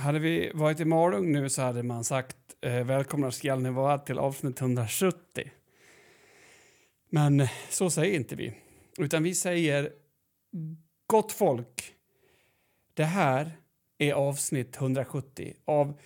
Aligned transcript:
Hade 0.00 0.18
vi 0.18 0.50
varit 0.54 0.80
i 0.80 0.84
Malung 0.84 1.32
nu 1.32 1.48
så 1.48 1.62
hade 1.62 1.82
man 1.82 2.04
sagt 2.04 2.36
eh, 2.60 2.84
välkomna 2.84 3.30
ska 3.30 3.56
ni 3.56 3.70
vara 3.70 3.98
till 3.98 4.18
avsnitt 4.18 4.60
170. 4.60 5.50
Men 7.10 7.40
eh, 7.40 7.50
så 7.70 7.90
säger 7.90 8.14
inte 8.14 8.36
vi. 8.36 8.52
Utan 8.98 9.22
vi 9.22 9.34
säger 9.34 9.92
gott 11.06 11.32
folk. 11.32 11.94
Det 12.94 13.04
här 13.04 13.52
är 13.98 14.12
avsnitt 14.12 14.76
170 14.76 15.54
av 15.64 16.00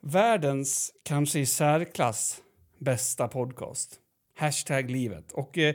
världens 0.00 0.92
kanske 1.02 1.38
i 1.38 1.46
särklass 1.46 2.42
bästa 2.78 3.28
podcast. 3.28 4.00
Hashtag 4.36 4.90
livet. 4.90 5.32
Och 5.32 5.58
eh, 5.58 5.74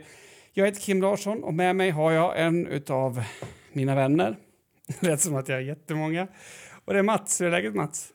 jag 0.52 0.66
heter 0.66 0.80
Kim 0.80 1.02
Larsson 1.02 1.44
och 1.44 1.54
med 1.54 1.76
mig 1.76 1.90
har 1.90 2.12
jag 2.12 2.40
en 2.40 2.82
av 2.88 3.22
mina 3.72 3.94
vänner. 3.94 4.36
Det 4.86 5.06
lät 5.06 5.20
som 5.20 5.36
att 5.36 5.48
jag 5.48 5.56
har 5.56 5.62
jättemånga. 5.62 6.28
Och 6.84 6.92
det 6.92 6.98
är 6.98 7.02
Mats. 7.02 7.40
Hur 7.40 7.46
är 7.46 7.50
läget 7.50 7.74
Mats? 7.74 8.12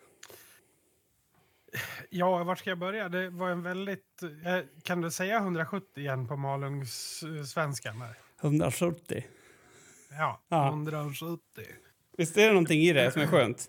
Ja, 2.10 2.44
var 2.44 2.56
ska 2.56 2.70
jag 2.70 2.80
börja? 2.80 3.10
Det 3.10 3.30
var 3.30 3.50
en 3.50 3.64
väldigt... 3.64 4.24
eh, 4.46 4.60
Kan 4.84 5.02
du 5.02 5.12
säga 5.12 5.38
170 5.38 5.88
igen 6.04 6.28
på 6.28 6.36
Malungs 6.38 7.24
svenska? 7.54 7.94
170. 8.42 9.24
Ja, 10.10 10.42
Ja. 10.48 10.68
170. 10.68 11.40
Visst 12.18 12.38
är 12.38 12.42
det 12.48 12.54
någonting 12.54 12.82
i 12.82 12.94
det 12.94 13.12
som 13.12 13.22
är 13.22 13.28
skönt? 13.28 13.66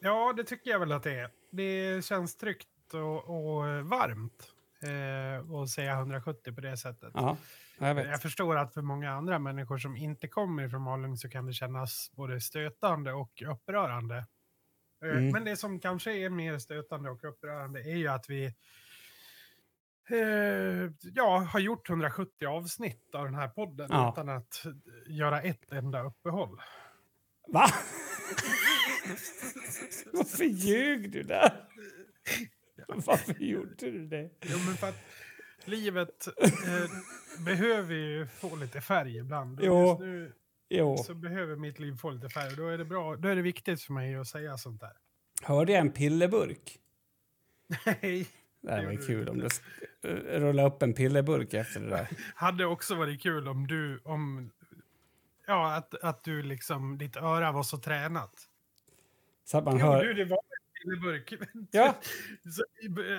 Ja, 0.00 0.32
det 0.36 0.44
tycker 0.44 0.70
jag 0.70 0.78
väl 0.78 0.92
att 0.92 1.02
det 1.02 1.14
är. 1.14 1.30
Det 1.50 2.04
känns 2.04 2.36
tryggt 2.36 2.68
och, 2.92 3.24
och 3.28 3.64
varmt 3.86 4.48
eh, 4.82 5.50
att 5.62 5.68
säga 5.70 5.92
170 5.92 6.52
på 6.54 6.60
det 6.60 6.76
sättet. 6.76 7.10
Ja, 7.14 7.36
jag 7.78 7.94
vet. 7.94 8.06
Jag 8.06 8.22
förstår 8.22 8.56
att 8.56 8.74
för 8.74 8.82
många 8.82 9.10
andra 9.12 9.38
människor 9.38 9.78
som 9.78 9.96
inte 9.96 10.28
kommer 10.28 10.68
från 10.68 10.82
Malung 10.82 11.16
så 11.16 11.28
kan 11.28 11.46
det 11.46 11.52
kännas 11.52 12.10
både 12.14 12.40
stötande 12.40 13.12
och 13.12 13.42
upprörande. 13.46 14.26
Eh, 15.04 15.10
Mm. 15.10 15.30
Men 15.30 15.44
det 15.44 15.56
som 15.56 15.80
kanske 15.80 16.12
är 16.12 16.28
mer 16.30 16.58
stötande 16.58 17.10
och 17.10 17.24
upprörande 17.24 17.80
är 17.80 17.96
ju 17.96 18.08
att 18.08 18.30
vi 18.30 18.44
eh, 20.10 20.90
ja, 21.14 21.38
har 21.52 21.60
gjort 21.60 21.88
170 21.90 22.46
avsnitt 22.46 23.14
av 23.14 23.24
den 23.24 23.34
här 23.34 23.48
podden 23.48 23.88
Ja. 23.90 24.12
utan 24.12 24.28
att 24.28 24.62
göra 25.06 25.42
ett 25.42 25.72
enda 25.72 26.02
uppehåll. 26.02 26.60
Va? 27.48 27.66
Varför 30.12 30.44
ljög 30.44 31.10
du 31.10 31.22
där? 31.22 31.52
Varför 32.88 33.34
gjorde 33.42 33.74
du 33.90 34.06
det? 34.06 34.30
Jo, 34.42 34.58
men 34.66 34.76
för 34.76 34.88
att 34.88 35.00
livet 35.64 36.26
eh, 36.26 36.90
behöver 37.44 37.94
ju 37.94 38.26
få 38.26 38.56
lite 38.56 38.80
färg 38.80 39.16
ibland. 39.16 39.60
Jo. 39.62 39.88
Just 39.88 40.00
nu 40.00 40.32
Jo, 40.68 40.96
så 40.96 41.14
behöver 41.14 41.56
mitt 41.56 41.78
liv 41.78 41.96
få 41.96 42.10
lite 42.10 42.28
färg. 42.28 42.56
Då 42.56 42.68
är 42.68 42.78
det 42.78 42.84
bra. 42.84 43.16
Då 43.16 43.28
är 43.28 43.36
det 43.36 43.42
viktigt 43.42 43.82
för 43.82 43.92
mig 43.92 44.14
att 44.14 44.26
säga 44.28 44.58
sånt 44.58 44.80
där. 44.80 44.92
hörde 45.42 45.72
jag 45.72 45.80
en 45.80 45.92
pillerburk? 45.92 46.78
Nej. 47.86 48.28
Det 48.60 48.70
här 48.70 48.84
var 48.84 48.92
ju 48.92 49.06
kul 49.06 49.28
om 49.28 49.38
du 49.38 49.48
rullade 50.40 50.68
upp 50.68 50.82
en 50.82 50.94
pillerburk 50.94 51.54
efter 51.54 51.80
det 51.80 51.88
där. 51.90 52.08
Hade 52.34 52.66
också 52.66 52.94
varit 52.94 53.22
kul 53.22 53.48
om 53.48 53.66
du, 53.66 54.00
om, 54.04 54.50
ja, 55.46 55.74
att, 55.74 55.94
att 55.94 56.24
du 56.24 56.42
liksom, 56.42 56.98
ditt 56.98 57.16
öra 57.16 57.52
var 57.52 57.62
så 57.62 57.78
tränat. 57.78 58.48
Så 59.44 59.58
att 59.58 59.64
man 59.64 59.78
Jo, 59.78 59.86
hör... 59.86 60.04
du, 60.04 60.14
det 60.14 60.24
var 60.24 60.36
en 60.38 60.82
pillerburk. 60.82 61.34
Ja. 61.70 61.96
Så, 62.50 62.64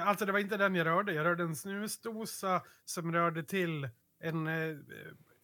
alltså 0.04 0.26
det 0.26 0.32
var 0.32 0.40
inte 0.40 0.58
den 0.58 0.76
jag 0.76 0.88
rörde. 0.88 1.14
Jag 1.14 1.26
rörde 1.26 1.44
en 1.44 1.56
snusdosa 1.56 2.62
som 2.86 3.14
rörde 3.14 3.44
till 3.44 3.90
en, 4.20 4.48
eh, 4.48 4.78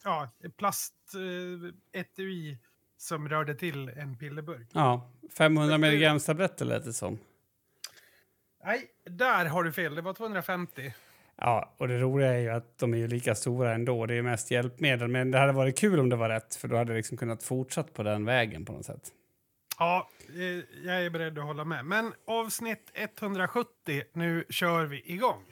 ja, 0.04 0.30
plastetui 0.58 2.58
som 2.98 3.30
rörde 3.30 3.56
till 3.56 3.90
en 3.90 4.18
pillerburk. 4.18 4.68
Ja, 4.74 5.12
500 5.38 5.78
milligram 5.78 6.20
tabletter 6.20 6.66
lät 6.66 6.86
det 6.86 6.94
som. 6.94 7.20
Nej, 8.66 8.88
där 9.06 9.46
har 9.46 9.64
du 9.64 9.72
fel. 9.72 9.96
Det 9.96 10.02
var 10.02 10.14
250. 10.14 10.94
Ja, 11.36 11.74
och 11.78 11.88
det 11.88 12.00
roliga 12.00 12.34
är 12.34 12.40
ju 12.40 12.50
att 12.50 12.78
de 12.78 12.94
är 12.94 12.98
ju 12.98 13.08
lika 13.08 13.36
stora 13.36 13.74
ändå. 13.74 14.06
Det 14.06 14.16
är 14.16 14.22
mest 14.22 14.52
hjälpmedel. 14.52 15.08
Men 15.08 15.32
det 15.32 15.38
hade 15.38 15.52
varit 15.52 15.80
kul 15.80 16.00
om 16.00 16.10
det 16.10 16.16
var 16.16 16.30
rätt, 16.30 16.56
för 16.56 16.68
då 16.68 16.78
hade 16.78 16.92
jag 16.92 16.98
liksom 16.98 17.18
kunnat 17.18 17.44
fortsatt 17.44 17.94
på 17.94 18.04
den 18.04 18.26
vägen 18.26 18.66
på 18.66 18.74
något 18.74 18.86
sätt. 18.86 19.10
Ja, 19.80 20.10
eh, 20.30 20.86
jag 20.86 21.06
är 21.06 21.10
beredd 21.10 21.40
att 21.40 21.46
hålla 21.46 21.66
med. 21.66 21.86
Men 21.86 22.14
avsnitt 22.28 22.92
170, 22.94 24.04
nu 24.14 24.46
kör 24.50 24.86
vi 24.86 25.14
igång. 25.14 25.44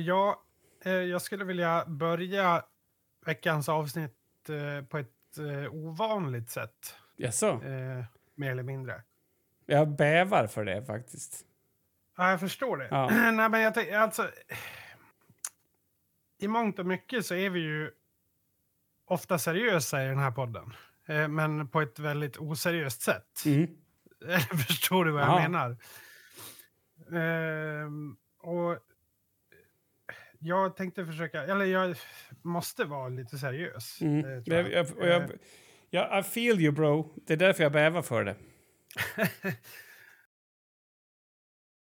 Ja, 0.00 0.42
eh, 0.84 0.92
jag 0.92 1.22
skulle 1.22 1.44
vilja 1.44 1.84
börja 1.86 2.62
veckans 3.26 3.68
avsnitt 3.68 4.16
eh, 4.48 4.84
på 4.86 4.98
ett 4.98 5.38
eh, 5.38 5.74
ovanligt 5.74 6.50
sätt. 6.50 6.94
Jaså? 7.16 7.46
Eh, 7.64 8.04
mer 8.34 8.50
eller 8.50 8.62
mindre. 8.62 9.02
Jag 9.66 9.88
bävar 9.88 10.46
för 10.46 10.64
det 10.64 10.84
faktiskt. 10.84 11.46
Ja, 12.16 12.30
jag 12.30 12.40
förstår 12.40 12.76
det. 12.76 12.88
Ja. 12.90 13.10
Nej, 13.32 13.48
men 13.48 13.60
jag 13.60 13.92
alltså, 13.92 14.30
I 16.38 16.48
mångt 16.48 16.78
och 16.78 16.86
mycket 16.86 17.26
så 17.26 17.34
är 17.34 17.50
vi 17.50 17.60
ju 17.60 17.90
ofta 19.04 19.38
seriösa 19.38 20.04
i 20.04 20.06
den 20.08 20.18
här 20.18 20.30
podden. 20.30 20.72
Eh, 21.06 21.28
men 21.28 21.68
på 21.68 21.80
ett 21.80 21.98
väldigt 21.98 22.36
oseriöst 22.36 23.02
sätt. 23.02 23.42
Mm. 23.46 23.68
Förstår 24.66 25.04
du 25.04 25.10
vad 25.12 25.22
jag 25.22 25.28
Ja. 25.28 25.48
menar? 25.48 25.76
Ehm, 27.12 28.16
och 28.38 28.78
jag 30.42 30.76
tänkte 30.76 31.06
försöka, 31.06 31.42
eller 31.42 31.64
jag 31.64 31.96
måste 32.42 32.84
vara 32.84 33.08
lite 33.08 33.38
seriös. 33.38 34.00
Mm. 34.00 34.24
eh, 34.24 34.42
jag. 34.44 34.72
jag, 34.72 34.86
jag, 35.00 35.30
ja, 35.90 36.18
I 36.18 36.22
feel 36.22 36.60
you 36.60 36.72
bro. 36.72 37.14
Det 37.26 37.32
är 37.32 37.36
därför 37.36 37.62
jag 37.62 37.72
bävar 37.72 38.02
för 38.02 38.24
det. 38.24 38.36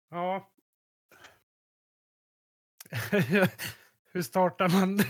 ja. 0.10 0.52
Hur 4.12 4.22
startar 4.22 4.70
man? 4.70 4.98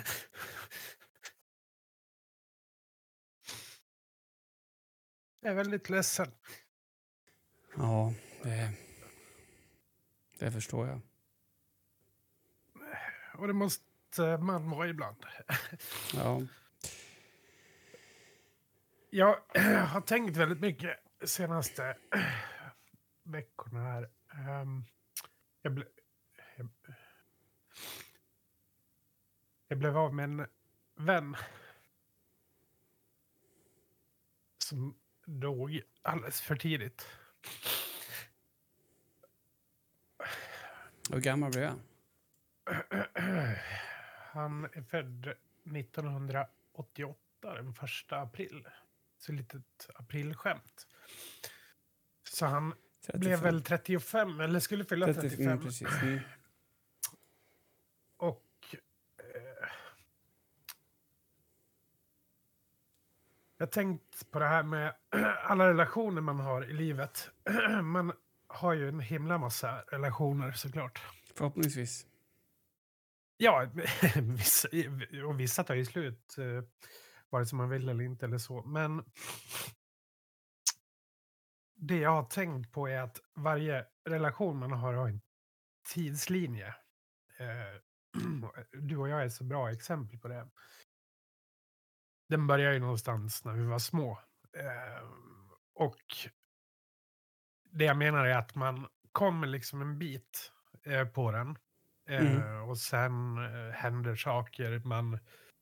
jag 5.41 5.51
är 5.51 5.55
väldigt 5.55 5.89
ledsen. 5.89 6.31
Ja, 7.77 8.13
det, 8.43 8.71
det 10.39 10.51
förstår 10.51 10.87
jag. 10.87 11.01
Och 13.37 13.47
det 13.47 13.53
måste 13.53 14.37
man 14.37 14.69
vara 14.69 14.89
ibland. 14.89 15.25
Ja. 16.13 16.41
Jag 19.09 19.39
har 19.87 20.01
tänkt 20.01 20.37
väldigt 20.37 20.59
mycket 20.59 20.99
senaste 21.25 21.97
veckorna 23.23 23.79
här. 23.79 24.09
Ehm, 24.33 24.83
jag, 25.61 25.73
ble, 25.73 25.85
jag, 26.55 26.69
jag 29.67 29.77
blev 29.77 29.97
av 29.97 30.13
med 30.13 30.23
en 30.23 30.47
vän. 30.95 31.35
Som 34.57 34.95
dog 35.25 35.81
alldeles 36.01 36.41
för 36.41 36.55
tidigt. 36.55 37.07
Hur 41.11 41.21
gammal 41.21 41.51
blev 41.51 41.63
jag? 41.63 41.79
Han 44.31 44.65
är 44.65 44.81
född 44.81 45.27
1988, 45.75 47.19
den 47.41 47.73
första 47.73 48.21
april. 48.21 48.67
Så 49.17 49.31
litet 49.31 49.89
aprilskämt. 49.95 50.87
Så 52.23 52.45
han 52.45 52.73
35. 53.05 53.19
blev 53.19 53.39
väl 53.39 53.63
35, 53.63 54.39
eller 54.39 54.59
skulle 54.59 54.85
fylla 54.85 55.05
30, 55.05 55.21
35. 55.21 55.59
mm. 56.01 56.19
Och... 58.17 58.75
Eh, 59.17 59.69
jag 63.57 63.71
tänkt 63.71 64.31
på 64.31 64.39
det 64.39 64.47
här 64.47 64.63
med 64.63 64.95
alla 65.43 65.69
relationer 65.69 66.21
man 66.21 66.39
har 66.39 66.65
i 66.69 66.73
livet. 66.73 67.29
man 67.83 68.13
har 68.47 68.73
ju 68.73 68.89
en 68.89 68.99
himla 68.99 69.37
massa 69.37 69.81
relationer 69.81 70.51
såklart. 70.51 71.01
Förhoppningsvis. 71.35 72.05
Ja, 73.37 73.69
vissa, 74.21 74.67
och 75.27 75.39
vissa 75.39 75.63
tar 75.63 75.75
ju 75.75 75.85
slut. 75.85 76.35
eh, 76.37 76.63
Vare 77.29 77.45
sig 77.45 77.57
man 77.57 77.69
vill 77.69 77.89
eller 77.89 78.03
inte 78.03 78.25
eller 78.25 78.37
så. 78.37 78.63
Men 78.63 79.03
det 81.75 81.97
jag 81.97 82.09
har 82.09 82.23
tänkt 82.23 82.71
på 82.71 82.87
är 82.87 83.01
att 83.01 83.19
varje 83.35 83.85
relation 84.05 84.59
man 84.59 84.71
har 84.71 84.93
har 84.93 85.07
en 85.07 85.21
tidslinje. 85.93 86.67
Eh, 87.37 87.81
du 88.81 88.97
och 88.97 89.09
jag 89.09 89.23
är 89.23 89.29
så 89.29 89.43
bra 89.43 89.71
exempel 89.71 90.19
på 90.19 90.27
det. 90.27 90.49
Den 92.29 92.47
börjar 92.47 92.73
ju 92.73 92.79
någonstans 92.79 93.45
när 93.45 93.53
vi 93.53 93.65
var 93.65 93.79
små. 93.79 94.11
Eh, 94.57 95.07
och 95.73 96.01
det 97.71 97.85
jag 97.85 97.97
menar 97.97 98.25
är 98.25 98.37
att 98.37 98.55
man 98.55 98.87
kommer 99.11 99.47
liksom 99.47 99.81
en 99.81 99.99
bit 99.99 100.51
eh, 100.83 101.07
på 101.07 101.31
den. 101.31 101.57
Eh, 102.07 102.21
Mm. 102.35 102.69
Och 102.69 102.77
sen 102.77 103.37
eh, 103.37 103.71
händer 103.73 104.15
saker. 104.15 104.81
Man 104.85 105.19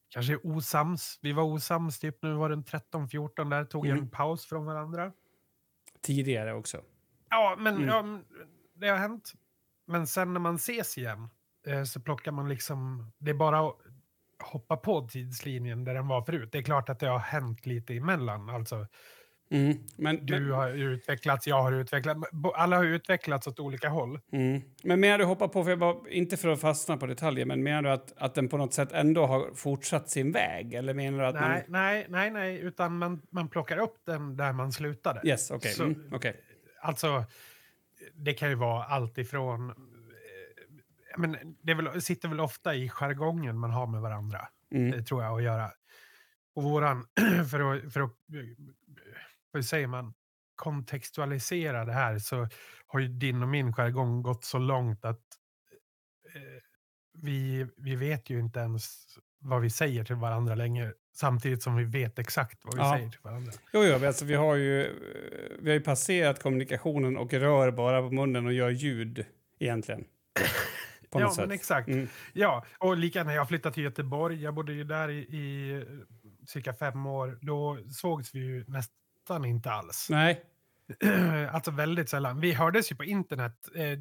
kanske 0.10 0.34
är 0.34 0.48
osams. 0.48 1.19
Vi 1.22 1.31
var 1.34 1.44
osams 1.44 2.00
typ 2.00 2.22
nu 2.22 2.34
var 2.34 2.50
den 2.50 2.63
13-14 2.63 3.50
där. 3.50 3.66
Tog 3.66 3.86
Mm. 3.86 3.98
en 3.98 4.10
paus 4.10 4.45
från 4.45 4.66
varandra. 4.66 5.12
Tidigare 6.01 6.54
också. 6.54 6.81
Ja, 7.30 7.56
men 7.60 7.75
Mm. 7.75 7.88
ja, 7.88 8.19
det 8.74 8.88
har 8.88 8.98
hänt. 8.98 9.31
Men 9.88 10.07
sen 10.07 10.34
när 10.34 10.40
man 10.40 10.56
ses 10.56 10.98
igen 10.98 11.30
eh, 11.68 11.84
så 11.84 12.00
plockar 12.01 12.31
man 12.31 12.50
liksom... 12.50 13.12
Det 13.18 13.30
är 13.31 13.36
bara 13.36 13.68
att 13.68 13.75
hoppa 14.44 14.78
på 14.78 15.07
tidslinjen 15.07 15.84
där 15.84 15.94
den 15.94 16.07
var 16.07 16.22
förut. 16.22 16.50
Det 16.51 16.57
är 16.57 16.63
klart 16.63 16.89
att 16.89 17.00
det 17.00 17.07
har 17.07 17.19
hänt 17.19 17.66
lite 17.66 17.94
emellan. 17.94 18.50
Alltså, 18.50 18.88
Mm. 19.54 19.78
Men, 19.98 20.26
du 20.26 20.40
men, 20.40 20.52
har 20.52 20.70
utvecklats, 20.70 21.48
jag 21.48 21.62
har 21.64 21.72
utvecklats. 21.72 22.20
Alla 22.56 22.78
har 22.78 22.86
utvecklats 22.86 23.48
åt 23.48 23.60
olika 23.60 23.90
håll. 23.90 24.20
mm. 24.32 24.62
men 24.84 25.00
menar 25.00 25.18
du 25.18 25.26
hoppa 25.26 25.48
på, 25.48 25.64
för 25.64 25.70
jag 25.70 25.80
bara, 25.80 26.10
inte 26.10 26.38
för 26.38 26.50
att 26.50 26.62
fastna 26.62 26.98
på 26.98 27.06
detaljer, 27.06 27.46
men 27.46 27.64
menar 27.64 27.82
du 27.82 27.90
att, 27.90 28.14
att 28.18 28.36
den 28.36 28.50
på 28.50 28.58
något 28.58 28.74
sätt 28.74 28.92
ändå 28.92 29.26
har 29.26 29.54
fortsatt 29.56 30.10
sin 30.10 30.32
väg? 30.32 30.74
Eller 30.74 30.94
menar 30.94 31.20
du 31.20 31.26
att 31.26 31.36
Nej, 31.36 31.66
nej, 31.68 32.06
nej, 32.10 32.32
nej, 32.32 32.60
utan 32.60 32.98
man, 32.98 33.22
man 33.30 33.50
plockar 33.50 33.78
upp 33.78 33.96
den 34.06 34.38
där 34.38 34.54
man 34.54 34.72
slutade. 34.72 35.20
man... 35.24 35.28
Yes, 35.28 35.52
okej. 35.52 35.72
Så- 35.72 35.84
Mm, 35.84 36.10
okej. 36.14 36.42
Alltså, 36.82 37.24
det 38.14 38.34
kan 38.34 38.50
ju 38.50 38.56
vara 38.56 38.84
allt 38.84 39.18
ifrån... 39.18 39.70
eh, 39.70 39.76
Men 41.18 41.38
det 41.62 41.74
väl, 41.74 42.02
sitter 42.02 42.30
väl 42.30 42.40
ofta 42.40 42.76
i 42.76 42.90
jargongen 42.90 43.58
man 43.60 43.72
har 43.72 43.88
med 43.88 44.02
varandra. 44.02 44.48
Mm. 44.72 44.92
Det 44.92 45.04
tror 45.04 45.24
jag 45.24 45.38
att 45.38 45.44
göra. 45.44 45.72
Och 46.56 46.64
våran, 46.64 47.06
för 47.52 47.76
att, 47.76 47.94
för 47.94 48.02
att, 48.02 48.12
hur 49.54 49.62
säger 49.62 49.88
man, 49.88 50.14
kontextualisera 50.56 51.86
det 51.86 51.94
här 51.94 52.20
så 52.20 52.48
har 52.88 53.00
ju 53.00 53.08
din 53.08 53.42
och 53.42 53.50
min 53.50 53.74
jargong 53.74 54.22
gått 54.24 54.44
så 54.44 54.58
långt 54.58 55.06
att 55.06 55.22
eh, 56.36 56.62
vi, 57.14 57.68
vi 57.78 57.96
vet 57.96 58.30
ju 58.30 58.40
inte 58.40 58.60
ens 58.60 59.06
vad 59.40 59.62
vi 59.62 59.70
säger 59.70 60.04
till 60.04 60.16
varandra 60.16 60.56
längre. 60.56 60.94
Samtidigt 61.16 61.64
som 61.64 61.76
vi 61.76 61.84
vet 61.84 62.20
exakt 62.20 62.60
vad 62.64 62.74
vi 62.76 62.80
Ja. 62.82 62.96
säger 62.98 63.10
till 63.10 63.20
varandra. 63.24 63.52
Jo, 63.74 63.84
jo, 63.84 64.08
alltså 64.08 64.26
vi 64.26 64.34
har 64.36 64.56
ju, 64.56 65.00
vi 65.60 65.70
har 65.70 65.74
ju 65.76 65.82
passerat 65.82 66.44
kommunikationen 66.44 67.18
och 67.18 67.34
rör 67.34 67.72
bara 67.72 68.02
på 68.02 68.12
munnen 68.12 68.46
och 68.46 68.54
gör 68.54 68.70
ljud 68.70 69.26
egentligen. 69.60 70.04
På 71.12 71.20
ja, 71.20 71.26
något 71.26 71.38
men 71.38 71.48
sätt. 71.48 71.56
exakt. 71.56 71.88
Mm. 71.88 72.08
Ja, 72.34 72.66
och 72.78 72.98
lika 72.98 73.24
när 73.24 73.34
jag 73.36 73.48
flyttade 73.48 73.74
till 73.74 73.84
Göteborg, 73.84 74.44
jag 74.44 74.54
bodde 74.54 74.74
ju 74.74 74.84
där 74.84 75.10
i, 75.10 75.18
i 75.20 75.86
cirka 76.48 76.74
fem 76.74 77.06
år, 77.06 77.38
då 77.42 77.78
sågs 77.92 78.36
vi 78.36 78.40
ju 78.40 78.66
nästan 78.68 78.96
inte 79.46 79.72
alls. 79.72 80.08
Nej, 80.10 80.46
alltså 81.52 81.72
väldigt 81.72 82.10
sällan. 82.10 82.40
Vi 82.40 82.54
hördes 82.54 82.92
ju 82.92 82.96
på 82.96 83.04
internet 83.04 83.70
eh, 83.75 84.00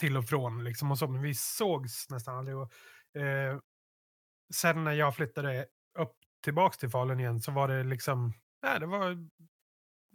till 0.00 0.16
och 0.16 0.24
från, 0.24 0.64
liksom 0.64 0.90
och 0.90 0.98
så, 0.98 1.08
men 1.08 1.22
vi 1.22 1.34
sågs 1.34 2.10
nästan 2.10 2.36
aldrig. 2.36 2.56
Och, 2.56 2.72
eh, 3.20 3.58
sen 4.54 4.84
när 4.84 4.92
jag 4.92 5.16
flyttade 5.16 5.66
upp 5.98 6.12
tillbaks 6.44 6.78
till 6.78 6.90
Falun 6.90 7.20
igen 7.20 7.40
så 7.40 7.52
var 7.52 7.68
det 7.68 7.84
liksom, 7.84 8.32
nej, 8.62 8.80
det 8.80 8.86
var 8.86 9.28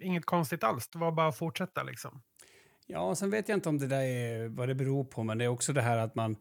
inget 0.01 0.25
konstigt 0.25 0.63
alls. 0.63 0.89
Det 0.89 1.00
var 1.00 1.12
bara 1.12 1.28
att 1.28 1.38
fortsätta 1.38 1.83
liksom. 1.83 2.22
Ja, 2.88 3.16
sen 3.16 3.30
vet 3.30 3.50
jag 3.50 3.57
inte 3.57 3.69
om 3.69 3.78
det 3.78 3.88
där 3.88 4.01
är 4.01 4.48
vad 4.48 4.68
det 4.68 4.75
beror 4.75 5.04
på, 5.04 5.24
men 5.24 5.38
det 5.38 5.44
är 5.44 5.48
också 5.50 5.74
det 5.74 5.81
här 5.81 5.98
att 5.98 6.16
man, 6.16 6.36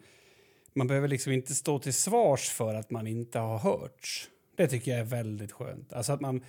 man 0.75 0.87
behöver 0.87 1.09
liksom 1.09 1.33
inte 1.33 1.55
stå 1.55 1.79
till 1.79 1.95
svars 1.95 2.51
för 2.51 2.75
att 2.75 2.91
man 2.91 3.07
inte 3.07 3.39
har 3.39 3.59
hörts. 3.59 4.31
Det 4.57 4.69
tycker 4.69 4.91
jag 4.91 5.01
är 5.01 5.05
väldigt 5.05 5.53
skönt. 5.53 5.93
Alltså 5.93 6.13
att 6.13 6.21
man, 6.21 6.45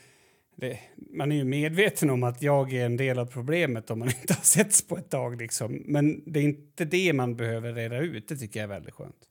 det, 0.62 0.80
man 0.96 1.32
är 1.32 1.36
ju 1.36 1.44
medveten 1.44 2.10
om 2.10 2.24
att 2.24 2.42
jag 2.42 2.74
är 2.74 2.86
en 2.86 2.98
del 2.98 3.20
av 3.20 3.26
problemet 3.26 3.92
om 3.92 4.00
man 4.00 4.08
inte 4.22 4.34
har 4.34 4.42
setts 4.42 4.88
på 4.88 4.98
ett 4.98 5.10
tag. 5.10 5.42
Liksom. 5.42 5.84
Men 5.86 6.32
det 6.32 6.40
är 6.40 6.44
inte 6.44 6.86
det 6.86 7.14
man 7.14 7.36
behöver 7.36 7.74
reda 7.74 7.98
ut. 7.98 8.28
Det 8.28 8.36
tycker 8.36 8.60
jag 8.60 8.64
är 8.64 8.74
väldigt 8.74 8.94
skönt. 8.94 9.28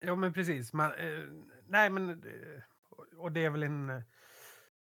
Ja, 0.00 0.14
men 0.14 0.32
precis. 0.32 0.72
Man, 0.72 0.90
eh, 0.90 1.24
nej, 1.68 1.90
men... 1.90 2.10
Eh, 2.10 2.62
och 3.18 3.32
det 3.32 3.44
är 3.44 3.50
väl 3.50 3.62
en 3.62 3.90
eh, 3.90 4.02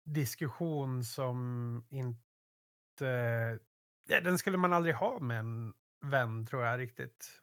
diskussion 0.04 1.04
som 1.04 1.86
inte... 1.90 3.60
Ja, 4.08 4.22
den 4.22 4.38
skulle 4.38 4.58
man 4.58 4.74
aldrig 4.74 4.96
ha 4.96 5.20
med 5.20 5.40
en 5.40 5.74
vän, 6.02 6.46
tror 6.46 6.64
jag 6.64 6.80
riktigt. 6.80 7.42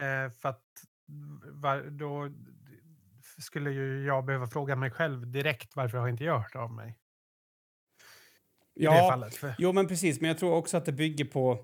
Eh, 0.00 0.32
för 0.32 0.48
att 0.48 0.64
var, 1.52 1.82
då 1.82 2.30
skulle 3.38 3.70
ju 3.70 4.04
jag 4.04 4.24
behöva 4.24 4.46
fråga 4.46 4.76
mig 4.76 4.90
själv 4.90 5.30
direkt 5.30 5.76
varför 5.76 5.98
har 5.98 6.08
inte 6.08 6.24
jag 6.24 6.38
hört 6.38 6.56
av 6.56 6.72
mig? 6.72 6.99
I 8.74 8.80
det 8.80 8.84
Ja, 8.84 9.08
fallet. 9.10 9.34
För, 9.34 9.54
jo 9.58 9.72
men 9.72 9.88
precis. 9.88 10.20
Men 10.20 10.28
jag 10.28 10.38
tror 10.38 10.54
också 10.54 10.76
att 10.76 10.84
det 10.84 10.92
bygger 10.92 11.24
på, 11.24 11.58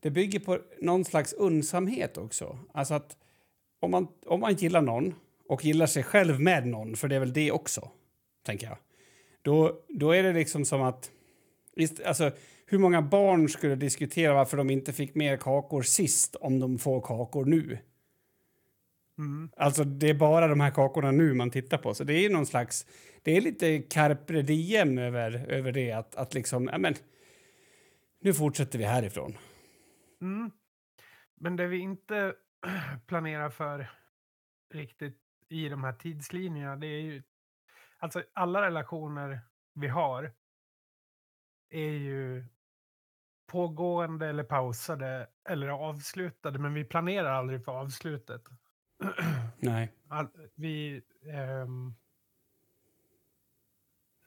det 0.00 0.10
bygger 0.10 0.40
på 0.40 0.58
någon 0.80 1.04
slags 1.04 1.32
undsamhet 1.32 2.18
också. 2.18 2.58
Alltså 2.72 2.94
att 2.94 3.16
om 3.80 3.90
man, 3.90 4.08
om 4.26 4.40
man 4.40 4.54
gillar 4.54 4.82
någon 4.82 5.14
och 5.48 5.64
gillar 5.64 5.86
sig 5.86 6.02
själv 6.02 6.40
med 6.40 6.66
någon, 6.66 6.96
för 6.96 7.08
det 7.08 7.16
är 7.16 7.20
väl 7.20 7.32
det 7.32 7.52
också, 7.52 7.90
tänker 8.46 8.66
jag. 8.66 8.76
Då, 9.42 9.80
då 9.88 10.10
är 10.10 10.22
det 10.22 10.32
liksom 10.32 10.64
som 10.64 10.82
att... 10.82 11.10
Alltså, 12.04 12.30
hur 12.66 12.78
många 12.78 13.02
barn 13.02 13.48
skulle 13.48 13.74
diskutera 13.74 14.34
varför 14.34 14.56
de 14.56 14.70
inte 14.70 14.92
fick 14.92 15.14
mer 15.14 15.36
kakor 15.36 15.82
sist 15.82 16.36
om 16.36 16.60
de 16.60 16.78
får 16.78 17.00
kakor 17.00 17.44
nu? 17.44 17.78
Mm, 19.20 19.50
Alltså 19.56 19.84
det 19.84 20.10
är 20.10 20.14
bara 20.14 20.48
de 20.48 20.60
här 20.60 20.70
kakorna 20.70 21.10
nu 21.10 21.34
man 21.34 21.50
tittar 21.50 21.78
på. 21.78 21.94
Så 21.94 22.04
det 22.04 22.14
är 22.14 22.30
någon 22.30 22.46
slags, 22.46 22.86
det 23.22 23.36
är 23.36 23.40
lite 23.40 23.78
carpe 23.78 24.42
diem 24.42 24.98
över, 24.98 25.46
över 25.48 25.72
det 25.72 25.92
att, 25.92 26.16
att 26.16 26.34
liksom, 26.34 26.68
ja 26.72 26.78
men, 26.78 26.94
nu 28.20 28.34
fortsätter 28.34 28.78
vi 28.78 28.84
härifrån. 28.84 29.36
mm. 30.20 30.50
Men 31.42 31.56
det 31.56 31.66
vi 31.66 31.78
inte 31.78 32.34
planerar 33.06 33.50
för 33.50 33.90
riktigt 34.74 35.18
i 35.48 35.68
de 35.68 35.84
här 35.84 35.92
tidslinjerna, 35.92 36.76
det 36.76 36.86
är 36.86 37.00
ju... 37.00 37.22
Alltså 37.98 38.22
alla 38.32 38.62
relationer 38.62 39.40
vi 39.74 39.88
har 39.88 40.32
är 41.70 41.90
ju 41.90 42.44
pågående 43.46 44.26
eller 44.26 44.44
pausade 44.44 45.28
eller 45.48 45.68
avslutade, 45.68 46.58
men 46.58 46.74
vi 46.74 46.84
planerar 46.84 47.32
aldrig 47.32 47.64
för 47.64 47.72
avslutet. 47.72 48.42
Nej. 49.58 49.92
All, 50.08 50.28
vi... 50.54 51.02
ehm, 51.32 51.94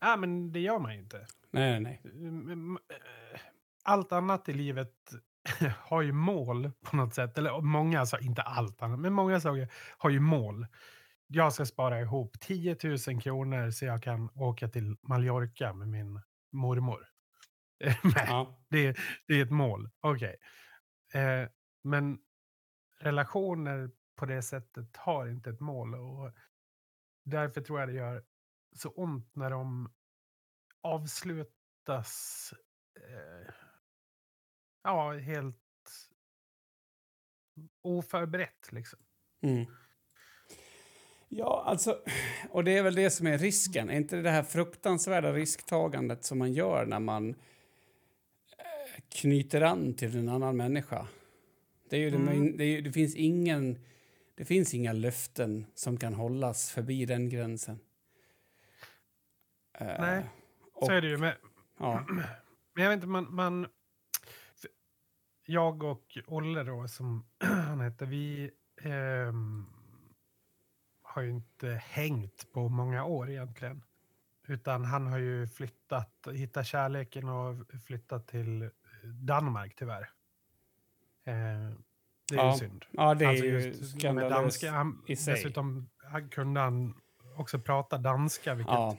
Ja, 0.02 0.16
men 0.18 0.52
det 0.52 0.60
gör 0.60 0.80
man 0.80 0.94
ju 0.94 1.00
inte. 1.00 1.28
Nej, 1.52 1.80
nej, 1.80 2.02
nej. 2.04 2.14
Mm, 2.28 2.78
eh, 2.90 3.40
Allt 3.84 4.12
annat 4.12 4.50
i 4.50 4.54
livet 4.54 4.94
har 5.80 6.02
ju 6.02 6.12
mål 6.12 6.72
på 6.82 6.96
något 6.96 7.14
sätt. 7.14 7.38
Eller 7.38 7.62
många, 7.62 8.00
alltså 8.00 8.20
inte 8.20 8.42
allt 8.42 8.82
annat, 8.82 9.00
men 9.00 9.14
många 9.14 9.40
saker 9.40 9.68
har 9.98 10.10
ju 10.10 10.20
mål. 10.20 10.68
Jag 11.28 11.54
ska 11.54 11.66
spara 11.66 12.02
ihop 12.02 12.40
10 12.40 12.78
000 13.08 13.22
kronor 13.22 13.72
så 13.72 13.86
jag 13.86 14.04
kan 14.04 14.30
åka 14.36 14.68
till 14.68 14.96
Mallorca 15.02 15.74
med 15.74 15.88
min 15.88 16.22
mormor. 16.52 17.08
Nej, 18.04 18.26
Ja. 18.28 18.60
det, 18.70 18.98
det 19.28 19.34
är 19.34 19.44
ett 19.44 19.52
mål. 19.52 19.90
Okej. 20.02 20.36
Eh, 21.14 21.50
men 21.84 22.20
relationer 23.00 23.90
på 24.16 24.26
det 24.26 24.42
sättet 24.42 24.98
har 24.98 25.28
inte 25.28 25.50
ett 25.50 25.60
mål. 25.60 25.96
Och 25.96 26.32
därför 27.24 27.62
tror 27.62 27.80
jag 27.80 27.90
det 27.90 27.94
gör 27.94 28.24
så 28.76 28.90
ont 28.90 29.36
när 29.36 29.50
de 29.50 29.94
avslutas 30.82 32.54
eh, 32.96 33.54
ja, 34.84 35.14
helt 35.14 35.58
oförberett. 37.82 38.72
Liksom. 38.72 39.00
Mm. 39.42 39.66
Ja, 41.28 41.64
alltså, 41.68 42.00
och 42.50 42.64
det 42.64 42.78
är 42.78 42.84
väl 42.84 42.96
det 42.96 43.10
som 43.10 43.28
är 43.28 43.38
risken. 43.38 43.90
Är 43.90 43.98
inte 43.98 44.22
det 44.22 44.30
här 44.30 44.44
fruktansvärda 44.44 45.34
risktagandet 45.34 46.26
som 46.26 46.38
man 46.38 46.54
gör 46.54 46.86
när 46.86 47.00
man 47.00 47.30
eh, 47.30 49.02
knyter 49.10 49.62
an 49.62 49.94
till 49.94 50.18
en 50.18 50.30
annan 50.30 50.58
människa? 50.58 51.08
Det, 51.90 51.96
är 51.96 52.00
ju 52.00 52.08
Mm. 52.08 52.58
det, 52.58 52.82
det 52.82 52.92
finns 52.92 53.16
ingen... 53.16 53.80
Det 54.36 54.46
finns 54.46 54.74
inga 54.74 54.94
löften 54.94 55.66
som 55.76 55.98
kan 55.98 56.14
hållas 56.14 56.72
förbi 56.72 57.06
den 57.06 57.30
gränsen. 57.30 57.80
Eh, 59.74 59.88
Nej, 60.00 60.30
och, 60.74 60.86
Så 60.86 60.92
är 60.92 61.02
det 61.02 61.08
ju. 61.08 61.18
Men, 61.18 61.34
Ja. 61.78 62.06
men 62.74 62.84
jag 62.84 62.90
vet 62.90 62.98
inte, 62.98 63.08
man... 63.08 63.36
man 63.36 63.68
jag 65.46 65.84
och 65.84 66.18
Olle 66.28 66.64
då, 66.64 66.88
som 66.88 67.26
han 67.44 67.82
heter, 67.82 68.06
vi 68.06 68.52
ehm, 68.82 69.66
har 71.02 71.22
ju 71.22 71.30
inte 71.30 71.68
hängt 71.70 72.52
på 72.52 72.70
många 72.70 73.06
år 73.06 73.30
egentligen. 73.30 73.84
Utan 74.48 74.86
han 74.86 75.08
har 75.08 75.18
ju 75.18 75.48
flyttat, 75.48 76.28
hittat 76.34 76.68
kärleken 76.68 77.30
och 77.30 77.56
flyttat 77.86 78.28
till 78.28 78.70
Danmark 79.04 79.76
tyvärr. 79.76 80.10
Eh, 81.24 81.72
Det 82.30 82.36
är 82.36 82.40
Ja, 82.40 82.52
ju 82.52 82.58
synd. 82.60 82.86
Ja, 82.92 83.14
det 83.14 83.26
är 83.26 83.30
Alltså 83.30 83.46
ju 84.08 84.14
med 84.14 84.32
danska, 84.32 84.72
han, 84.72 85.04
i 85.08 85.16
sig. 85.16 85.34
Dessutom 85.34 85.90
han 86.12 86.30
kunde 86.30 86.60
han 86.62 86.94
också 87.38 87.60
prata 87.60 87.98
danska, 87.98 88.54
vilket 88.54 88.74
Ja. 88.74 88.98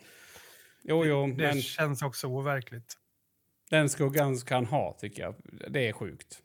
Jo, 0.82 1.04
jo, 1.04 1.26
det 1.26 1.32
men 1.36 1.62
känns 1.62 2.02
också 2.02 2.26
overkligt. 2.26 2.94
den 3.70 3.88
skuggan 3.88 4.36
ska 4.36 4.54
han 4.54 4.66
ha, 4.66 4.96
tycker 5.00 5.22
jag. 5.22 5.34
Det 5.68 5.88
är 5.88 5.92
sjukt. 5.92 6.38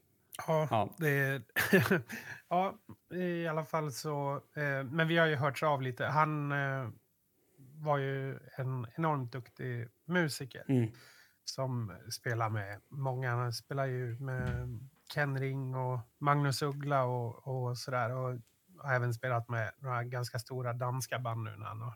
Ja, 0.47 0.67
Ja. 0.71 0.95
det 0.97 1.09
är, 1.09 1.41
ja, 2.49 2.75
i 3.13 3.47
alla 3.47 3.65
fall 3.65 3.91
så... 3.91 4.35
Eh, 4.55 4.83
men 4.91 5.07
vi 5.07 5.17
har 5.17 5.27
ju 5.27 5.35
hörts 5.35 5.63
av 5.63 5.81
lite. 5.81 6.05
Han 6.05 6.51
eh, 6.51 6.89
var 7.75 7.97
ju 7.97 8.39
en 8.57 8.87
enormt 8.97 9.31
duktig 9.31 9.87
musiker 10.05 10.63
Mm. 10.67 10.91
som 11.45 11.93
spelar 12.11 12.49
med 12.49 12.81
många. 12.89 13.35
Han 13.35 13.53
spelar 13.53 13.85
ju 13.85 14.19
med 14.19 14.79
Ken 15.13 15.39
Ring 15.39 15.75
och 15.75 15.99
Magnus 16.19 16.61
Uggla 16.61 17.03
och, 17.03 17.47
och 17.47 17.77
sådär. 17.77 18.11
Och 18.11 18.39
har 18.79 18.93
även 18.95 19.13
spelat 19.13 19.49
med 19.49 19.71
några 19.77 20.03
ganska 20.03 20.39
stora 20.39 20.73
danska 20.73 21.19
band 21.19 21.43
nu 21.43 21.55
när 21.57 21.65
han 21.65 21.81
har 21.81 21.93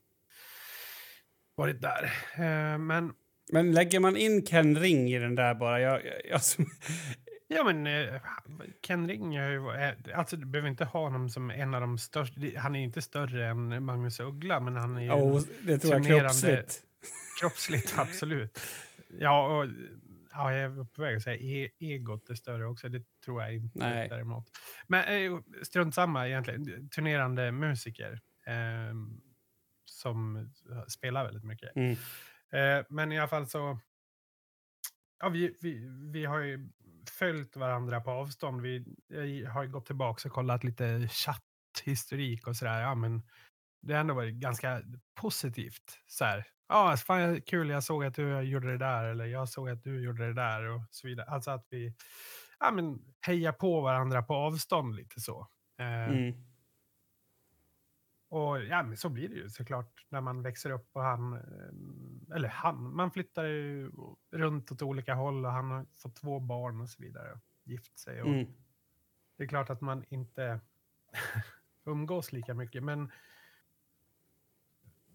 varit 1.56 1.82
där. 1.82 2.04
Eh, 2.36 2.78
men 2.78 3.14
Men 3.52 3.72
lägger 3.72 4.00
man 4.00 4.18
in 4.18 4.46
Ken 4.46 4.78
Ring 4.78 5.08
i 5.14 5.20
den 5.20 5.36
där 5.36 5.56
bara? 5.56 5.80
Jag, 5.80 6.06
jag, 6.06 6.14
jag, 6.30 6.42
som- 6.44 6.66
Ja, 7.48 7.64
men 7.64 7.88
eh, 7.88 8.22
Ken 8.82 9.08
Ring 9.08 9.36
är 9.36 9.50
ju... 9.50 9.70
eh, 9.72 10.20
Alltså, 10.20 10.38
du 10.38 10.46
behöver 10.46 10.70
inte 10.70 10.86
ha 10.86 11.00
honom 11.04 11.30
som 11.30 11.50
en 11.52 11.74
av 11.74 11.82
de 11.82 11.98
största. 11.98 12.42
Han 12.58 12.76
är 12.76 12.84
inte 12.84 13.02
större 13.02 13.48
än 13.48 13.84
Magnus 13.86 14.20
Uggla, 14.20 14.60
men 14.60 14.76
han 14.76 14.98
är 14.98 15.02
ju 15.02 15.12
oh, 15.12 15.42
det 15.62 15.78
tror 15.80 15.94
jag 15.94 16.06
kroppsligt. 16.06 16.82
kroppsligt, 17.42 17.94
absolut. 17.98 18.60
Ja, 19.20 19.58
och 19.58 19.68
ja, 20.34 20.54
jag 20.54 20.70
var 20.70 20.86
på 20.86 21.02
väg 21.02 21.16
att 21.16 21.24
säga 21.24 21.38
e 21.38 21.70
egot 21.80 22.30
är 22.30 22.36
större 22.36 22.66
också. 22.66 22.90
Det 22.90 23.04
tror 23.26 23.42
jag 23.42 23.56
inte 23.56 23.80
Nej. 23.80 24.10
däremot. 24.10 24.46
Men 24.88 25.34
eh, 25.34 25.40
strunt 25.64 25.96
samma 25.96 26.28
egentligen. 26.28 26.90
Turnerande 26.90 27.52
musiker 27.52 28.22
eh, 28.46 28.96
som 29.86 30.50
spelar 30.88 31.26
väldigt 31.26 31.44
mycket. 31.44 31.76
Mm. 31.76 31.92
Eh, 32.52 32.86
men 32.90 33.12
i 33.12 33.20
alla 33.20 33.28
fall 33.28 33.48
så... 33.48 33.80
Ja, 35.20 35.30
vi, 35.30 35.58
vi, 35.62 35.88
vi 36.12 36.26
har 36.26 36.40
ju 36.40 36.70
följt 37.10 37.56
varandra 37.56 38.02
på 38.02 38.12
avstånd. 38.12 38.62
Vi 38.62 39.46
har 39.46 39.66
gått 39.66 39.86
tillbaka 39.86 40.30
och 40.30 40.34
kollat 40.34 40.64
lite 40.64 41.08
chatthistorik 41.08 42.48
och 42.48 42.56
sådär. 42.56 42.82
Ja, 42.82 42.96
men 42.96 43.22
det 43.84 43.94
har 43.94 44.00
ändå 44.02 44.14
varit 44.14 44.36
ganska 44.36 44.82
positivt. 45.22 46.00
Så 46.08 46.26
här, 46.26 46.46
ja, 46.70 46.98
fan 46.98 47.42
kul, 47.42 47.70
jag 47.70 47.84
såg 47.84 48.06
att 48.06 48.16
du 48.16 48.42
gjorde 48.42 48.72
det 48.72 48.78
där, 48.78 49.04
eller 49.04 49.26
jag 49.26 49.50
såg 49.50 49.70
att 49.70 49.84
du 49.84 50.04
gjorde 50.04 50.28
det 50.28 50.34
där 50.34 50.64
och 50.66 50.82
så 50.92 51.08
vidare. 51.08 51.28
Alltså 51.30 51.52
att 51.52 51.68
vi 51.70 51.94
ja, 52.60 52.72
men, 52.72 53.00
hejar 53.22 53.52
på 53.52 53.82
varandra 53.82 54.24
på 54.24 54.34
avstånd 54.36 54.96
lite 54.96 55.20
så. 55.22 55.48
Eh, 55.80 56.10
Mm. 56.10 56.34
och 58.30 58.64
ja, 58.64 58.84
men 58.84 58.98
så 58.98 59.10
blir 59.10 59.30
det 59.30 59.36
ju 59.36 59.50
såklart 59.50 60.06
när 60.10 60.22
man 60.22 60.42
växer 60.44 60.70
upp 60.72 60.90
och 60.94 61.02
han, 61.04 61.34
eh, 61.34 62.36
eller 62.36 62.48
han, 62.50 62.96
man 62.96 63.12
flyttar 63.12 63.44
ju 63.46 63.92
runt 64.32 64.72
åt 64.72 64.82
olika 64.82 65.14
håll 65.14 65.46
och 65.46 65.52
han 65.52 65.72
har 65.72 65.86
fått 65.96 66.16
två 66.16 66.40
barn 66.40 66.82
och 66.82 66.90
så 66.90 67.04
vidare. 67.04 67.32
Och 67.34 67.40
gift 67.66 67.98
sig. 68.00 68.22
Och 68.22 68.28
Mm. 68.28 68.54
Det 69.38 69.44
är 69.44 69.48
klart 69.48 69.70
att 69.70 69.82
man 69.82 70.04
inte 70.10 70.62
umgås 71.86 72.32
lika 72.32 72.54
mycket, 72.54 72.84
men 72.84 73.12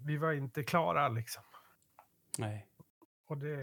vi 0.05 0.17
var 0.17 0.33
inte 0.33 0.63
klara 0.63 1.09
liksom. 1.09 1.43
Nej. 2.39 2.67
Och 3.27 3.39
det, 3.39 3.57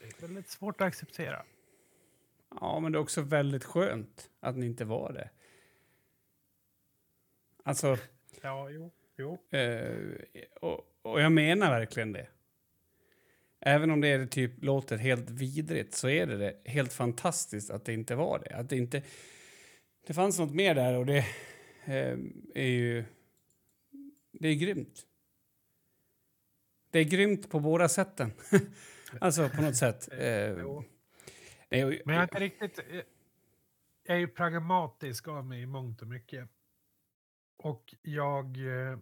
det 0.00 0.06
är 0.06 0.20
väldigt 0.20 0.48
svårt 0.48 0.80
att 0.80 0.86
acceptera. 0.86 1.44
Ja, 2.60 2.80
men 2.80 2.92
det 2.92 2.98
är 2.98 3.00
också 3.00 3.22
väldigt 3.22 3.64
skönt 3.64 4.30
att 4.40 4.56
ni 4.56 4.66
inte 4.66 4.84
var 4.84 5.12
det. 5.12 5.30
Alltså, 7.62 7.96
Ja, 8.42 8.70
jo, 8.70 8.90
jo. 9.16 9.38
eh, 9.58 9.96
och, 10.60 10.80
och 11.02 11.20
jag 11.20 11.32
menar 11.32 11.70
verkligen 11.70 12.12
det. 12.12 12.28
Även 13.60 13.90
om 13.90 14.00
det 14.00 14.08
är 14.08 14.26
typ 14.26 14.64
låter 14.64 14.96
helt 14.96 15.30
vidrigt 15.30 15.94
så 15.94 16.08
är 16.08 16.26
det, 16.26 16.36
det 16.36 16.56
helt 16.64 16.92
fantastiskt 16.92 17.70
att 17.70 17.84
det 17.84 17.92
inte 17.92 18.14
var 18.14 18.38
det. 18.38 18.56
Att 18.56 18.68
det 18.68 18.76
inte... 18.76 19.02
Det 20.06 20.14
fanns 20.14 20.38
något 20.38 20.54
mer 20.54 20.74
där 20.74 20.94
och 20.94 21.06
det 21.06 21.18
eh, 21.84 22.18
är 22.54 22.68
ju... 22.68 23.04
Det 24.38 24.48
är 24.48 24.54
grymt. 24.54 25.06
Det 26.90 26.98
är 26.98 27.04
grymt 27.04 27.50
på 27.50 27.60
båda 27.60 27.88
sätten. 27.88 28.32
alltså 29.20 29.48
på 29.48 29.62
något 29.62 29.76
sätt. 29.76 30.08
Eh, 31.70 31.76
nej, 31.84 32.02
Men 32.04 32.14
jag 32.14 32.18
är 32.18 32.22
inte 32.22 32.40
riktigt... 32.40 32.78
eh, 32.78 33.00
Jag 34.02 34.16
är 34.16 34.20
ju 34.20 34.28
pragmatisk 34.28 35.28
av 35.28 35.46
mig 35.46 35.62
i 35.62 35.66
mångt 35.66 36.02
och 36.02 36.08
mycket. 36.08 36.48
Och 37.56 37.94
jag 38.02 38.56
eh, 38.56 38.98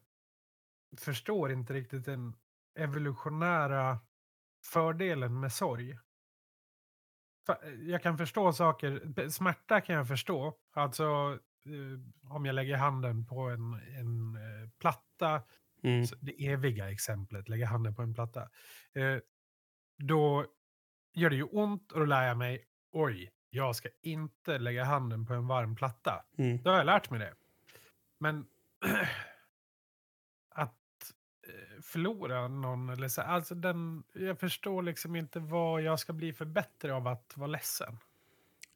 förstår 0.98 1.52
inte 1.52 1.72
riktigt 1.74 2.04
den 2.04 2.36
evolutionära 2.74 3.98
fördelen 4.64 5.40
med 5.40 5.52
sorg. 5.52 5.98
Jag 7.80 8.02
kan 8.02 8.18
förstå 8.18 8.52
saker, 8.52 9.28
smärta 9.30 9.80
kan 9.80 9.96
jag 9.96 10.08
förstå. 10.08 10.58
Alltså 10.72 11.38
om 12.22 12.46
jag 12.46 12.54
lägger 12.54 12.76
handen 12.76 13.26
på 13.26 13.40
en, 13.40 13.74
en 13.74 14.36
eh, 14.36 14.70
platta 14.78 15.42
mm, 15.82 16.06
det 16.20 16.46
eviga 16.46 16.90
exemplet, 16.90 17.48
lägga 17.48 17.66
handen 17.66 17.94
på 17.94 18.02
en 18.02 18.14
platta. 18.14 18.48
Eh, 18.92 19.18
då 19.98 20.46
gör 21.12 21.30
det 21.30 21.36
ju 21.36 21.42
ont 21.42 21.92
och 21.92 22.00
då 22.00 22.06
lär 22.06 22.28
jag 22.28 22.36
mig, 22.36 22.64
oj, 22.92 23.32
jag 23.50 23.76
ska 23.76 23.88
inte 24.02 24.58
lägga 24.58 24.84
handen 24.84 25.26
på 25.26 25.34
en 25.34 25.46
varm 25.46 25.76
platta. 25.76 26.24
mm. 26.38 26.62
Då 26.62 26.70
har 26.70 26.76
jag 26.76 26.86
lärt 26.86 27.10
mig 27.10 27.20
det. 27.20 27.34
Men 28.18 28.46
att 30.50 31.12
eh, 31.48 31.82
förlora 31.82 32.48
någon, 32.48 32.88
eller 32.88 33.08
så, 33.08 33.22
alltså 33.22 33.54
den, 33.54 34.04
jag 34.12 34.40
förstår 34.40 34.82
liksom 34.82 35.16
inte 35.16 35.40
vad 35.40 35.82
jag 35.82 36.00
ska 36.00 36.12
bli 36.12 36.32
för 36.32 36.44
bättre 36.44 36.94
av 36.94 37.06
att 37.06 37.36
vara 37.36 37.46
ledsen. 37.46 37.98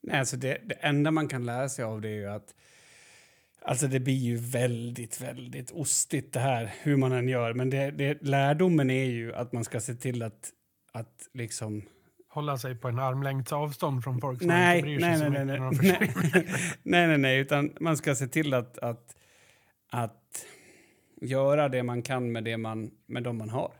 Nej, 0.00 0.18
alltså 0.18 0.36
det, 0.36 0.60
det 0.64 0.74
enda 0.74 1.10
man 1.10 1.28
kan 1.28 1.46
lära 1.46 1.68
sig 1.68 1.84
av 1.84 2.00
det 2.00 2.08
är 2.08 2.14
ju 2.14 2.26
att 2.26 2.54
Alltså 3.62 3.86
det 3.86 4.00
blir 4.00 4.14
ju 4.14 4.36
väldigt, 4.36 5.20
väldigt 5.20 5.70
ostigt 5.70 6.32
det 6.32 6.40
här, 6.40 6.74
hur 6.82 6.96
man 6.96 7.12
än 7.12 7.28
gör. 7.28 7.54
Men 7.54 7.70
det, 7.70 7.90
det, 7.90 8.22
lärdomen 8.22 8.90
är 8.90 9.04
ju 9.04 9.34
att 9.34 9.52
man 9.52 9.64
ska 9.64 9.80
se 9.80 9.94
till 9.94 10.22
att, 10.22 10.50
att 10.92 11.28
liksom... 11.34 11.82
Hålla 12.28 12.58
sig 12.58 12.74
på 12.74 12.88
en 12.88 12.98
armlängds 12.98 13.52
avstånd 13.52 14.04
från 14.04 14.20
folk 14.20 14.38
som 14.38 14.48
Nej, 14.48 14.78
inte 14.78 14.86
bryr 14.86 15.00
sig 15.00 15.08
nej, 15.08 15.18
så 15.18 15.28
nej, 15.28 15.44
nej, 15.44 15.60
nej. 15.60 16.44
nej, 16.82 17.06
nej, 17.06 17.18
nej, 17.18 17.38
utan 17.38 17.72
man 17.80 17.96
ska 17.96 18.14
se 18.14 18.26
till 18.26 18.54
att, 18.54 18.78
att, 18.78 19.16
att 19.90 20.46
göra 21.20 21.68
det 21.68 21.82
man 21.82 22.02
kan 22.02 22.32
med, 22.32 22.44
det 22.44 22.56
man, 22.56 22.90
med 23.06 23.22
de 23.22 23.38
man 23.38 23.50
har. 23.50 23.72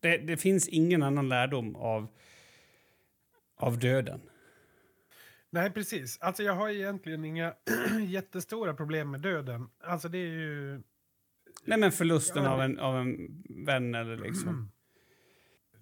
Det, 0.00 0.18
det 0.18 0.36
finns 0.36 0.68
ingen 0.68 1.02
annan 1.02 1.28
lärdom 1.28 1.76
av, 1.76 2.06
av 3.56 3.78
döden. 3.78 4.20
Nej, 5.54 5.70
precis. 5.70 6.18
Alltså 6.18 6.42
jag 6.42 6.54
har 6.54 6.68
egentligen 6.68 7.24
inga 7.24 7.54
jättestora 8.08 8.74
problem 8.74 9.10
med 9.10 9.20
döden. 9.20 9.68
Alltså 9.80 10.08
det 10.08 10.18
är 10.18 10.30
ju... 10.30 10.82
Nej, 11.64 11.78
men 11.78 11.92
förlusten 11.92 12.44
Ja, 12.44 12.50
av, 12.50 12.60
en, 12.60 12.78
av 12.78 12.96
en 12.96 13.42
vän 13.66 13.94
eller 13.94 14.16
liksom... 14.16 14.72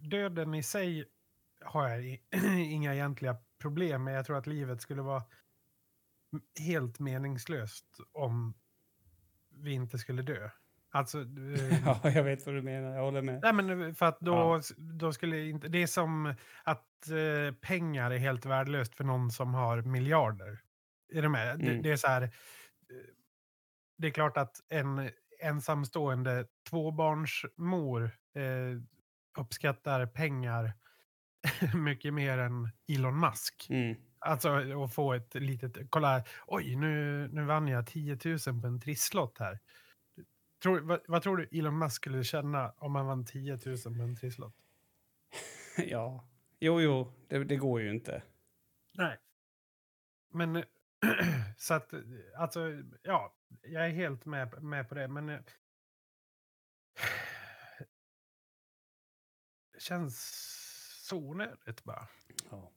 Döden 0.01 0.55
i 0.55 0.63
sig 0.63 1.05
har 1.61 1.89
jag 1.89 2.21
inga 2.59 2.95
egentliga 2.95 3.37
problem 3.59 4.05
med. 4.05 4.17
Jag 4.17 4.27
tror 4.27 4.39
att 4.39 4.47
livet 4.47 4.81
skulle 4.81 5.03
vara 5.03 5.23
helt 6.61 6.99
meningslöst 6.99 7.87
om 8.13 8.55
vi 9.51 9.73
inte 9.73 9.99
skulle 9.99 10.23
dö. 10.23 10.51
Alltså... 10.95 11.19
eh, 11.21 11.85
Ja, 11.87 12.01
jag 12.11 12.25
vet 12.25 12.47
vad 12.47 12.55
du 12.55 12.63
menar. 12.63 12.95
Jag 12.97 13.03
håller 13.03 13.23
med. 13.23 13.41
Nej, 13.43 13.53
men 13.53 13.95
för 13.95 14.07
att 14.07 14.21
då, 14.21 14.33
Ja. 14.33 14.61
då 14.79 15.13
skulle 15.13 15.41
inte... 15.49 15.69
Det 15.69 15.83
är 15.83 15.87
som 15.87 16.35
att 16.65 17.09
eh, 17.11 17.55
pengar 17.55 18.11
är 18.11 18.19
helt 18.19 18.47
värdelöst 18.47 18.95
för 18.95 19.05
någon 19.05 19.31
som 19.31 19.55
har 19.55 19.83
miljarder. 19.83 20.61
Är 21.13 21.23
du 21.23 21.29
med? 21.29 21.59
Det, 21.59 21.71
Mm. 21.71 21.83
det 21.83 21.93
är 21.93 21.97
så 21.97 22.07
här... 22.09 22.23
eh, 22.23 22.29
Det 23.99 24.07
är 24.07 24.11
klart 24.11 24.37
att 24.37 24.57
en 24.69 25.11
ensamstående 25.43 26.47
tvåbarnsmor 26.71 28.05
eh, 28.35 28.81
uppskattar 29.39 30.07
pengar 30.07 30.73
mycket 31.75 32.15
mer 32.15 32.39
än 32.39 32.69
Elon 32.89 33.21
Musk. 33.21 33.67
Mm. 33.71 33.97
Alltså 34.19 34.49
att 34.85 34.95
få 34.95 35.13
ett 35.13 35.35
litet... 35.35 35.77
Kolla, 35.91 36.25
oj, 36.47 36.77
nu, 36.77 37.29
nu 37.33 37.45
vann 37.45 37.69
jag 37.69 37.87
10 37.87 38.19
000 38.25 38.61
på 38.61 38.67
en 38.67 38.81
trisslott 38.81 39.39
här. 39.39 39.59
Tror, 40.63 40.81
vad, 40.81 41.01
vad 41.09 41.23
tror 41.23 41.37
du 41.37 41.59
Elon 41.59 41.79
Musk 41.79 41.97
skulle 41.97 42.25
känna 42.25 42.71
om 42.71 42.95
han 42.95 43.07
vann 43.07 43.25
10 43.25 43.59
000 43.67 43.79
på 43.79 44.03
en 44.03 44.17
trisslott? 44.17 44.57
Ja, 45.87 46.29
jo, 46.61 46.81
jo, 46.81 47.13
det, 47.29 47.45
det 47.45 47.57
går 47.57 47.81
ju 47.81 47.91
inte. 47.91 48.23
Nej. 48.93 49.19
Men 50.33 50.57
eh, 50.57 50.65
så 51.59 51.75
att, 51.75 51.93
eh, 51.93 52.01
alltså, 52.37 52.83
ja, 53.03 53.35
jag 53.63 53.87
är 53.87 53.91
helt 53.91 54.25
med, 54.25 54.63
med 54.63 54.89
på 54.89 54.95
det. 54.95 55.09
Men 55.09 55.29
eh, 55.29 55.41
det 59.73 59.81
känns 59.81 60.19
så 61.09 61.17
onödigt 61.17 61.85
bara. 61.85 62.09
Ja. 62.51 62.73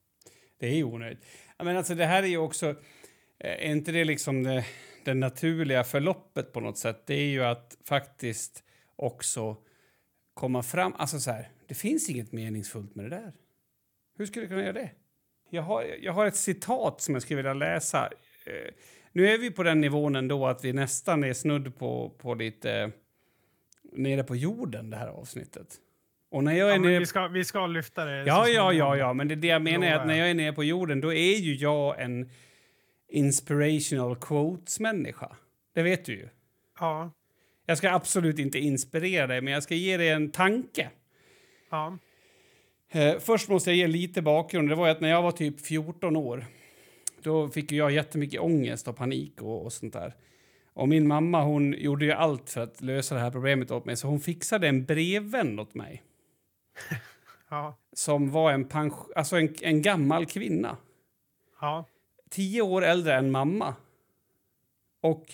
Det 0.58 0.68
är 0.68 0.75
ju 0.75 0.84
onödigt. 0.84 1.25
Men 1.58 1.77
alltså, 1.77 1.96
det 1.96 2.06
här 2.06 2.24
är 2.24 2.27
ju 2.27 2.38
också... 2.38 2.75
eh, 3.39 3.51
Är 3.51 3.72
inte 3.72 3.92
det 3.92 4.06
liksom 4.06 4.44
det, 4.44 4.65
det 5.06 5.13
naturliga 5.13 5.84
förloppet 5.84 6.54
på 6.54 6.60
något 6.60 6.77
sätt? 6.77 7.04
Det 7.06 7.13
är 7.13 7.27
ju 7.27 7.44
att 7.44 7.77
faktiskt 7.88 8.63
också 8.96 9.58
komma 10.34 10.63
fram... 10.63 10.94
Alltså 10.98 11.20
så 11.20 11.32
här, 11.32 11.50
det 11.68 11.75
finns 11.75 12.10
inget 12.10 12.32
meningsfullt 12.32 12.96
med 12.96 13.06
det 13.06 13.10
där. 13.10 13.34
Hur 14.18 14.25
skulle 14.25 14.46
du 14.46 14.50
kunna 14.50 14.62
göra 14.62 14.74
det? 14.74 14.92
Jag 15.50 15.62
har, 15.62 15.86
jag 16.01 16.13
har 16.13 16.25
ett 16.25 16.36
citat 16.36 17.01
som 17.01 17.15
jag 17.15 17.22
skulle 17.22 17.38
vilja 17.38 17.54
läsa. 17.54 18.10
Eh, 18.46 18.74
nu 19.12 19.27
är 19.27 19.38
vi 19.38 19.51
på 19.51 19.63
den 19.63 19.82
nivån 19.82 20.15
ändå 20.15 20.48
att 20.48 20.65
vi 20.65 20.74
nästan 20.74 21.24
är 21.24 21.34
snudd 21.34 21.77
på, 21.77 22.10
på 22.10 22.34
lite 22.34 22.72
eh, 22.72 22.89
nere 23.94 24.24
på 24.24 24.36
jorden 24.36 24.89
det 24.89 24.98
här 24.98 25.08
avsnittet. 25.08 25.68
Och 26.32 26.44
när 26.44 26.54
jag 26.54 26.70
är 26.70 26.74
Ja, 26.74 26.80
nere... 26.80 27.00
vi, 27.00 27.06
ska, 27.06 27.27
vi 27.27 27.46
ska 27.46 27.68
lyfta 27.68 28.06
det. 28.06 28.24
Ja, 28.25 28.48
ja, 28.48 28.74
ja, 28.74 28.98
ja, 28.98 29.13
men 29.13 29.27
det, 29.27 29.36
det 29.36 29.48
jag 29.48 29.62
menar 29.62 29.88
är 29.88 29.96
att 29.96 30.08
när 30.08 30.15
jag 30.15 30.30
är 30.30 30.34
nere 30.34 30.54
på 30.54 30.63
jorden 30.63 31.01
då 31.01 31.13
är 31.13 31.36
ju 31.36 31.56
jag 31.56 32.01
en 32.01 32.30
inspirational 33.10 34.16
quotes-människa. 34.16 35.36
Det 35.74 35.84
vet 35.84 36.06
du 36.06 36.14
ju. 36.14 36.30
Ja, 36.80 37.12
Jag 37.66 37.78
ska 37.78 37.92
absolut 37.92 38.40
inte 38.40 38.60
inspirera 38.60 39.28
dig, 39.28 39.42
men 39.42 39.54
jag 39.54 39.64
ska 39.64 39.76
ge 39.76 39.98
dig 39.98 40.10
en 40.10 40.32
tanke. 40.32 40.90
ja. 41.70 41.98
Eh, 42.90 43.20
först 43.20 43.50
måste 43.50 43.70
jag 43.70 43.78
ge 43.78 43.88
lite 43.88 44.22
bakgrund. 44.22 44.70
Det 44.70 44.76
var 44.76 44.88
att 44.90 45.02
när 45.02 45.10
jag 45.10 45.22
var 45.22 45.32
typ 45.32 45.62
14 45.62 46.16
år 46.16 46.46
då 47.22 47.50
fick 47.50 47.72
jag 47.72 47.92
jättemycket 47.92 48.42
ångest 48.42 48.88
och 48.88 48.96
panik 48.96 49.42
och, 49.42 49.66
och 49.66 49.74
sånt 49.74 49.94
där. 49.94 50.16
Och 50.74 50.88
min 50.88 51.08
mamma 51.08 51.44
hon 51.44 51.74
gjorde 51.74 52.06
ju 52.06 52.12
allt 52.12 52.50
för 52.50 52.62
att 52.62 52.82
lösa 52.82 53.16
det 53.16 53.22
här 53.22 53.32
problemet 53.32 53.72
åt 53.72 53.86
mig 53.86 53.98
så 53.98 54.08
hon 54.08 54.20
fixade 54.20 54.68
en 54.68 54.86
brevvän 54.86 55.60
åt 55.60 55.74
mig 55.74 56.04
ja, 57.50 57.78
som 57.94 58.32
var 58.32 58.52
en, 58.52 58.66
pension, 58.68 59.12
alltså 59.16 59.36
en, 59.38 59.56
en 59.62 59.82
gammal 59.82 60.26
kvinna. 60.26 60.78
ja 61.62 61.86
tio 62.36 62.62
år 62.62 62.84
äldre 62.84 63.15
än 63.15 63.32
mamma. 63.32 63.75
Och 65.01 65.25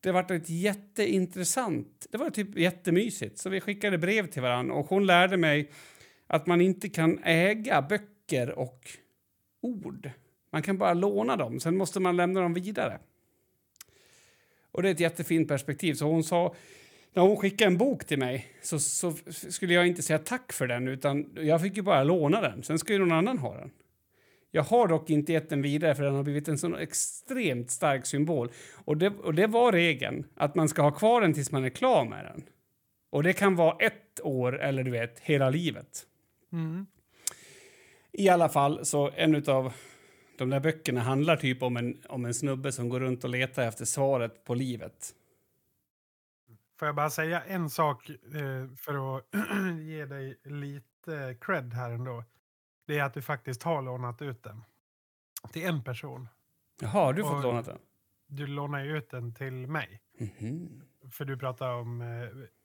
det 0.00 0.12
var 0.12 0.32
ett 0.32 0.50
jätteintressant, 0.50 2.06
det 2.10 2.18
var 2.18 2.30
typ 2.30 2.58
jättemysigt. 2.58 3.38
Så 3.38 3.50
vi 3.50 3.60
skickade 3.60 3.98
brev 3.98 4.26
till 4.26 4.42
varandra 4.42 4.74
och 4.74 4.86
hon 4.86 5.06
lärde 5.06 5.36
mig 5.36 5.70
att 6.26 6.46
man 6.46 6.60
inte 6.60 6.88
kan 6.88 7.18
äga 7.24 7.82
böcker 7.82 8.58
och 8.58 8.90
ord. 9.60 10.10
Man 10.50 10.62
kan 10.62 10.78
bara 10.78 10.94
låna 10.94 11.36
dem, 11.36 11.60
sen 11.60 11.76
måste 11.76 12.00
man 12.00 12.16
lämna 12.16 12.40
dem 12.40 12.54
vidare. 12.54 12.98
Och 14.70 14.82
det 14.82 14.88
är 14.88 14.92
ett 14.92 15.00
jättefint 15.00 15.48
perspektiv. 15.48 15.94
Så 15.94 16.06
hon 16.06 16.24
sa, 16.24 16.54
när 17.12 17.22
hon 17.22 17.36
skickade 17.36 17.70
en 17.70 17.78
bok 17.78 18.04
till 18.04 18.18
mig 18.18 18.46
så, 18.62 18.78
så 18.78 19.12
skulle 19.32 19.74
jag 19.74 19.86
inte 19.86 20.02
säga 20.02 20.18
tack 20.18 20.52
för 20.52 20.66
den 20.66 20.88
utan 20.88 21.30
jag 21.34 21.62
fick 21.62 21.76
ju 21.76 21.82
bara 21.82 22.04
låna 22.04 22.40
den. 22.40 22.62
Sen 22.62 22.78
ska 22.78 22.92
ju 22.92 22.98
någon 22.98 23.12
annan 23.12 23.38
ha 23.38 23.56
den. 23.56 23.70
Jag 24.50 24.62
har 24.62 24.88
dock 24.88 25.10
inte 25.10 25.32
gett 25.32 25.48
den 25.48 25.62
vidare 25.62 25.94
för 25.94 26.02
den 26.02 26.14
har 26.14 26.22
blivit 26.22 26.48
en 26.48 26.58
sån 26.58 26.74
extremt 26.74 27.70
stark 27.70 28.06
symbol. 28.06 28.50
Och 28.84 28.96
det, 28.96 29.08
och 29.08 29.34
det 29.34 29.46
var 29.46 29.72
regeln, 29.72 30.26
att 30.34 30.54
man 30.54 30.68
ska 30.68 30.82
ha 30.82 30.90
kvar 30.90 31.20
den 31.20 31.34
tills 31.34 31.52
man 31.52 31.64
är 31.64 31.70
klar 31.70 32.04
med 32.04 32.24
den. 32.24 32.42
Och 33.10 33.22
det 33.22 33.32
kan 33.32 33.56
vara 33.56 33.76
ett 33.76 34.20
år 34.22 34.60
eller 34.60 34.82
du 34.82 34.90
vet, 34.90 35.20
hela 35.20 35.50
livet. 35.50 36.06
Mm. 36.52 36.86
I 38.12 38.28
alla 38.28 38.48
fall, 38.48 38.86
så 38.86 39.10
en 39.16 39.48
av 39.48 39.72
de 40.38 40.50
där 40.50 40.60
böckerna 40.60 41.00
handlar 41.00 41.36
typ 41.36 41.62
om 41.62 41.76
en, 41.76 42.02
om 42.08 42.24
en 42.24 42.34
snubbe 42.34 42.72
som 42.72 42.88
går 42.88 43.00
runt 43.00 43.24
och 43.24 43.30
letar 43.30 43.62
efter 43.62 43.84
svaret 43.84 44.44
på 44.44 44.54
livet. 44.54 45.14
Får 46.78 46.88
jag 46.88 46.94
bara 46.94 47.10
säga 47.10 47.42
en 47.42 47.70
sak 47.70 48.08
eh, 48.10 48.76
för 48.76 49.16
att 49.16 49.24
ge 49.80 50.04
dig 50.04 50.40
lite 50.44 51.36
cred 51.40 51.74
här 51.74 51.90
ändå. 51.90 52.24
Det 52.88 52.98
är 52.98 53.04
att 53.04 53.14
du 53.14 53.22
faktiskt 53.22 53.62
har 53.62 53.82
lånat 53.82 54.22
ut 54.22 54.42
den. 54.42 54.64
Till 55.52 55.66
en 55.66 55.84
person. 55.84 56.28
Jaha, 56.80 56.90
har 56.90 57.12
du 57.12 57.22
fått 57.22 57.42
lånat 57.42 57.66
den? 57.66 57.78
Du 58.26 58.46
lånar 58.46 58.84
ju 58.84 58.96
ut 58.98 59.10
den 59.10 59.34
till 59.34 59.52
mig. 59.52 60.00
Mhm. 60.18 60.82
För 61.12 61.24
du 61.24 61.36
pratar 61.38 61.70
om 61.70 62.00
eh, 62.00 62.06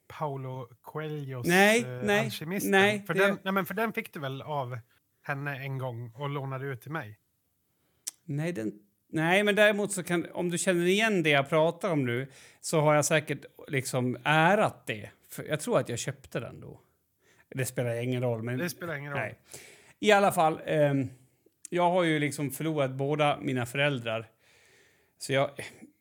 Paulo 0.08 0.70
Coelhos 0.82 1.48
Nej, 1.48 1.82
eh, 1.84 2.04
nej, 2.04 2.26
Alkemisten. 2.26 2.72
nej, 2.72 3.04
För, 3.08 3.14
det- 3.14 3.28
den, 3.28 3.38
nej, 3.44 3.54
men 3.54 3.66
för 3.66 3.74
den 3.74 3.94
fick 3.94 4.14
du 4.14 4.20
väl 4.20 4.42
av 4.42 4.80
henne 5.22 5.58
en 5.58 5.78
gång 5.78 6.12
och 6.16 6.30
lånade 6.30 6.66
ut 6.66 6.82
till 6.82 6.92
mig? 6.92 7.20
Nej, 8.24 8.52
den, 8.54 8.80
nej, 9.08 9.44
men 9.44 9.56
däremot 9.56 9.92
så 9.92 10.04
kan, 10.04 10.26
om 10.34 10.50
du 10.50 10.58
känner 10.58 10.86
igen 10.86 11.24
det 11.24 11.30
jag 11.30 11.50
pratar 11.50 11.92
om 11.92 12.06
nu 12.06 12.28
så 12.62 12.82
har 12.82 12.96
jag 12.96 13.06
säkert 13.06 13.46
liksom 13.68 14.18
ärat 14.24 14.88
det. 14.88 15.10
För 15.30 15.44
jag 15.44 15.60
tror 15.60 15.80
att 15.80 15.90
jag 15.90 16.00
köpte 16.00 16.40
den 16.40 16.60
då. 16.60 16.80
Det 17.50 17.66
spelar 17.66 17.96
ingen 17.96 18.22
roll. 18.22 18.44
Men, 18.44 18.58
Det 18.58 18.70
spelar 18.70 18.96
ingen 18.96 19.12
roll. 19.12 19.20
Nej. 19.22 19.40
I 20.04 20.12
alla 20.12 20.32
fall, 20.32 20.60
ehm, 20.66 21.10
jag 21.70 21.92
har 21.92 22.04
ju 22.04 22.20
liksom 22.20 22.52
förlorat 22.52 22.92
båda 22.92 23.40
mina 23.42 23.66
föräldrar. 23.66 24.30
Så 25.18 25.34
jag, 25.34 25.50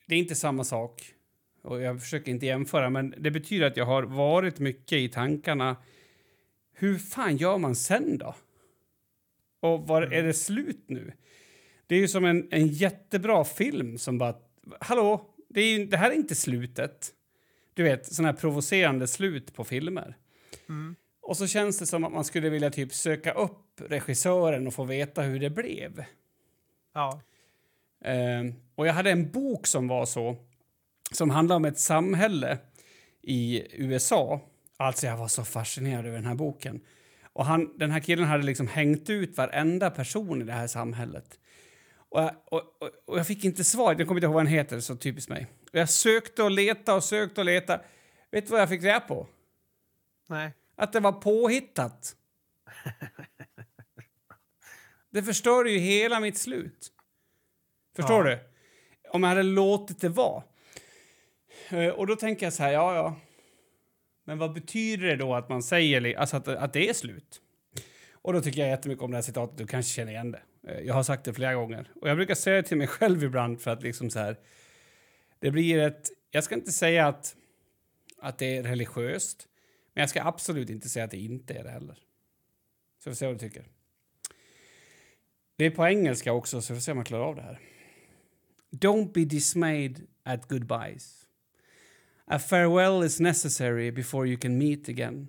det 0.07 0.15
är 0.15 0.19
inte 0.19 0.35
samma 0.35 0.65
sak. 0.65 1.03
Och 1.63 1.81
jag 1.81 2.01
försöker 2.01 2.31
inte 2.31 2.47
jämföra, 2.47 2.91
men 2.91 3.15
det 3.19 3.31
betyder 3.31 3.67
att 3.67 3.77
jag 3.77 3.85
har 3.85 4.03
varit 4.03 4.59
mycket 4.59 4.99
i 4.99 5.09
tankarna. 5.09 5.77
Hur 6.75 6.99
fan 6.99 7.37
gör 7.37 7.59
man 7.59 7.77
sen 7.77 8.19
då? 8.19 8.35
Och 9.61 9.87
var 9.87 10.03
är 10.03 10.23
det 10.23 10.35
slut 10.35 10.85
nu? 10.87 11.13
Det 11.87 11.95
är 11.95 12.01
ju 12.01 12.09
som 12.09 12.25
en, 12.25 12.49
en 12.51 12.67
jättebra 12.67 13.45
film 13.45 13.99
som 13.99 14.19
bara... 14.19 14.35
Hallå, 14.81 15.35
det, 15.49 15.61
är 15.61 15.79
ju, 15.79 15.87
det 15.87 15.97
här 15.97 16.11
är 16.11 16.15
inte 16.15 16.35
slutet. 16.35 17.11
Du 17.75 17.83
vet, 17.83 18.07
såna 18.07 18.29
här 18.29 18.37
provocerande 18.37 19.07
slut 19.07 19.55
på 19.55 19.65
filmer. 19.65 20.17
Mm. 20.69 20.97
Och 21.23 21.37
så 21.37 21.47
känns 21.47 21.79
det 21.79 21.87
som 21.87 22.05
att 22.05 22.13
man 22.13 22.25
skulle 22.25 22.51
vilja 22.51 22.71
typ 22.71 22.95
söka 22.95 23.33
upp 23.33 23.81
regissören 23.81 24.67
och 24.67 24.75
få 24.75 24.85
veta 24.85 25.23
hur 25.23 25.41
det 25.41 25.51
blev. 25.51 26.05
Ja. 26.95 27.21
Ehm, 28.05 28.55
och 28.75 28.87
jag 28.87 28.93
hade 28.93 29.11
en 29.11 29.31
bok 29.31 29.67
som 29.67 29.89
var 29.89 30.07
så, 30.07 30.37
som 31.13 31.31
handlade 31.31 31.57
om 31.57 31.65
ett 31.65 31.79
samhälle 31.79 32.59
i 33.23 33.67
USA. 33.73 34.41
Alltså 34.77 35.07
jag 35.07 35.17
var 35.17 35.29
så 35.29 35.45
fascinerad 35.45 36.07
över 36.07 36.17
den 36.17 36.27
här 36.27 36.35
boken. 36.35 36.81
Och 37.33 37.47
han, 37.47 37.79
den 37.79 37.91
här 37.91 38.01
killen 38.01 38.25
hade 38.25 38.43
liksom 38.43 38.69
hängt 38.69 39.11
ut 39.11 39.37
varenda 39.37 39.91
person 39.91 40.43
i 40.43 40.45
det 40.45 40.53
här 40.53 40.67
samhället. 40.67 41.39
Och 41.97 42.21
jag, 42.21 42.31
och, 42.45 42.61
och, 42.61 42.91
och 43.07 43.19
jag 43.19 43.27
fick 43.27 43.45
inte 43.45 43.65
svar, 43.65 43.95
jag 43.99 44.09
kommer 44.09 44.19
inte 44.19 44.25
ihåg 44.25 44.35
vad 44.35 44.43
han 44.43 44.53
heter, 44.53 44.81
så 44.81 44.97
typiskt 44.97 45.31
mig. 45.31 45.47
Och 45.73 45.79
jag 45.79 45.89
sökte 45.89 46.43
och 46.43 46.51
letade 46.51 46.97
och 46.97 47.05
sökte 47.05 47.41
och 47.41 47.45
letade. 47.45 47.85
Vet 48.31 48.47
du 48.47 48.51
vad 48.51 48.61
jag 48.61 48.69
fick 48.69 48.83
reda 48.83 49.01
på? 49.01 49.29
Nej. 50.29 50.53
Att 50.83 50.93
det 50.93 51.01
var 51.01 51.13
påhittat. 51.13 52.17
Det 55.11 55.23
förstör 55.23 55.65
ju 55.65 55.79
hela 55.79 56.21
mitt 56.21 56.39
slut. 56.39 56.93
Förstår 57.97 58.29
Ja. 58.29 58.35
du? 58.37 58.41
Om 59.11 59.23
jag 59.23 59.29
hade 59.29 59.43
låtit 59.43 60.01
det 60.01 60.09
vara. 60.09 60.43
Eh, 61.71 61.89
Och 61.89 62.07
då 62.07 62.17
tänker 62.17 62.47
jag 62.47 62.53
så 62.53 62.63
här, 62.63 62.73
ja, 62.73 62.95
ja. 62.95 63.17
Men 64.25 64.39
vad 64.39 64.53
betyder 64.53 65.07
det 65.07 65.17
då 65.17 65.35
att 65.35 65.49
man 65.49 65.63
säger 65.63 66.17
alltså 66.19 66.37
att, 66.37 66.49
att 66.49 66.73
det 66.73 66.89
är 66.89 66.93
slut? 66.95 67.41
Och 68.13 68.33
då 68.33 68.41
tycker 68.41 68.61
jag 68.61 68.69
jättemycket 68.71 69.03
om 69.05 69.11
det 69.11 69.17
här 69.17 69.23
citatet, 69.23 69.59
du 69.59 69.67
kanske 69.67 69.93
känner 69.93 70.13
igen 70.13 70.31
det. 70.33 70.43
Eh, 70.69 70.81
Jag 70.81 70.95
har 70.95 71.03
sagt 71.03 71.25
det 71.25 71.35
flera 71.35 71.55
gånger. 71.55 71.91
Och 72.01 72.09
jag 72.09 72.17
brukar 72.17 72.35
säga 72.35 72.57
det 72.57 72.63
till 72.69 72.77
mig 72.77 72.87
själv 72.99 73.25
ibland 73.25 73.61
för 73.61 73.71
att 73.71 73.83
liksom 73.83 74.11
så 74.11 74.19
här... 74.19 74.37
Det 75.39 75.51
blir 75.51 75.79
ett... 75.79 76.09
Jag 76.31 76.45
ska 76.45 76.55
inte 76.55 76.73
säga 76.73 77.07
att, 77.07 77.37
att 78.19 78.39
det 78.39 78.57
är 78.57 78.63
religiöst. 78.63 79.49
Men 79.95 80.03
jag 80.03 80.11
ska 80.11 80.23
absolut 80.23 80.71
inte 80.71 80.89
säga 80.89 81.05
att 81.05 81.11
det 81.11 81.19
inte 81.19 81.55
är 81.55 81.65
det 81.65 81.71
heller. 81.71 81.99
Så 82.99 83.11
vi 83.11 83.11
får 83.11 83.19
se 83.19 83.27
vad 83.27 83.35
du 83.35 83.39
tycker. 83.39 83.69
Det 85.57 85.65
är 85.65 85.71
på 85.71 85.87
engelska 85.87 86.33
också, 86.33 86.63
så 86.63 86.73
vi 86.73 86.81
får 86.81 86.83
se 86.83 86.93
om 86.93 86.99
jag 86.99 87.07
klarar 87.07 87.25
av 87.25 87.37
det 87.37 87.43
här. 87.43 87.61
Don't 88.71 89.13
be 89.13 89.25
dismayed 89.25 90.07
at 90.23 90.49
goodbyes. 90.49 91.27
A 92.25 92.39
farewell 92.39 93.05
is 93.05 93.21
necessary 93.21 93.91
before 93.91 94.27
you 94.27 94.37
can 94.37 94.59
meet 94.59 94.89
again. 94.89 95.29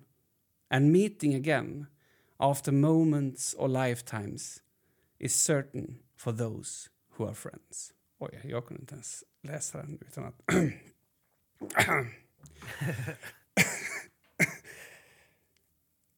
And 0.70 0.92
meeting 0.92 1.36
again, 1.36 1.88
after 2.38 2.72
moments 2.72 3.56
or 3.58 3.68
lifetimes, 3.68 4.62
is 5.20 5.44
certain 5.44 6.00
for 6.16 6.32
those 6.32 6.90
who 7.18 7.26
are 7.26 7.36
friends. 7.36 7.94
Oj, 8.20 8.42
jag 8.44 8.66
kunde 8.66 8.82
inte 8.82 8.94
ens 8.94 9.24
läsa 9.42 9.78
den 9.78 10.00
utan 10.08 10.24
att... 10.24 10.42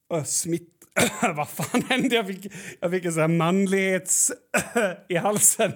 Och 0.08 0.26
smitt... 0.26 0.72
Vad 1.36 1.48
fan 1.48 1.82
hände? 1.82 2.14
Jag 2.14 2.26
fick, 2.26 2.52
jag 2.80 2.90
fick 2.90 3.04
en 3.04 3.12
sån 3.12 3.20
här 3.20 3.28
manlighets... 3.28 4.32
i 5.08 5.16
halsen. 5.16 5.72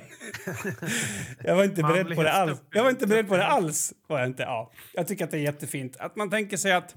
jag 1.45 1.57
var 1.57 1.65
inte 1.65 1.83
beredd 1.83 2.17
på 2.17 2.23
det 2.23 2.33
alls. 2.33 2.63
Jag 2.71 2.83
var 2.83 2.91
inte 2.91 3.07
beredd 3.07 3.29
på 3.29 3.37
det 3.37 3.47
alls. 3.47 3.93
Var 4.07 4.19
jag, 4.19 4.29
inte. 4.29 4.43
Ja, 4.43 4.73
jag 4.93 5.09
tycker 5.09 5.25
att 5.25 5.31
det 5.31 5.39
är 5.39 5.43
jättefint. 5.43 5.97
Att 5.97 6.17
man 6.17 6.31
tänker 6.31 6.57
sig 6.57 6.73
att 6.73 6.95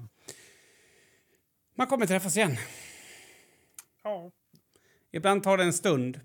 man 1.76 1.86
kommer 1.86 2.06
träffas 2.06 2.36
igen. 2.36 2.56
Ja. 4.04 4.30
Ibland 5.12 5.42
tar 5.42 5.56
det 5.56 5.64
en 5.64 5.72
stund 5.72 6.20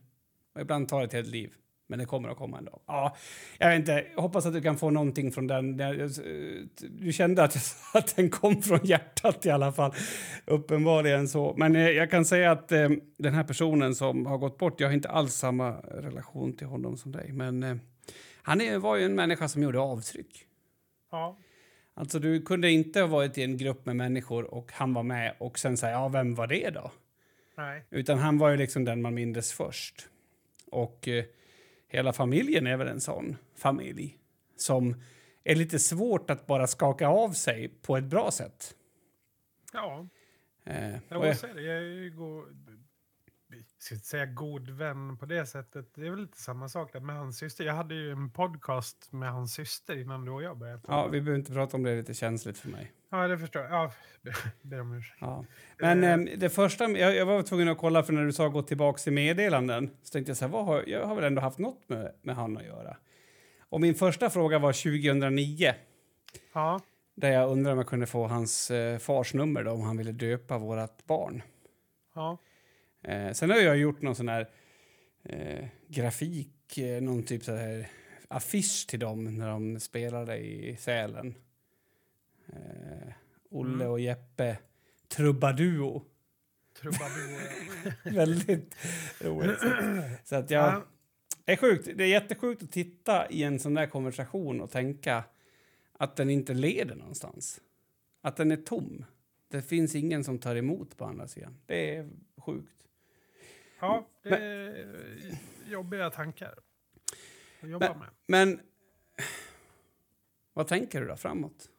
och 0.56 0.62
ibland 0.62 0.89
tar 0.89 1.00
det 1.00 1.06
ett 1.06 1.13
helt 1.13 1.28
liv. 1.28 1.54
Men 1.89 1.99
det 1.99 2.06
kommer 2.06 2.30
att 2.30 2.38
komma 2.38 2.58
en 2.58 2.65
dag. 2.65 2.80
Ja, 2.86 3.15
jag 3.58 3.69
vet 3.69 3.80
inte, 3.80 4.06
jag 4.15 4.21
hoppas 4.21 4.45
att 4.45 4.54
du 4.54 4.62
kan 4.62 4.78
få 4.78 4.89
någonting 4.89 5.32
från 5.32 5.47
den. 5.47 5.78
Du 6.89 7.13
kände 7.13 7.43
att, 7.43 7.56
att 7.93 8.15
den 8.15 8.30
kom 8.30 8.62
från 8.62 8.80
hjärtat 8.84 9.45
i 9.45 9.49
alla 9.49 9.71
fall. 9.71 9.93
Uppenbarligen 10.45 11.28
så. 11.28 11.54
Men 11.58 11.75
eh, 11.75 11.89
jag 11.89 12.12
kan 12.12 12.25
säga 12.25 12.52
att 12.52 12.71
eh, 12.71 12.89
den 13.17 13.34
här 13.34 13.43
personen 13.43 13.95
som 13.95 14.25
har 14.25 14.38
gått 14.38 14.58
bort, 14.58 14.80
jag 14.80 14.88
har 14.88 14.93
inte 14.93 15.10
alls 15.10 15.34
samma 15.34 15.71
relation 15.82 16.54
till 16.54 16.67
honom 16.67 16.97
som 16.97 17.12
dig. 17.12 17.32
Men 17.32 17.63
eh, 17.63 17.75
han 18.41 18.82
var 18.82 18.95
ju 18.95 19.06
en 19.06 19.15
människa 19.15 19.47
som 19.47 19.63
gjorde 19.63 19.80
avtryck. 19.80 20.45
Ja. 21.12 21.38
Alltså 21.93 22.19
du 22.19 22.41
kunde 22.41 22.71
inte 22.71 22.99
ha 22.99 23.08
varit 23.08 23.38
i 23.38 23.43
en 23.43 23.58
grupp 23.58 23.86
med 23.86 23.95
människor 23.95 24.54
och 24.54 24.71
han 24.73 24.93
var 24.93 25.04
med 25.04 25.36
och 25.39 25.60
sen 25.60 25.78
säga, 25.78 25.91
ja 25.91 26.08
vem 26.08 26.36
var 26.36 26.47
det 26.47 26.69
då? 26.69 26.91
Nej. 27.58 27.84
Utan 27.89 28.17
han 28.17 28.38
var 28.38 28.49
ju 28.49 28.58
liksom 28.58 28.86
den 28.86 29.02
man 29.02 29.13
mindes 29.13 29.54
först. 29.54 30.08
Och 30.71 31.08
hela 31.89 32.13
familjen 32.13 32.67
är 32.67 32.78
väl 32.78 32.88
en 32.88 33.02
sån 33.02 33.38
familj 33.56 34.17
som 34.56 34.95
är 35.43 35.56
lite 35.56 35.80
svårt 35.80 36.30
att 36.30 36.47
bara 36.47 36.67
skaka 36.67 37.08
av 37.08 37.32
sig 37.32 37.67
på 37.82 37.97
ett 37.97 38.04
bra 38.04 38.32
sätt. 38.32 38.75
Ja. 39.73 40.08
Eh, 40.63 40.89
Jag, 41.10 41.25
jag, 41.25 41.38
säga 41.38 41.54
det, 41.54 41.62
jag 41.62 41.78
är 41.78 41.82
ju 41.82 42.10
god, 42.10 42.45
ska 43.78 43.95
inte 43.95 44.08
säga 44.08 44.25
god 44.25 44.69
vän 44.69 45.17
på 45.17 45.25
det 45.25 45.45
sättet. 45.45 45.93
Det 45.95 46.06
är 46.06 46.10
väl 46.10 46.21
lite 46.21 46.38
samma 46.41 46.69
sak 46.69 46.93
där 46.93 46.99
med 46.99 47.15
hans 47.15 47.38
syster. 47.38 47.63
Jag 47.63 47.73
hade 47.73 47.95
ju 47.95 48.12
en 48.12 48.32
podcast 48.32 49.12
med 49.12 49.32
hans 49.32 49.54
syster 49.54 49.97
innan 50.02 50.25
du 50.25 50.32
och 50.32 50.43
jag 50.43 50.58
började. 50.58 50.82
ja, 50.88 51.08
vi 51.08 51.21
behöver 51.21 51.39
inte 51.39 51.54
prata 51.54 51.78
om 51.78 51.84
det, 51.84 51.89
det 51.89 51.93
är 51.93 51.97
lite 51.97 52.13
känsligt 52.13 52.58
för 52.58 52.69
mig. 52.69 52.91
Ja 53.10 53.28
det 53.28 53.38
förstår 53.38 53.62
jag. 53.62 53.72
Ja, 53.72 53.91
ber 54.62 54.82
om 54.82 54.93
ursäkt. 54.93 55.17
Ja. 55.22 55.45
Men 55.78 56.04
eh, 56.04 56.38
det 56.38 56.50
första, 56.50 56.89
jag, 56.89 57.15
jag 57.15 57.26
var 57.26 57.41
tvungen 57.43 57.67
att 57.67 57.78
kolla 57.78 58.04
för 58.04 58.13
när 58.13 58.26
du 58.26 58.34
sa 58.34 58.48
gå 58.48 58.62
tillbaka 58.62 58.98
till 58.98 59.13
meddelanden 59.13 59.89
så 60.04 60.12
tänkte 60.12 60.30
jag 60.30 60.38
så 60.38 60.45
här, 60.45 60.52
vad 60.52 60.65
har, 60.65 60.84
jag 60.88 61.06
har 61.06 61.15
väl 61.15 61.24
ändå 61.24 61.41
haft 61.41 61.60
något 61.60 61.89
med, 61.89 62.13
med 62.22 62.36
han 62.36 62.58
att 62.58 62.65
göra. 62.65 62.98
Och 63.69 63.82
min 63.82 63.95
första 63.95 64.30
fråga 64.30 64.60
var 64.60 64.74
2009 64.74 65.74
Ja, 66.54 66.80
där 67.15 67.32
jag 67.32 67.52
undrade 67.52 67.74
om 67.74 67.78
jag 67.78 67.88
kunde 67.88 68.06
få 68.06 68.28
hans 68.28 68.72
eh, 68.72 68.98
fars 68.98 69.34
nummer 69.34 69.63
då, 69.63 69.72
om 69.72 69.82
han 69.82 69.98
ville 69.98 70.12
döpa 70.12 70.58
vårt 70.58 71.06
barn. 71.06 71.41
ja, 72.15 72.38
Eh, 73.04 73.32
sen 73.32 73.50
har 73.50 73.58
jag 73.58 73.78
gjort 73.78 74.02
någon 74.02 74.15
sån 74.15 74.30
här 74.30 74.50
eh, 75.24 75.65
grafik, 75.88 76.78
eh, 76.78 77.02
någon 77.02 77.24
typ 77.24 77.43
så 77.43 77.56
här 77.56 77.88
affisch 78.28 78.88
till 78.89 79.00
dem 79.00 79.38
när 79.38 79.50
de 79.50 79.80
spelade 79.80 80.38
i 80.38 80.76
Sälen. 80.80 81.36
Eh, 82.54 83.14
Olle 83.50 83.74
Mm. 83.74 83.92
och 83.92 84.00
Jeppe, 84.00 84.58
Trubaduo. 85.08 86.06
trubadur. 86.74 87.40
Väldigt 88.16 88.76
roligt. 89.22 89.60
Så 90.24 90.36
att 90.36 90.50
jag... 90.52 90.64
Ja. 90.74 90.86
Är 91.46 91.56
sjukt. 91.56 91.90
Det 91.96 92.04
är 92.04 92.08
jättesjukt 92.08 92.64
att 92.64 92.72
titta 92.72 93.30
i 93.30 93.44
en 93.44 93.60
sån 93.60 93.74
där 93.74 93.88
konversation 93.88 94.62
och 94.62 94.72
tänka 94.72 95.24
att 95.94 96.16
den 96.16 96.30
inte 96.30 96.54
leder 96.54 96.96
någonstans. 96.96 97.62
Att 98.22 98.36
den 98.38 98.52
är 98.52 98.56
tom. 98.58 99.06
Det 99.48 99.62
finns 99.62 99.96
ingen 99.96 100.24
som 100.24 100.40
tar 100.40 100.56
emot 100.56 100.98
på 100.98 101.06
andra 101.06 101.28
sidan. 101.28 101.58
Det 101.66 101.96
är 101.96 102.10
sjukt. 102.38 102.88
Ja, 103.80 104.08
det 104.24 104.30
är 104.38 104.88
jobbiga 105.70 106.10
tankar 106.10 106.56
att 107.62 107.70
jobba 107.70 107.94
med. 107.94 108.08
Men 108.28 108.60
vad 110.54 110.68
tänker 110.68 111.02
du 111.02 111.08
då 111.08 111.16
framåt? 111.16 111.70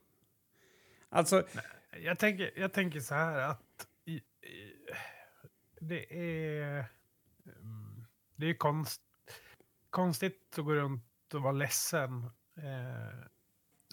Alltså, 1.11 1.46
Jag 2.03 2.18
tänker, 2.18 2.51
jag 2.57 2.73
tänker 2.73 3.01
så 3.01 3.14
här 3.14 3.38
att 3.38 3.88
i, 4.05 4.16
i, 4.16 4.23
det 5.81 6.14
är, 6.18 6.85
mm, 7.46 8.07
det 8.37 8.46
är 8.46 8.55
konst, 8.55 9.03
konstigt 9.90 10.59
att 10.59 10.64
gå 10.64 10.75
runt 10.75 11.35
och 11.35 11.42
vara 11.42 11.53
ledsen 11.53 12.31
eh, 12.57 13.27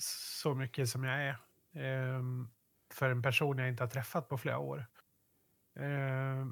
så 0.01 0.55
mycket 0.55 0.89
som 0.89 1.03
jag 1.03 1.21
är 1.21 1.37
eh, 1.71 2.23
för 2.93 3.09
en 3.09 3.21
person 3.21 3.57
jag 3.57 3.69
inte 3.69 3.83
har 3.83 3.89
träffat 3.89 4.29
på 4.29 4.37
flera 4.37 4.57
år. 4.57 4.85
Eh, 5.75 6.47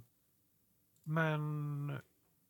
men 1.03 1.89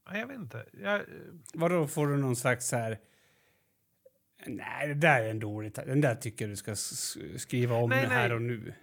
ja, 0.06 0.18
jag 0.18 0.28
vet 0.28 0.38
inte. 0.38 0.66
Jag, 0.74 1.06
vadå 1.54 1.88
får 1.88 2.08
du 2.08 2.18
någon 2.18 2.36
slags 2.36 2.68
så 2.68 2.76
här... 2.76 3.00
Nej, 4.46 4.88
det 4.88 4.94
där 4.94 5.22
är 5.24 5.30
en 5.30 5.40
dålig... 5.40 5.74
Den 5.74 6.02
där 6.02 6.16
tycker 6.16 6.46
jag 6.46 6.52
du 6.52 6.56
ska 6.56 6.76
skriva 7.38 7.76
om 7.76 7.90
Nej, 7.90 8.06
här 8.06 8.30
nej. 8.30 8.36
och 8.36 8.42
nu. 8.42 8.74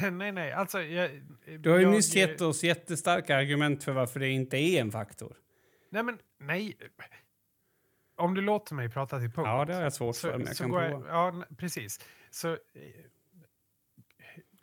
nej, 0.12 0.32
nej, 0.32 0.52
alltså... 0.52 0.82
Jag, 0.82 1.10
Du 1.58 1.70
har 1.70 1.76
ju 1.76 1.82
jag, 1.82 1.92
nyss 1.92 2.14
gett 2.14 2.40
oss 2.40 2.64
jättestarka 2.64 3.36
argument 3.36 3.84
för 3.84 3.92
varför 3.92 4.20
det 4.20 4.28
inte 4.28 4.56
är 4.56 4.80
en 4.80 4.92
faktor. 4.92 5.36
Nej, 5.90 6.02
men 6.02 6.18
nej. 6.38 6.76
Om 8.16 8.34
du 8.34 8.40
låter 8.40 8.74
mig 8.74 8.88
prata 8.88 9.18
till 9.18 9.32
punkt. 9.32 9.46
Ja, 9.46 9.64
det 9.64 9.74
har 9.74 9.82
jag 9.82 9.92
svårt 9.92 10.16
för, 10.16 10.32
så, 10.32 10.38
men 10.38 10.46
jag 10.46 10.56
kan 10.56 10.72
jag, 10.72 11.06
ja, 11.08 11.44
precis. 11.56 12.00
Så 12.30 12.52
eh, 12.52 12.58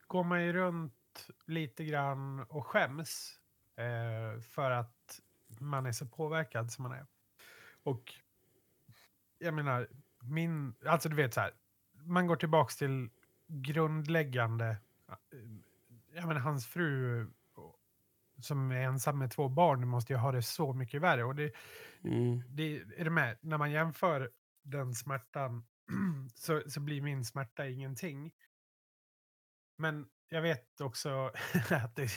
går 0.08 0.24
man 0.24 0.44
ju 0.44 0.54
runt 0.54 1.30
lite 1.46 1.86
grann 1.86 2.40
och 2.40 2.68
skäms 2.68 3.40
eh, 3.78 4.42
för 4.42 4.72
att 4.72 5.20
man 5.60 5.86
är 5.86 5.92
så 5.92 6.06
påverkad 6.06 6.72
som 6.72 6.84
man 6.84 6.92
är. 6.92 7.06
Och 7.84 8.14
jag 9.44 9.54
menar, 9.54 9.88
min, 10.22 10.76
alltså 10.86 11.10
du 11.10 11.16
vet 11.16 11.34
så 11.34 11.42
här, 11.42 11.52
man 11.94 12.28
går 12.28 12.36
tillbaks 12.36 12.78
till 12.78 13.10
grundläggande, 13.48 14.78
eh, 15.10 15.18
jag 16.16 16.28
menar 16.28 16.42
hans 16.42 16.68
fru 16.68 17.28
som 18.42 18.72
är 18.72 18.76
ensam 18.76 19.20
med 19.20 19.32
två 19.32 19.50
barn 19.50 19.88
måste 19.88 20.14
ju 20.14 20.18
ha 20.20 20.32
det 20.32 20.42
så 20.42 20.74
mycket 20.74 21.02
värre. 21.02 21.24
Och 21.24 21.36
det, 21.36 21.54
Mm. 22.06 22.42
det, 22.50 22.78
är 22.98 23.04
det 23.04 23.10
med? 23.10 23.38
När 23.42 23.58
man 23.58 23.72
jämför 23.72 24.32
den 24.64 24.96
smärtan 24.96 25.66
så, 26.36 26.62
så 26.68 26.80
blir 26.80 27.02
min 27.02 27.26
smärta 27.26 27.68
ingenting. 27.68 28.32
Men 29.78 30.10
jag 30.30 30.42
vet 30.42 30.82
också 30.82 31.32
att 31.70 31.96
det, 31.96 32.10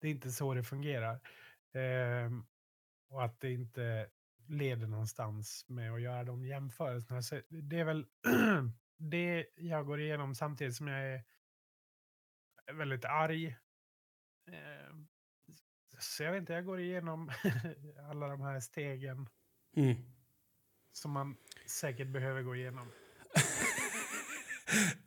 det 0.00 0.06
är 0.08 0.10
inte 0.10 0.30
så 0.30 0.54
det 0.54 0.62
fungerar. 0.62 1.20
Ehm, 1.72 2.46
och 3.08 3.24
att 3.24 3.40
det 3.40 3.52
inte 3.52 4.10
leder 4.46 4.86
någonstans 4.86 5.64
med 5.68 5.92
att 5.92 6.00
göra 6.00 6.24
de 6.24 6.46
jämförelserna. 6.46 7.22
Så 7.22 7.40
det 7.48 7.80
är 7.80 7.84
väl 7.84 8.06
det 8.98 9.46
jag 9.56 9.86
går 9.86 10.00
igenom 10.00 10.34
samtidigt 10.34 10.74
som 10.74 10.88
jag 10.88 11.12
är 11.14 11.22
väldigt 12.72 13.04
arg. 13.04 13.56
Ehm, 14.52 15.06
så 15.98 16.22
jag 16.22 16.32
vet 16.32 16.40
inte, 16.40 16.52
jag 16.52 16.64
går 16.64 16.80
igenom 16.80 17.30
alla 18.10 18.28
de 18.28 18.40
här 18.40 18.60
stegen 18.60 19.28
Mm. 19.76 19.94
som 20.92 21.10
man 21.10 21.36
säkert 21.66 22.08
behöver 22.08 22.42
gå 22.42 22.56
igenom. 22.56 22.88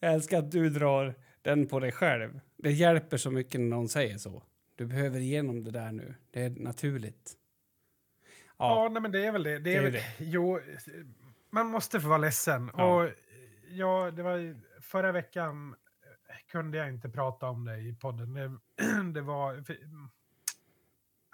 Jag 0.00 0.14
älskar 0.14 0.38
att 0.38 0.50
du 0.50 0.70
drar 0.70 1.14
den 1.42 1.66
på 1.66 1.80
dig 1.80 1.92
själv. 1.92 2.40
Det 2.56 2.72
hjälper 2.72 3.16
så 3.16 3.30
mycket 3.30 3.60
när 3.60 3.68
någon 3.68 3.88
säger 3.88 4.18
så. 4.18 4.42
Du 4.74 4.86
behöver 4.86 5.20
igenom 5.20 5.64
det 5.64 5.70
där 5.70 5.92
nu. 5.92 6.14
Det 6.30 6.42
är 6.42 6.50
naturligt. 6.50 7.34
Ja, 8.58 8.84
Ja, 8.84 8.88
nej, 8.88 9.02
men 9.02 9.12
det 9.12 9.26
är 9.26 9.32
väl 9.32 9.42
det. 9.42 9.50
Det 9.50 9.58
det 9.58 9.76
är 9.76 9.82
väl, 9.82 9.92
det. 9.92 10.04
Jo, 10.18 10.60
man 11.50 11.66
måste 11.66 12.00
få 12.00 12.08
vara 12.08 12.18
ledsen. 12.18 12.70
Ja. 12.76 12.84
Och 12.84 13.10
ja, 13.68 14.10
det 14.10 14.22
var 14.22 14.56
förra 14.80 15.12
veckan 15.12 15.74
eh, 16.28 16.36
kunde 16.50 16.78
jag 16.78 16.88
inte 16.88 17.08
prata 17.08 17.46
om 17.46 17.64
det 17.64 17.78
i 17.78 17.94
podden. 17.94 18.34
Det, 18.34 18.58
det 19.14 19.20
var... 19.20 19.62
För, 19.62 19.76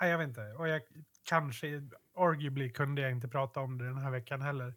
nej, 0.00 0.10
jag 0.10 0.18
vet 0.18 0.28
inte. 0.28 0.40
Och 0.40 0.68
jag 0.68 0.82
kanske, 1.28 1.82
arguably, 2.16 2.70
kunde 2.72 3.02
jag 3.02 3.10
inte 3.10 3.28
prata 3.28 3.60
om 3.60 3.78
det 3.78 3.84
den 3.84 3.98
här 3.98 4.10
veckan 4.10 4.42
heller. 4.42 4.74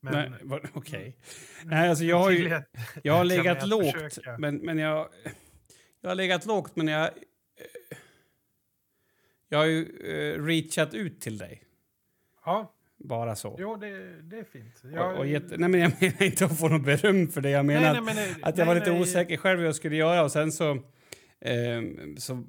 Men 0.00 0.36
nej, 0.42 0.60
okej. 0.72 1.16
Nej, 1.64 1.88
alltså 1.88 2.04
jag 2.04 2.18
har 2.18 2.30
ju... 2.30 2.62
Jag 3.02 3.14
har 3.14 3.24
legat 3.24 3.58
jag 3.60 3.68
lågt, 3.68 4.18
men, 4.38 4.56
men 4.56 4.78
jag... 4.78 5.08
Jag 6.00 6.10
har 6.10 6.14
legat 6.14 6.46
lågt, 6.46 6.76
men 6.76 6.88
jag... 6.88 7.10
eh, 9.54 9.58
Jag 9.58 9.58
har 9.58 9.66
ju 9.66 10.34
eh, 10.34 10.44
reachat 10.44 10.94
ut 10.94 11.20
till 11.20 11.38
dig. 11.38 11.62
Ja, 12.44 12.72
Bara 12.96 13.36
så. 13.36 13.56
jo, 13.58 13.76
det, 13.76 14.22
det 14.22 14.38
är 14.38 14.44
fint. 14.44 14.82
och, 14.98 15.18
och 15.18 15.26
gett, 15.26 15.58
nej, 15.58 15.68
men 15.68 15.80
jag 15.80 15.92
menar 16.00 16.22
inte 16.22 16.44
att 16.44 16.58
få 16.58 16.68
något 16.68 16.84
beröm 16.84 17.28
för 17.28 17.40
det. 17.40 17.50
Jag 17.50 17.66
menar 17.66 17.80
nej, 17.80 17.90
att, 17.98 18.04
nej, 18.04 18.14
men, 18.14 18.44
att 18.44 18.58
jag 18.58 18.66
var 18.66 18.74
nej, 18.74 18.80
lite 18.80 18.92
nej. 18.92 19.02
osäker 19.02 19.36
själv 19.36 19.58
hur 19.58 19.66
jag 19.66 19.74
skulle 19.74 19.96
göra. 19.96 20.22
Och 20.24 20.32
sen 20.32 20.52
så... 20.52 20.78
ehm, 21.40 22.16
så 22.16 22.42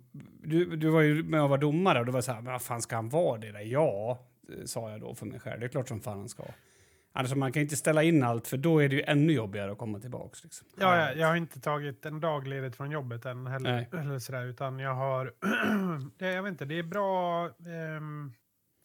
du, 0.43 0.75
du 0.75 0.89
var 0.89 1.01
ju 1.01 1.23
med 1.23 1.41
och 1.41 1.49
var 1.49 1.57
domare 1.57 1.99
och 1.99 2.05
då 2.05 2.11
var 2.11 2.21
så 2.21 2.31
här, 2.31 2.41
men 2.41 2.51
vad 2.51 2.61
fan 2.61 2.81
ska 2.81 2.95
han 2.95 3.09
vara 3.09 3.37
det 3.39 3.51
där? 3.51 3.59
Ja, 3.61 4.19
eh, 4.49 4.65
sa 4.65 4.91
jag 4.91 5.01
då 5.01 5.15
för 5.15 5.25
mig 5.25 5.39
själv. 5.39 5.59
Det 5.59 5.65
är 5.65 5.69
klart 5.69 5.87
som 5.87 6.01
fan 6.01 6.17
han 6.17 6.29
ska. 6.29 6.43
Alltså 7.17 7.35
man 7.35 7.51
kan 7.51 7.61
inte 7.61 7.75
ställa 7.75 8.03
in 8.03 8.23
allt 8.23 8.47
för 8.47 8.57
då 8.57 8.79
är 8.79 8.89
det 8.89 8.95
ju 8.95 9.01
ännu 9.01 9.33
jobbigare 9.33 9.71
att 9.71 9.77
komma 9.77 9.99
tillbaks. 9.99 10.43
Liksom. 10.43 10.67
Ja, 10.77 10.97
ja, 10.97 11.13
jag 11.13 11.27
har 11.27 11.35
inte 11.35 11.59
tagit 11.59 12.05
en 12.05 12.19
dag 12.19 12.47
ledigt 12.47 12.75
från 12.75 12.91
jobbet 12.91 13.25
än 13.25 13.47
heller. 13.47 13.87
Eller 13.99 14.19
sådär, 14.19 14.45
utan 14.45 14.79
jag 14.79 14.93
har... 14.93 15.33
det, 16.17 16.31
jag 16.31 16.43
vet 16.43 16.51
inte, 16.51 16.65
det 16.65 16.79
är 16.79 16.83
bra 16.83 17.45
ehm, 17.47 18.33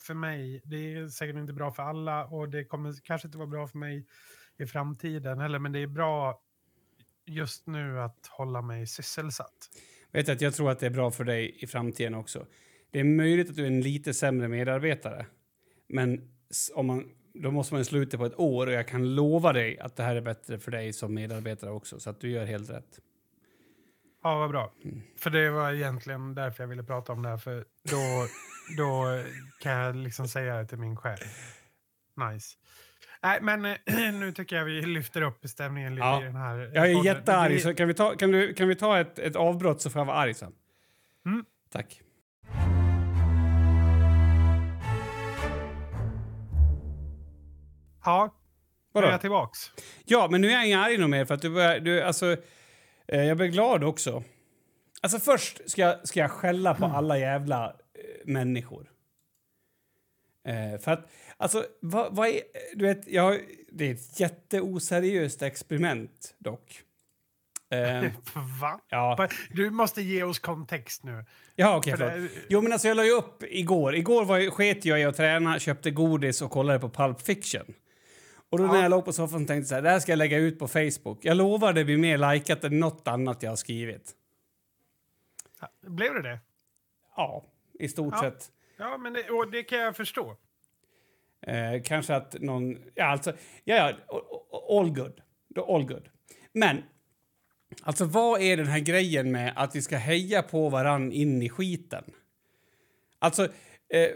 för 0.00 0.14
mig. 0.14 0.62
Det 0.64 0.94
är 0.94 1.08
säkert 1.08 1.36
inte 1.36 1.52
bra 1.52 1.72
för 1.72 1.82
alla 1.82 2.24
och 2.24 2.48
det 2.48 2.64
kommer 2.64 2.94
kanske 3.04 3.28
inte 3.28 3.38
vara 3.38 3.48
bra 3.48 3.66
för 3.66 3.78
mig 3.78 4.06
i 4.58 4.66
framtiden 4.66 5.38
heller. 5.38 5.58
Men 5.58 5.72
det 5.72 5.78
är 5.78 5.86
bra 5.86 6.40
just 7.26 7.66
nu 7.66 8.00
att 8.00 8.26
hålla 8.30 8.62
mig 8.62 8.86
sysselsatt. 8.86 9.70
Vet 10.12 10.26
du 10.26 10.32
att 10.32 10.40
jag 10.40 10.54
tror 10.54 10.70
att 10.70 10.78
det 10.78 10.86
är 10.86 10.90
bra 10.90 11.10
för 11.10 11.24
dig 11.24 11.56
i 11.58 11.66
framtiden 11.66 12.14
också. 12.14 12.46
det 12.90 13.00
är 13.00 13.04
möjligt 13.04 13.50
att 13.50 13.56
du 13.56 13.62
är 13.62 13.66
en 13.66 13.80
lite 13.80 14.14
sämre 14.14 14.48
medarbetare. 14.48 15.26
Men 15.88 16.30
om 16.74 16.86
man, 16.86 17.04
då 17.34 17.50
måste 17.50 17.74
man 17.74 17.84
sluta 17.84 18.18
på 18.18 18.26
ett 18.26 18.38
år 18.38 18.66
och 18.66 18.72
jag 18.72 18.88
kan 18.88 19.14
lova 19.14 19.52
dig 19.52 19.78
att 19.78 19.96
det 19.96 20.02
här 20.02 20.16
är 20.16 20.20
bättre 20.20 20.58
för 20.58 20.70
dig 20.70 20.92
som 20.92 21.14
medarbetare 21.14 21.70
också. 21.70 22.00
Så 22.00 22.10
att 22.10 22.20
du 22.20 22.30
gör 22.30 22.44
helt 22.44 22.70
rätt. 22.70 22.98
Ja, 24.22 24.38
vad 24.38 24.50
bra. 24.50 24.72
Mm. 24.84 25.02
För 25.18 25.30
det 25.30 25.50
var 25.50 25.72
egentligen 25.72 26.34
därför 26.34 26.62
jag 26.62 26.68
ville 26.68 26.82
prata 26.84 27.12
om 27.12 27.22
det 27.22 27.28
här. 27.28 27.36
För 27.36 27.64
då, 27.90 28.26
då 28.76 29.04
kan 29.62 29.72
jag 29.72 29.96
liksom 29.96 30.28
säga 30.28 30.56
det 30.56 30.66
till 30.66 30.78
min 30.78 30.96
chef. 30.96 31.20
Nice. 32.32 32.56
Nej, 33.22 33.38
men 33.42 33.64
eh, 33.64 33.76
nu 34.12 34.32
tycker 34.32 34.56
jag 34.56 34.64
vi 34.64 34.82
lyfter 34.82 35.22
upp 35.22 35.48
stämningen 35.48 35.94
lite 35.94 36.06
Ja. 36.06 36.22
i 36.22 36.24
den 36.24 36.36
här 36.36 36.58
Jag 36.74 36.90
är 36.90 36.94
podden. 36.94 37.14
jättearg, 37.14 37.60
så 37.62 37.74
kan 37.74 37.88
vi 37.88 37.94
ta, 37.94 38.16
kan 38.16 38.30
du, 38.30 38.54
kan 38.54 38.68
vi 38.68 38.76
ta 38.76 39.00
ett, 39.00 39.18
ett 39.18 39.36
avbrott 39.36 39.80
så 39.80 39.90
får 39.90 40.00
jag 40.00 40.06
vara 40.06 40.16
arg 40.16 40.34
sen? 40.34 40.52
Mm. 41.26 41.44
Tack. 41.72 42.00
Ja, 48.04 48.34
nu 48.94 48.98
är 48.98 49.02
Vadå? 49.02 49.12
jag 49.12 49.20
tillbaks. 49.20 49.58
Ja, 50.04 50.28
men 50.30 50.40
nu 50.40 50.48
är 50.48 50.52
jag 50.52 50.66
inte 50.66 50.78
arg 50.78 50.98
nog 50.98 51.10
mer 51.10 51.24
för 51.24 51.34
att 51.34 51.42
du 51.42 51.50
börjar... 51.50 51.80
Du, 51.80 52.02
alltså, 52.02 52.36
eh, 53.08 53.24
jag 53.24 53.36
blir 53.36 53.46
glad 53.46 53.84
också. 53.84 54.22
Alltså 55.02 55.18
först 55.18 55.70
ska 55.70 55.82
jag, 55.82 56.08
ska 56.08 56.20
jag 56.20 56.30
skälla 56.30 56.74
på 56.74 56.84
alla 56.86 57.18
jävla 57.18 57.66
eh, 57.68 57.72
människor. 58.24 58.90
Eh, 60.44 60.80
för 60.80 60.90
att, 60.92 61.10
alltså, 61.36 61.64
vad, 61.80 62.16
vad 62.16 62.28
är... 62.28 62.40
Du 62.74 62.84
vet, 62.86 63.08
jag, 63.08 63.40
det 63.72 63.84
är 63.88 63.94
ett 63.94 64.20
jätteoseriöst 64.20 65.42
experiment 65.42 66.34
dock. 66.38 66.82
Eh, 67.70 68.10
Va? 68.60 68.80
ja? 68.88 69.28
Du 69.50 69.70
måste 69.70 70.02
ge 70.02 70.22
oss 70.22 70.38
kontext 70.38 71.04
nu. 71.04 71.24
ja 71.56 71.76
okej, 71.76 71.94
det- 71.98 72.28
Jo, 72.48 72.60
men 72.62 72.72
alltså 72.72 72.88
jag 72.88 72.96
la 72.96 73.04
ju 73.04 73.10
upp 73.12 73.42
igår. 73.42 73.94
Igår 73.94 74.24
var 74.24 74.38
jag, 74.38 74.52
sket 74.52 74.84
jag 74.84 75.00
i 75.00 75.04
att 75.04 75.16
träna, 75.16 75.58
köpte 75.58 75.90
godis 75.90 76.42
och 76.42 76.50
kollade 76.50 76.78
på 76.78 76.88
Pulp 76.90 77.20
Fiction. 77.20 77.74
Och 78.50 78.58
då 78.58 78.64
Ja. 78.64 78.72
när 78.72 78.82
jag 78.82 78.90
låg 78.90 79.04
på 79.04 79.12
soffan 79.12 79.46
tänkte 79.46 79.54
jag 79.54 79.66
så 79.66 79.74
här, 79.74 79.82
det 79.82 79.90
här 79.90 79.98
ska 80.00 80.12
jag 80.12 80.16
lägga 80.16 80.38
ut 80.38 80.58
på 80.58 80.68
Facebook. 80.68 81.24
Jag 81.24 81.36
lovar 81.36 81.72
det 81.72 81.84
blir 81.84 81.98
mer 81.98 82.32
likat 82.34 82.64
än 82.64 82.80
något 82.80 83.08
annat 83.08 83.42
jag 83.42 83.50
har 83.50 83.56
skrivit. 83.56 84.12
Blev 85.86 86.14
det 86.14 86.22
det? 86.22 86.38
Ja, 87.16 87.44
i 87.78 87.88
stort 87.88 88.14
Ja. 88.16 88.20
sett. 88.22 88.52
Ja, 88.78 88.98
men 88.98 89.12
det, 89.12 89.30
och 89.30 89.50
det 89.50 89.62
kan 89.62 89.78
jag 89.78 89.96
förstå. 89.96 90.36
Eh, 91.46 91.82
kanske 91.84 92.14
att 92.14 92.40
någon... 92.40 92.78
Ja, 92.94 93.04
alltså... 93.04 93.32
Ja, 93.64 93.92
ja, 94.08 94.22
all 94.78 94.90
good. 94.90 95.20
All 95.68 95.84
good. 95.86 96.08
Men, 96.52 96.82
alltså 97.82 98.04
vad 98.04 98.40
är 98.40 98.56
den 98.56 98.66
här 98.66 98.78
grejen 98.80 99.32
med 99.32 99.52
att 99.56 99.76
vi 99.76 99.82
ska 99.82 99.96
heja 99.96 100.42
på 100.42 100.68
varann 100.68 101.12
in 101.12 101.42
i 101.42 101.48
skiten? 101.48 102.04
Alltså, 103.18 103.44
eh, 103.88 104.08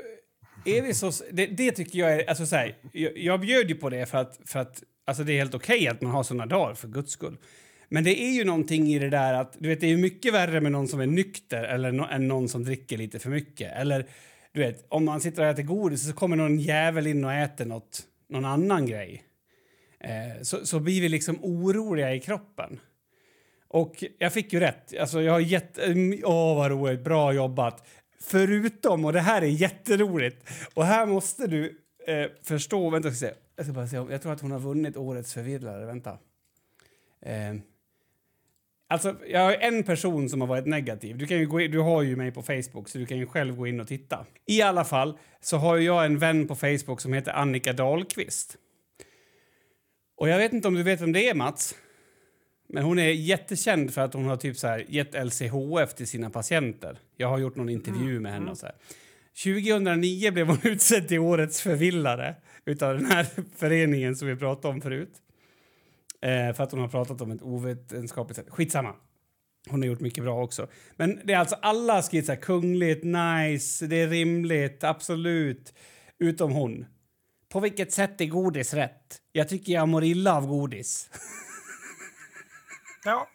är 0.65 0.83
vi 0.83 0.95
så... 0.95 1.13
Det, 1.33 1.47
det 1.47 1.73
tycker 1.73 1.99
jag 1.99 2.13
är... 2.13 2.29
Alltså 2.29 2.47
så 2.47 2.57
här, 2.57 2.77
jag, 2.93 3.19
jag 3.19 3.41
bjöd 3.41 3.69
ju 3.69 3.75
på 3.75 3.91
det 3.91 4.07
för 4.07 4.19
att, 4.19 4.41
för 4.45 4.59
att 4.59 4.83
alltså 5.05 5.25
det 5.25 5.33
är 5.33 5.39
helt 5.39 5.55
okej 5.55 5.77
okay 5.77 5.89
att 5.89 6.01
man 6.01 6.13
har 6.13 6.23
såna 6.23 6.47
dagar, 6.47 6.75
för 6.75 6.89
guds 6.89 7.13
skull. 7.13 7.37
Men 7.89 8.05
det 8.05 8.23
är 8.23 8.33
ju 8.33 8.45
någonting 8.45 8.89
i 8.89 8.99
det 8.99 9.11
där 9.11 9.35
att, 9.35 9.57
du 9.59 9.69
vet, 9.69 9.81
det 9.81 9.87
är 9.87 9.97
mycket 9.97 10.35
värre 10.35 10.61
med 10.61 10.73
någon 10.73 10.89
som 10.89 11.01
är 11.01 11.07
nykter 11.07 11.63
eller 11.63 11.93
no, 11.93 12.07
än 12.11 12.29
någon 12.29 12.49
som 12.49 12.65
dricker 12.65 12.99
lite 12.99 13.19
för 13.19 13.31
mycket. 13.31 13.73
Eller, 13.73 14.07
du 14.53 14.61
vet, 14.61 14.87
om 14.89 15.05
man 15.05 15.21
sitter 15.21 15.43
och 15.43 15.49
äter 15.49 15.63
godis 15.63 16.09
så 16.09 16.13
kommer 16.13 16.37
någon 16.37 16.59
jävel 16.59 17.07
in 17.07 17.25
och 17.25 17.33
äter 17.33 17.65
något, 17.65 18.03
någon 18.29 18.45
annan 18.45 18.87
grej. 18.87 19.25
Eh, 20.01 20.43
så, 20.43 20.67
så 20.67 20.81
blir 20.81 21.01
vi 21.01 21.09
liksom 21.09 21.39
oroliga 21.43 22.15
i 22.15 22.21
kroppen. 22.21 22.81
Och 23.69 24.05
jag 24.19 24.33
fick 24.33 24.53
ju 24.53 24.61
rätt. 24.61 24.99
Alltså 25.01 25.23
jag 25.23 25.33
har 25.33 25.41
gett... 25.41 25.79
Mm, 25.79 26.21
åh, 26.25 26.57
vad 26.57 26.71
roligt. 26.71 27.05
Bra 27.05 27.33
jobbat. 27.33 27.87
Förutom, 28.27 29.05
och 29.05 29.13
det 29.13 29.21
här 29.21 29.43
är 29.43 29.47
jätteroligt, 29.47 30.51
och 30.75 30.85
här 30.85 31.07
måste 31.07 31.47
du 31.47 31.79
eh, 32.07 32.27
förstå... 32.43 32.91
Vänta, 32.91 33.09
jag 33.09 33.17
ska 33.17 33.27
se. 33.27 33.35
Jag, 33.57 33.67
ska 33.67 33.73
bara 33.73 33.87
se. 33.87 33.97
jag 33.97 34.23
tror 34.23 34.33
att 34.33 34.41
hon 34.41 34.51
har 34.51 34.59
vunnit 34.59 34.97
Årets 34.97 35.35
förvirrare. 35.35 35.87
Vänta. 35.87 36.19
Eh, 37.23 37.55
alltså, 38.89 39.17
jag 39.29 39.41
har 39.41 39.53
en 39.53 39.83
person 39.83 40.29
som 40.29 40.41
har 40.41 40.49
varit 40.49 40.67
negativ. 40.67 41.19
Du, 41.19 41.27
kan 41.27 41.39
ju 41.39 41.47
gå 41.47 41.61
in, 41.61 41.71
du 41.71 41.79
har 41.79 42.03
ju 42.03 42.17
mig 42.17 42.33
på 42.33 42.43
Facebook, 42.43 42.89
så 42.89 42.99
du 42.99 43.07
kan 43.07 43.19
ju 43.19 43.27
själv 43.27 43.57
gå 43.57 43.67
in 43.67 43.81
och 43.81 43.89
titta. 43.89 44.27
I 44.47 44.63
alla 44.63 44.85
fall 44.85 45.19
så 45.41 45.57
har 45.57 45.77
jag 45.77 46.07
en 46.07 46.19
vän 46.19 46.49
på 46.49 46.55
Facebook 46.55 47.01
som 47.01 47.13
heter 47.13 47.33
Annika 47.33 47.73
Dahlqvist. 47.73 48.57
Och 50.17 50.29
jag 50.29 50.39
vet 50.39 50.53
inte 50.53 50.69
om 50.69 50.75
du 50.75 50.83
vet 50.83 51.01
vem 51.01 51.13
det 51.13 51.29
är, 51.29 51.35
Mats? 51.35 51.75
Men 52.75 52.85
hon 52.85 52.99
är 52.99 53.09
jättekänd 53.09 53.95
för 53.95 54.01
att 54.01 54.15
hon 54.15 54.25
har 54.25 54.37
typ 54.37 54.57
så 54.57 54.67
här 54.67 54.85
gett 54.89 55.27
LCHF 55.27 55.95
till 55.95 56.07
sina 56.07 56.31
patienter. 56.31 56.99
Jag 57.17 57.29
har 57.29 57.39
gjort 57.39 57.57
någon 57.57 57.69
intervju 57.69 58.21
med 58.21 58.33
henne 58.33 58.51
och 58.51 58.59
så 58.59 58.67
här. 58.67 58.75
2009 59.45 60.31
blev 60.31 60.47
hon 60.47 60.59
utsedd 60.63 61.09
till 61.09 61.19
årets 61.19 61.61
förvillare 61.61 62.35
utav 62.65 62.95
den 62.95 63.07
här 63.07 63.27
föreningen 63.57 64.17
som 64.17 64.29
vi 64.29 64.37
pratade 64.37 64.75
om 64.75 64.81
förut. 64.81 65.13
Eh, 66.21 66.55
för 66.55 66.63
att 66.63 66.71
hon 66.71 66.81
har 66.81 66.89
pratat 66.89 67.21
om 67.21 67.31
ett 67.31 67.43
ovetenskapligt 67.43 68.37
sätt. 68.37 68.47
Skitsamma. 68.49 68.95
Hon 69.69 69.83
har 69.83 69.87
gjort 69.87 70.01
mycket 70.01 70.25
bra 70.25 70.43
också. 70.43 70.69
Men 70.97 71.21
det 71.25 71.33
är 71.33 71.39
alltså 71.39 71.57
alla 71.63 72.03
skrivit 72.03 72.27
så 72.27 72.33
här 72.33 72.41
kungligt, 72.41 73.05
nice, 73.05 73.87
det 73.87 73.97
är 73.97 74.09
rimligt, 74.09 74.85
absolut. 74.85 75.75
Utom 76.19 76.53
hon. 76.53 76.87
På 77.49 77.61
vilket 77.61 77.93
sätt 77.93 78.21
är 78.21 78.27
godis 78.27 78.75
rätt? 78.75 79.19
Jag 79.33 79.49
tycker 79.49 79.73
jag 79.73 79.89
mår 79.89 80.05
illa 80.05 80.37
av 80.37 80.47
godis. 80.47 81.11
Ja, 83.05 83.29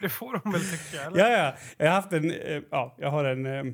det 0.00 0.08
får 0.08 0.40
de 0.44 0.52
väl 0.52 0.60
tycka. 0.60 1.02
Eller? 1.02 1.18
Ja, 1.18 1.28
ja. 1.28 1.56
Jag 1.76 1.86
har 1.86 1.94
haft 1.94 2.12
en... 2.12 2.30
Eh, 2.30 2.62
ja, 2.70 2.96
jag 2.98 3.10
har 3.10 3.24
en... 3.24 3.46
Eh, 3.46 3.64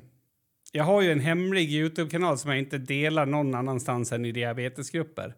jag 0.73 0.85
har 0.85 1.03
ju 1.03 1.13
en 1.13 1.21
hemlig 1.21 1.71
Youtube-kanal 1.71 2.39
som 2.39 2.51
jag 2.51 2.59
inte 2.59 2.79
delar 2.79 3.27
någon 3.27 3.55
annanstans 3.55 4.13
än 4.13 4.25
i 4.25 4.33
diabetesgrupper. 4.33 5.35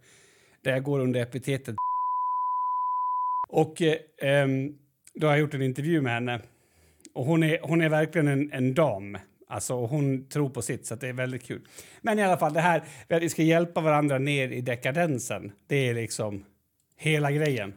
Där 0.63 0.71
jag 0.71 0.83
går 0.83 1.01
under 1.01 1.21
epitetet 1.21 1.77
Och 3.49 3.83
eh, 3.83 3.97
ehm, 4.23 4.75
då 5.15 5.27
har 5.27 5.35
jag 5.35 5.41
gjort 5.41 5.55
en 5.55 5.63
intervju 5.63 6.01
med 6.01 6.13
henne. 6.13 6.41
Och 7.15 7.25
hon 7.25 7.43
är, 7.43 7.59
hon 7.63 7.81
är 7.81 7.89
verkligen 7.89 8.29
en, 8.29 8.53
en 8.53 8.75
dam. 8.75 9.19
Alltså, 9.49 9.75
och 9.75 9.89
hon 9.89 10.29
tror 10.29 10.51
på 10.51 10.63
sitt, 10.63 10.87
så 10.87 10.95
det 10.95 11.09
är 11.09 11.13
väldigt 11.13 11.45
kul. 11.45 11.69
Men 12.03 12.19
i 12.19 12.23
alla 12.23 12.37
fall, 12.37 12.53
det 12.53 12.61
här 12.61 12.83
att 13.09 13.23
vi 13.23 13.29
ska 13.29 13.43
hjälpa 13.43 13.81
varandra 13.81 14.19
ner 14.19 14.49
i 14.49 14.61
dekadensen, 14.61 15.53
det 15.69 15.89
är 15.89 15.95
liksom 15.95 16.45
hela 16.97 17.33
grejen. 17.33 17.75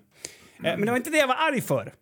Eh, 0.58 0.78
men 0.78 0.82
det 0.82 0.91
var 0.91 0.98
inte 0.98 1.10
det 1.10 1.17
jag 1.17 1.28
var 1.28 1.36
arg 1.36 1.62
för. 1.62 1.93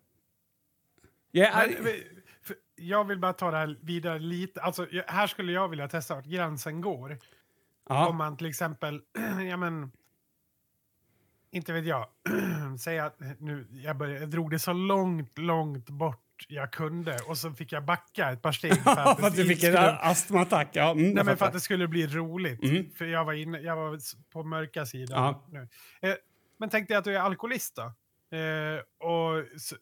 Jag 1.32 1.48
är 1.48 1.54
arg... 1.54 1.78
Men, 1.82 1.94
för 2.41 2.56
jag 2.76 3.08
vill 3.08 3.20
bara 3.20 3.34
ta 3.34 3.52
det 3.52 3.58
här 3.58 3.78
vidare 3.82 4.20
lite. 4.20 4.62
Alltså, 4.62 4.88
här 5.08 5.28
skulle 5.28 5.52
jag 5.52 5.70
vilja 5.70 5.88
testa 5.88 6.15
vart 6.15 6.26
gränsen 6.26 6.82
går. 6.82 7.20
Ja. 7.89 8.08
Om 8.08 8.18
man 8.18 8.38
till 8.38 8.48
exempel, 8.48 9.02
ja 9.50 9.58
men, 9.58 9.91
inte 11.52 11.74
vet 11.74 11.86
jag, 11.86 12.08
säga 12.80 13.06
att 13.06 13.20
nu, 13.39 13.68
jag, 13.72 13.98
började, 13.98 14.20
jag 14.20 14.30
drog 14.30 14.52
det 14.52 14.60
så 14.60 14.74
långt, 14.74 15.38
långt 15.38 15.89
bort 15.89 16.22
jag 16.48 16.72
kunde 16.72 17.20
och 17.28 17.38
så 17.38 17.52
fick 17.52 17.72
jag 17.72 17.86
backa 17.86 18.32
ett 18.32 18.41
par 18.41 18.52
steg 18.52 18.84
för 18.84 18.91
att, 18.98 19.20
för 19.20 19.28
att 19.28 19.36
du 19.36 19.46
fick 19.46 19.63
en 19.63 19.74
skulle, 19.74 19.91
astmaattack. 19.91 20.70
Ja, 20.72 20.91
mm, 20.91 21.12
nej, 21.12 21.24
men 21.24 21.38
för 21.38 21.46
att 21.46 21.54
det 21.54 21.60
skulle 21.60 21.88
bli 21.88 22.08
roligt. 22.08 22.63
Mm. 22.63 22.89
För 22.91 23.06
jag 23.06 23.26
var, 23.26 23.34
inne, 23.34 23.60
jag 23.60 23.76
var 23.76 24.00
på 24.32 24.44
mörka 24.44 24.86
sidan 24.86 25.24
Ja. 25.24 25.46
nu. 25.50 25.68
Eh, 26.02 26.15
men 26.58 26.70
tänk 26.70 26.88
dig 26.88 26.98
att 26.98 27.04
du 27.04 27.15
är 27.15 27.20
alkoholist 27.20 27.76
då. 27.76 27.94
Eh, 28.36 29.08
och 29.08 29.39
s- 29.56 29.74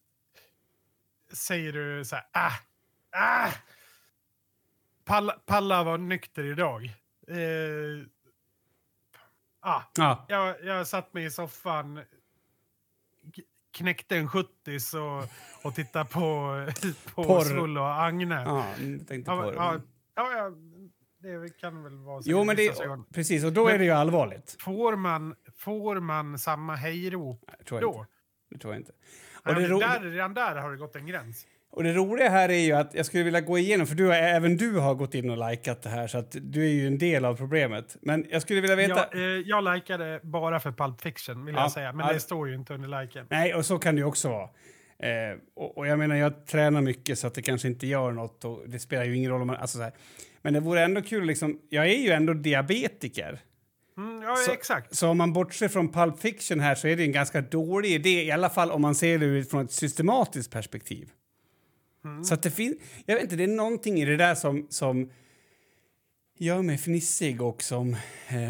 säger 1.33 1.73
du 1.73 2.05
så 2.05 2.15
här, 2.15 2.25
ah, 2.31 2.51
ah, 3.11 3.51
palla, 5.05 5.33
palla 5.45 5.83
var 5.83 5.97
nykter 5.97 6.43
idag. 6.43 6.83
Eh, 7.27 8.07
ah, 9.59 9.81
Ja. 9.97 10.25
jag, 10.29 10.63
jag 10.65 10.87
satt 10.87 11.13
mig 11.13 11.25
i 11.25 11.31
soffan, 11.31 12.01
knäckte 13.71 14.17
en 14.17 14.27
70 14.29 14.49
och, 14.97 15.23
och 15.67 15.75
tittade 15.75 16.05
på, 16.05 16.55
på 17.15 17.23
Porr. 17.23 17.41
Svull 17.41 17.77
och 17.77 18.03
Agne. 18.03 18.35
Ja. 18.35 18.65
Ja, 18.79 18.85
jag 18.85 19.07
tänkte 19.07 19.31
Ja, 19.31 19.41
på 19.41 19.51
det. 19.51 19.55
ja, 19.57 19.79
ja, 20.15 20.51
det 21.19 21.57
kan 21.59 21.83
väl 21.83 21.97
vara 21.97 22.21
så. 22.21 22.29
Jo, 22.29 22.43
men 22.43 22.55
det, 22.55 22.73
precis, 23.13 23.43
och 23.43 23.53
då 23.53 23.65
Men- 23.65 23.73
är 23.73 23.77
det 23.77 23.85
ju 23.85 23.91
allvarligt. 23.91 24.55
Får 24.59 24.95
man, 24.95 25.35
får 25.57 25.99
man 25.99 26.39
samma 26.39 26.75
hejrop 26.75 27.51
då? 27.69 28.05
Det 28.53 28.59
tror 28.59 28.73
jag 28.73 28.81
inte. 28.81 28.91
Och 29.33 29.49
Och 29.49 29.55
det, 29.55 29.67
där, 29.67 30.11
redan 30.11 30.33
där 30.33 30.55
har 30.55 30.71
det 30.71 30.77
gått 30.77 30.95
en 30.95 31.07
gräns. 31.07 31.45
och 31.71 31.83
det 31.83 31.93
roliga 31.93 32.29
här 32.29 32.49
är 32.49 32.59
ju 32.59 32.71
att 32.73 32.93
jag 32.93 33.05
skulle 33.05 33.23
vilja 33.23 33.41
gå 33.41 33.57
igenom, 33.57 33.87
för 33.87 33.95
du, 33.95 34.13
även 34.13 34.57
du 34.57 34.79
har 34.79 34.95
gått 34.95 35.15
in 35.15 35.29
och 35.29 35.49
likat 35.49 35.81
det 35.81 35.89
här, 35.89 36.07
så 36.07 36.17
att 36.17 36.35
du 36.41 36.63
är 36.65 36.69
ju 36.69 36.87
en 36.87 36.97
del 36.97 37.25
av 37.25 37.35
problemet. 37.35 37.97
Men 38.01 38.25
jag 38.29 38.41
skulle 38.41 38.61
vilja 38.61 38.75
veta... 38.75 39.05
Jag, 39.11 39.15
eh, 39.15 39.21
jag 39.45 39.73
likade 39.75 40.19
bara 40.23 40.59
för 40.59 40.71
Pulp 40.71 41.01
Fiction, 41.01 41.45
vill 41.45 41.55
Ja, 41.55 41.61
jag 41.61 41.71
säga. 41.71 41.93
Men 41.93 42.07
ja. 42.07 42.13
det 42.13 42.19
står 42.19 42.49
ju 42.49 42.55
inte 42.55 42.73
under 42.73 43.01
liken. 43.01 43.25
Nej, 43.29 43.53
och 43.53 43.65
så 43.65 43.79
kan 43.79 43.95
det 43.95 43.99
ju 43.99 44.05
också 44.05 44.29
vara. 44.29 44.49
Eh, 44.99 45.37
och, 45.55 45.77
och 45.77 45.87
jag 45.87 45.99
menar, 45.99 46.15
jag 46.15 46.45
tränar 46.45 46.81
mycket 46.81 47.19
så 47.19 47.27
att 47.27 47.33
det 47.33 47.41
kanske 47.41 47.67
inte 47.67 47.87
gör 47.87 48.11
något 48.11 48.45
och 48.45 48.63
det 48.67 48.79
spelar 48.79 49.03
ju 49.03 49.15
ingen 49.15 49.31
roll 49.31 49.41
om 49.41 49.47
man... 49.47 49.55
Alltså 49.55 49.77
så 49.77 49.83
här. 49.83 49.93
Men 50.41 50.53
det 50.53 50.59
vore 50.59 50.83
ändå 50.83 51.01
kul 51.01 51.25
liksom, 51.25 51.59
jag 51.69 51.85
är 51.85 51.99
ju 51.99 52.09
ändå 52.11 52.33
diabetiker. 52.33 53.39
Mm, 53.97 54.21
ja, 54.21 54.35
Så- 54.35 54.51
exakt. 54.51 54.95
Så 54.95 55.07
om 55.09 55.17
man 55.17 55.33
bortser 55.33 55.67
från 55.67 55.91
Pulp 55.91 56.19
Fiction 56.19 56.59
här 56.59 56.75
så 56.75 56.87
är 56.87 56.95
det 56.95 57.03
en 57.03 57.11
ganska 57.11 57.41
dålig 57.41 57.91
idé, 57.91 58.23
i 58.23 58.31
alla 58.31 58.49
fall 58.49 58.71
om 58.71 58.81
man 58.81 58.95
ser 58.95 59.17
det 59.19 59.25
utifrån 59.25 59.65
ett 59.65 59.71
systematiskt 59.71 60.51
perspektiv. 60.51 61.09
Mm. 62.05 62.23
Så 62.23 62.33
att 62.33 62.43
det 62.43 62.51
finns, 62.51 62.77
jag 63.05 63.15
vet 63.15 63.23
inte, 63.23 63.35
det 63.35 63.43
är 63.43 63.47
någonting 63.47 64.01
i 64.01 64.05
det 64.05 64.17
där 64.17 64.35
som, 64.35 64.67
som 64.69 65.09
gör 66.37 66.61
mig 66.61 66.77
fnissig 66.77 67.41
och 67.41 67.61
som... 67.63 67.93
Eh, 68.27 68.49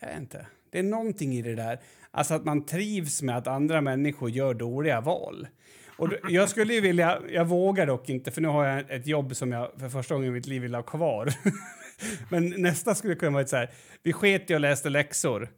jag 0.00 0.08
vet 0.08 0.18
inte. 0.18 0.46
Det 0.70 0.78
är 0.78 0.82
någonting 0.82 1.32
i 1.34 1.42
det 1.42 1.54
där. 1.54 1.80
Alltså 2.10 2.34
att 2.34 2.44
man 2.44 2.66
trivs 2.66 3.22
med 3.22 3.36
att 3.36 3.46
andra 3.46 3.80
människor 3.80 4.30
gör 4.30 4.54
dåliga 4.54 5.00
val. 5.00 5.48
Och 5.96 6.08
då, 6.08 6.16
jag 6.28 6.48
skulle 6.48 6.74
ju 6.74 6.80
vilja, 6.80 7.20
jag 7.28 7.44
vågar 7.44 7.86
dock 7.86 8.08
inte 8.08 8.30
för 8.30 8.40
nu 8.40 8.48
har 8.48 8.66
jag 8.66 8.90
ett 8.90 9.06
jobb 9.06 9.36
som 9.36 9.52
jag 9.52 9.70
för 9.78 9.88
första 9.88 10.14
gången 10.14 10.28
i 10.28 10.32
mitt 10.32 10.46
liv 10.46 10.62
vill 10.62 10.74
ha 10.74 10.82
kvar. 10.82 11.32
Men 12.28 12.54
nästa 12.62 12.94
skulle 12.94 13.14
kunna 13.14 13.32
vara 13.32 13.46
så 13.46 13.56
här, 13.56 13.70
vi 14.02 14.12
sket 14.12 14.50
i 14.50 14.54
och 14.54 14.60
läste 14.60 14.90
läxor. 14.90 15.48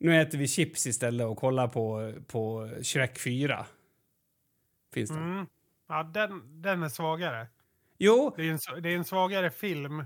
Nu 0.00 0.20
äter 0.20 0.38
vi 0.38 0.48
chips 0.48 0.86
istället 0.86 1.26
och 1.26 1.36
kollar 1.36 1.68
på, 1.68 2.12
på 2.26 2.70
Shrek 2.82 3.18
4. 3.18 3.66
Finns 4.94 5.10
det. 5.10 5.16
Mm. 5.16 5.46
Ja, 5.88 6.02
den, 6.02 6.62
den 6.62 6.82
är 6.82 6.88
svagare. 6.88 7.46
Jo, 7.98 8.34
Det 8.36 8.42
är 8.42 8.50
en, 8.50 8.82
det 8.82 8.88
är 8.88 8.96
en 8.96 9.04
svagare 9.04 9.50
film. 9.50 10.04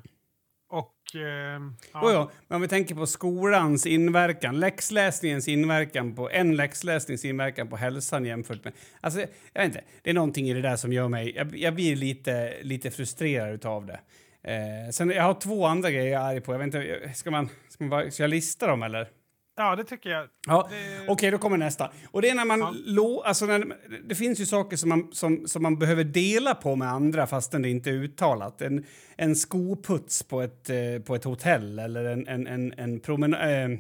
Och... 0.69 1.17
Eh, 1.17 1.61
ja. 1.93 2.31
Men 2.49 2.57
om 2.57 2.63
vi 2.63 2.69
tänker 2.69 2.95
på 2.95 3.07
skolans 3.07 3.87
inverkan, 3.87 4.61
läxläsningens 4.61 5.49
inverkan 5.49 6.15
på 6.15 6.31
en 6.31 6.57
läxläsnings 6.57 7.25
inverkan 7.25 7.69
på 7.69 7.77
hälsan 7.77 8.25
jämfört 8.25 8.65
med... 8.65 8.73
Alltså, 9.01 9.21
jag 9.53 9.63
vet 9.63 9.65
inte, 9.65 9.85
det 10.03 10.11
är 10.11 10.15
någonting 10.15 10.49
i 10.49 10.55
det 10.55 10.63
där 10.63 10.77
som 10.77 10.93
gör 10.93 11.09
mig... 11.09 11.33
Jag, 11.37 11.57
jag 11.57 11.75
blir 11.75 11.97
lite, 11.97 12.63
lite 12.63 12.91
frustrerad 12.91 13.55
utav 13.55 13.87
det. 13.87 14.01
Eh, 14.45 14.91
sen, 14.91 15.11
jag 15.11 15.23
har 15.23 15.35
två 15.35 15.67
andra 15.67 15.91
grejer 15.91 16.13
jag 16.13 16.23
är 16.23 16.27
arg 16.27 16.41
på. 16.41 16.53
Jag 16.55 16.59
vet 16.59 16.67
inte, 16.67 17.11
ska, 17.15 17.31
man, 17.31 17.49
ska, 17.69 17.85
man 17.85 17.91
bara, 17.91 18.11
ska 18.11 18.23
jag 18.23 18.31
lista 18.31 18.67
dem 18.67 18.83
eller? 18.83 19.09
ja, 19.57 19.77
det 19.77 19.85
tycker 19.85 20.11
jag. 20.11 20.29
Ja, 20.47 20.69
Det- 20.71 21.09
Okej, 21.09 21.31
då 21.31 21.39
kommer 21.39 21.57
nästa. 21.57 21.93
Och 22.11 22.23
det 22.23 22.31
är 22.31 22.35
när 22.35 22.45
man 22.45 22.61
Ja. 22.61 22.75
lo, 22.85 23.21
alltså 23.21 23.47
när, 23.47 23.65
det 24.09 24.15
finns 24.15 24.41
ju 24.41 24.47
saker 24.47 24.77
som 24.77 24.89
man, 24.89 25.09
som, 25.13 25.47
som 25.49 25.63
man 25.63 25.79
behöver 25.79 26.05
dela 26.05 26.55
på 26.55 26.77
med 26.77 26.89
andra 26.89 27.27
fastän 27.27 27.63
det 27.63 27.69
inte 27.69 27.91
är 27.91 27.95
uttalat. 27.95 28.63
En, 28.63 28.85
en 29.17 29.37
skoputs 29.37 30.23
på 30.23 30.43
ett, 30.43 30.71
eh, 30.71 30.77
på 31.07 31.15
ett 31.15 31.25
hotell 31.25 31.79
eller 31.79 32.05
en, 32.05 32.29
en, 32.29 32.47
en, 32.47 32.73
en 32.77 33.01
promenad... 33.01 33.41
Eh, 33.41 33.79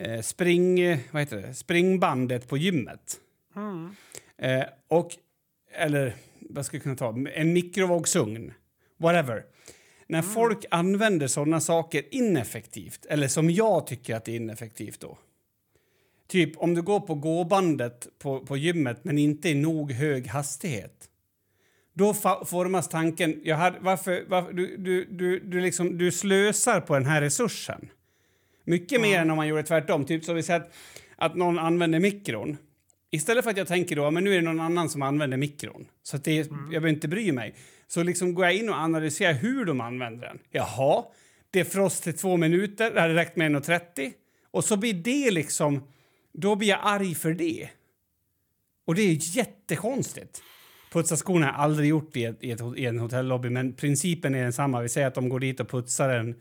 eh, 0.00 0.20
spring... 0.20 0.78
Vad 1.10 1.22
heter 1.22 1.36
det? 1.36 1.54
Springbandet 1.54 2.48
på 2.48 2.56
gymmet. 2.56 3.16
Mm. 3.56 3.90
Eh, 4.38 4.66
och... 4.88 5.10
Eller 5.74 6.14
vad 6.40 6.66
ska 6.66 6.76
jag 6.76 6.82
kunna 6.82 6.96
ta? 6.96 7.14
En 7.34 7.52
mikrovågsugn. 7.52 8.52
Whatever. 8.98 9.42
När 10.08 10.22
folk 10.22 10.64
använder 10.70 11.26
såna 11.26 11.60
saker 11.60 12.02
ineffektivt, 12.10 13.06
eller 13.08 13.28
som 13.28 13.50
jag 13.50 13.86
tycker 13.86 14.14
att 14.16 14.24
det 14.24 14.32
är 14.32 14.36
ineffektivt 14.36 15.00
då. 15.00 15.18
Typ 16.28 16.56
om 16.56 16.74
du 16.74 16.82
går 16.82 17.00
på 17.00 17.14
gåbandet 17.14 18.08
på, 18.18 18.40
på 18.40 18.56
gymmet 18.56 19.04
men 19.04 19.18
inte 19.18 19.48
i 19.48 19.54
nog 19.54 19.92
hög 19.92 20.26
hastighet. 20.26 21.10
Då 21.94 22.14
formas 22.46 22.88
tanken, 22.88 23.40
jag 23.44 23.56
hade, 23.56 23.78
varför, 23.80 24.24
varför, 24.28 24.52
du, 24.52 24.76
du, 24.76 25.04
du, 25.04 25.40
du, 25.40 25.60
liksom, 25.60 25.98
du 25.98 26.12
slösar 26.12 26.80
på 26.80 26.94
den 26.94 27.06
här 27.06 27.20
resursen. 27.20 27.88
Mycket 28.64 29.00
mer 29.00 29.18
än 29.20 29.30
om 29.30 29.36
man 29.36 29.48
gjorde 29.48 29.62
tvärtom. 29.62 30.04
Typ 30.04 30.24
så 30.24 30.32
vi 30.32 30.42
säger 30.42 30.60
att, 30.60 30.72
att 31.16 31.34
någon 31.34 31.58
använder 31.58 32.00
mikron. 32.00 32.56
Istället 33.10 33.44
för 33.44 33.50
att 33.50 33.56
jag 33.56 33.66
tänker 33.68 33.96
då, 33.96 34.10
men 34.10 34.24
nu 34.24 34.30
är 34.32 34.36
det 34.36 34.42
någon 34.44 34.60
annan 34.60 34.88
som 34.88 35.02
använder 35.02 35.36
mikron. 35.36 35.86
Så 36.02 36.16
att 36.16 36.24
det, 36.24 36.32
är- 36.38 36.46
jag 36.46 36.68
behöver 36.68 36.88
inte 36.88 37.08
bry 37.08 37.32
mig. 37.32 37.54
Så 37.88 38.02
liksom 38.02 38.34
går 38.34 38.44
jag 38.44 38.54
in 38.54 38.68
och 38.68 38.74
analyserar 38.74 39.32
hur 39.32 39.64
de 39.64 39.80
använder 39.80 40.26
den. 40.26 40.38
Jaha, 40.50 41.04
det 41.50 41.60
är 41.60 41.64
frost 41.64 42.02
till 42.02 42.16
två 42.16 42.36
minuter, 42.36 42.90
det 42.90 43.00
hade 43.00 43.14
räckt 43.14 43.36
med 43.36 43.52
1,30. 43.52 44.12
Och 44.50 44.64
så 44.64 44.76
blir 44.76 44.94
det 44.94 45.30
liksom, 45.30 45.88
då 46.32 46.56
blir 46.56 46.68
jag 46.68 46.80
arg 46.82 47.14
för 47.14 47.32
det. 47.32 47.68
Och 48.86 48.94
det 48.94 49.02
är 49.02 49.36
jättekonstigt. 49.36 50.42
Putsa 50.92 51.16
skorna 51.16 51.46
har 51.46 51.52
jag 51.52 51.60
aldrig 51.60 51.88
gjort 51.88 52.16
i, 52.16 52.24
ett, 52.24 52.44
i, 52.44 52.50
ett, 52.50 52.60
i 52.76 52.86
en 52.86 52.98
hotellobby, 52.98 53.50
men 53.50 53.72
principen 53.72 54.34
är 54.34 54.42
densamma. 54.42 54.80
Vi 54.80 54.88
säger 54.88 55.06
att 55.06 55.14
de 55.14 55.28
går 55.28 55.40
dit 55.40 55.60
och 55.60 55.68
putsar 55.68 56.08
en, 56.08 56.34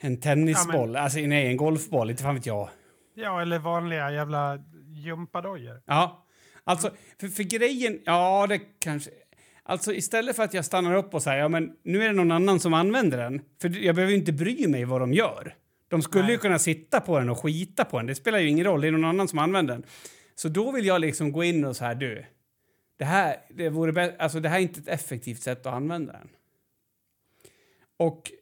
en 0.00 0.20
tennisboll, 0.20 0.96
alltså 0.96 1.18
nej, 1.18 1.46
en 1.46 1.56
golfboll, 1.56 2.10
inte 2.10 2.22
fan 2.22 2.34
vet 2.34 2.46
jag. 2.46 2.68
Ja, 3.14 3.42
eller 3.42 3.58
vanliga 3.58 4.12
jävla 4.12 4.58
gympadojor. 4.86 5.82
Ja, 5.86 6.26
alltså 6.64 6.90
för, 7.20 7.28
för 7.28 7.42
grejen, 7.42 8.00
ja 8.04 8.46
det 8.48 8.58
kanske... 8.58 9.10
Alltså 9.70 9.94
istället 9.94 10.36
för 10.36 10.42
att 10.42 10.54
jag 10.54 10.64
stannar 10.64 10.94
upp 10.94 11.14
och 11.14 11.22
säger 11.22 11.38
ja 11.38 11.48
men 11.48 11.72
nu 11.82 12.02
är 12.02 12.06
det 12.06 12.14
någon 12.14 12.32
annan 12.32 12.60
som 12.60 12.74
använder 12.74 13.18
den, 13.18 13.40
för 13.60 13.84
jag 13.84 13.94
behöver 13.94 14.12
ju 14.12 14.18
inte 14.18 14.32
bry 14.32 14.68
mig 14.68 14.84
vad 14.84 15.00
de 15.00 15.12
gör. 15.12 15.54
De 15.88 16.02
skulle 16.02 16.22
Nej. 16.22 16.32
ju 16.32 16.38
kunna 16.38 16.58
sitta 16.58 17.00
på 17.00 17.18
den 17.18 17.28
och 17.30 17.38
skita 17.38 17.84
på 17.84 17.96
den, 17.96 18.06
det 18.06 18.14
spelar 18.14 18.38
ju 18.38 18.48
ingen 18.48 18.64
roll, 18.64 18.80
det 18.80 18.88
är 18.88 18.92
någon 18.92 19.04
annan 19.04 19.28
som 19.28 19.38
använder 19.38 19.74
den. 19.74 19.84
Så 20.34 20.48
då 20.48 20.70
vill 20.70 20.86
jag 20.86 21.00
liksom 21.00 21.32
gå 21.32 21.44
in 21.44 21.64
och 21.64 21.76
så 21.76 21.84
här, 21.84 21.94
du, 21.94 22.24
det 22.98 23.04
här, 23.04 23.36
det 23.48 23.68
vore 23.68 24.16
alltså 24.18 24.40
det 24.40 24.48
här 24.48 24.58
är 24.58 24.62
inte 24.62 24.80
ett 24.80 24.88
effektivt 24.88 25.42
sätt 25.42 25.66
att 25.66 25.74
använda 25.74 26.12
den. 26.12 26.28
Och 27.96 28.32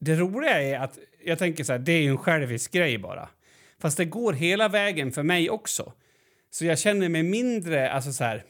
det 0.00 0.14
roliga 0.16 0.62
är 0.62 0.78
att 0.78 0.98
jag 1.24 1.38
tänker 1.38 1.64
så 1.64 1.72
här, 1.72 1.78
det 1.78 1.92
är 1.92 2.02
ju 2.02 2.08
en 2.08 2.18
självisk 2.18 2.72
grej 2.72 2.98
bara. 2.98 3.28
Fast 3.78 3.96
det 3.96 4.04
går 4.04 4.32
hela 4.32 4.68
vägen 4.68 5.12
för 5.12 5.22
mig 5.22 5.50
också. 5.50 5.92
Så 6.50 6.64
jag 6.64 6.78
känner 6.78 7.08
mig 7.08 7.22
mindre, 7.22 7.90
alltså 7.90 8.12
så 8.12 8.24
här, 8.24 8.44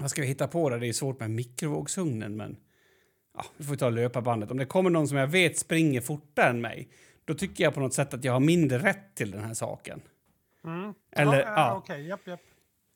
vad 0.00 0.10
ska 0.10 0.22
vi 0.22 0.28
hitta 0.28 0.48
på 0.48 0.70
då? 0.70 0.76
Det 0.76 0.88
är 0.88 0.92
svårt 0.92 1.20
med 1.20 1.30
mikrovågsugnen, 1.30 2.36
men 2.36 2.56
ja, 3.36 3.44
vi 3.56 3.64
får 3.64 3.76
ta 3.76 3.90
löparbandet. 3.90 4.50
Om 4.50 4.56
det 4.56 4.66
kommer 4.66 4.90
någon 4.90 5.08
som 5.08 5.16
jag 5.16 5.26
vet 5.26 5.58
springer 5.58 6.00
fortare 6.00 6.50
än 6.50 6.60
mig, 6.60 6.88
då 7.24 7.34
tycker 7.34 7.64
jag 7.64 7.74
på 7.74 7.80
något 7.80 7.94
sätt 7.94 8.14
att 8.14 8.24
jag 8.24 8.32
har 8.32 8.40
mindre 8.40 8.78
rätt 8.78 9.14
till 9.14 9.30
den 9.30 9.44
här 9.44 9.54
saken. 9.54 10.00
Mm. 10.64 10.94
Eller, 11.12 11.40
ja, 11.40 11.52
ja. 11.56 11.76
Okej, 11.76 12.06
japp, 12.06 12.26
japp. 12.26 12.40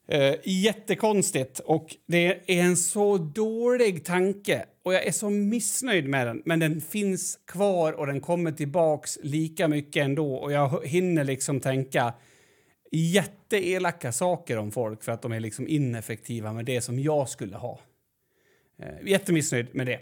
Eh, 0.08 0.34
jättekonstigt 0.44 1.58
och 1.58 1.96
det 2.06 2.26
är 2.26 2.62
en 2.62 2.76
så 2.76 3.18
dålig 3.18 4.04
tanke 4.04 4.66
och 4.82 4.94
jag 4.94 5.06
är 5.06 5.12
så 5.12 5.30
missnöjd 5.30 6.08
med 6.08 6.26
den. 6.26 6.42
Men 6.44 6.60
den 6.60 6.80
finns 6.80 7.38
kvar 7.46 7.92
och 7.92 8.06
den 8.06 8.20
kommer 8.20 8.52
tillbaks 8.52 9.18
lika 9.22 9.68
mycket 9.68 10.04
ändå 10.04 10.34
och 10.34 10.52
jag 10.52 10.86
hinner 10.86 11.24
liksom 11.24 11.60
tänka 11.60 12.14
jätteelaka 12.96 14.12
saker 14.12 14.58
om 14.58 14.72
folk 14.72 15.02
för 15.02 15.12
att 15.12 15.22
de 15.22 15.32
är 15.32 15.40
liksom 15.40 15.68
ineffektiva 15.68 16.52
med 16.52 16.64
det 16.64 16.80
som 16.80 16.98
jag 16.98 17.28
skulle 17.28 17.56
ha. 17.56 17.80
Eh, 18.78 18.94
jättemissnöjd 19.06 19.74
med 19.74 19.86
det. 19.86 20.00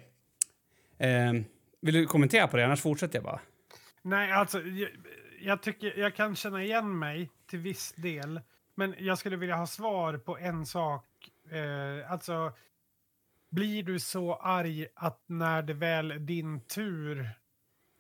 Eh, 1.06 1.32
vill 1.80 1.94
du 1.94 2.06
kommentera 2.06 2.48
på 2.48 2.56
det? 2.56 2.64
Annars 2.64 2.80
fortsätter 2.80 3.16
jag 3.16 3.24
bara. 3.24 3.40
Nej, 4.02 4.32
alltså, 4.32 4.60
jag, 4.60 4.90
jag, 5.40 5.62
tycker, 5.62 5.98
jag 5.98 6.14
kan 6.14 6.36
känna 6.36 6.64
igen 6.64 6.98
mig 6.98 7.30
till 7.46 7.58
viss 7.58 7.92
del. 7.92 8.40
Men 8.74 8.94
jag 8.98 9.18
skulle 9.18 9.36
vilja 9.36 9.56
ha 9.56 9.66
svar 9.66 10.16
på 10.16 10.38
en 10.38 10.66
sak. 10.66 11.06
Eh, 11.50 12.12
alltså, 12.12 12.52
blir 13.50 13.82
du 13.82 13.98
så 13.98 14.34
arg 14.34 14.86
att 14.94 15.22
när 15.26 15.62
det 15.62 15.74
väl 15.74 16.10
är 16.10 16.18
din 16.18 16.60
tur 16.60 17.30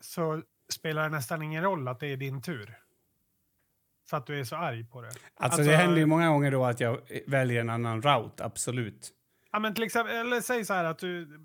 så 0.00 0.42
spelar 0.68 1.02
det 1.02 1.16
nästan 1.16 1.42
ingen 1.42 1.62
roll 1.62 1.88
att 1.88 2.00
det 2.00 2.06
är 2.06 2.16
din 2.16 2.42
tur? 2.42 2.81
För 4.10 4.16
att 4.16 4.26
du 4.26 4.40
är 4.40 4.44
så 4.44 4.56
arg 4.56 4.84
på 4.84 5.00
det. 5.02 5.06
Alltså, 5.08 5.22
Alltså- 5.36 5.62
det 5.62 5.76
händer 5.76 5.98
ju 5.98 6.06
många 6.06 6.28
gånger 6.28 6.50
då 6.50 6.64
att 6.64 6.80
jag 6.80 7.00
väljer 7.26 7.60
en 7.60 7.70
annan 7.70 8.02
route, 8.02 8.44
absolut. 8.44 9.10
Ja, 9.52 9.58
men 9.58 9.74
till 9.74 9.84
exempel, 9.84 10.14
eller 10.16 10.40
säg 10.40 10.64
så 10.64 10.74
här 10.74 10.84
att 10.84 10.98
du... 10.98 11.40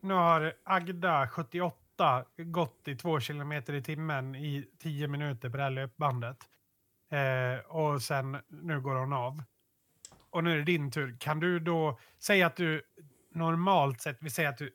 Nu 0.00 0.14
har 0.14 0.52
Agda, 0.64 1.28
78, 1.28 2.24
gått 2.38 2.88
i 2.88 2.96
två 2.96 3.20
kilometer 3.20 3.72
i 3.74 3.82
timmen 3.82 4.34
i 4.34 4.64
tio 4.78 5.08
minuter 5.08 5.50
på 5.50 5.56
det 5.56 5.62
här 5.62 5.70
löpbandet. 5.70 6.36
Eh, 7.10 7.66
och 7.66 8.02
sen, 8.02 8.38
nu 8.48 8.80
går 8.80 8.94
hon 8.94 9.12
av. 9.12 9.42
Och 10.30 10.44
nu 10.44 10.52
är 10.52 10.56
det 10.56 10.64
din 10.64 10.90
tur. 10.90 11.16
Kan 11.20 11.40
du 11.40 11.60
då, 11.60 11.98
säga 12.18 12.46
att 12.46 12.56
du 12.56 12.82
normalt 13.34 14.00
sett, 14.00 14.16
vi 14.20 14.30
säger 14.30 14.48
att 14.48 14.58
du, 14.58 14.70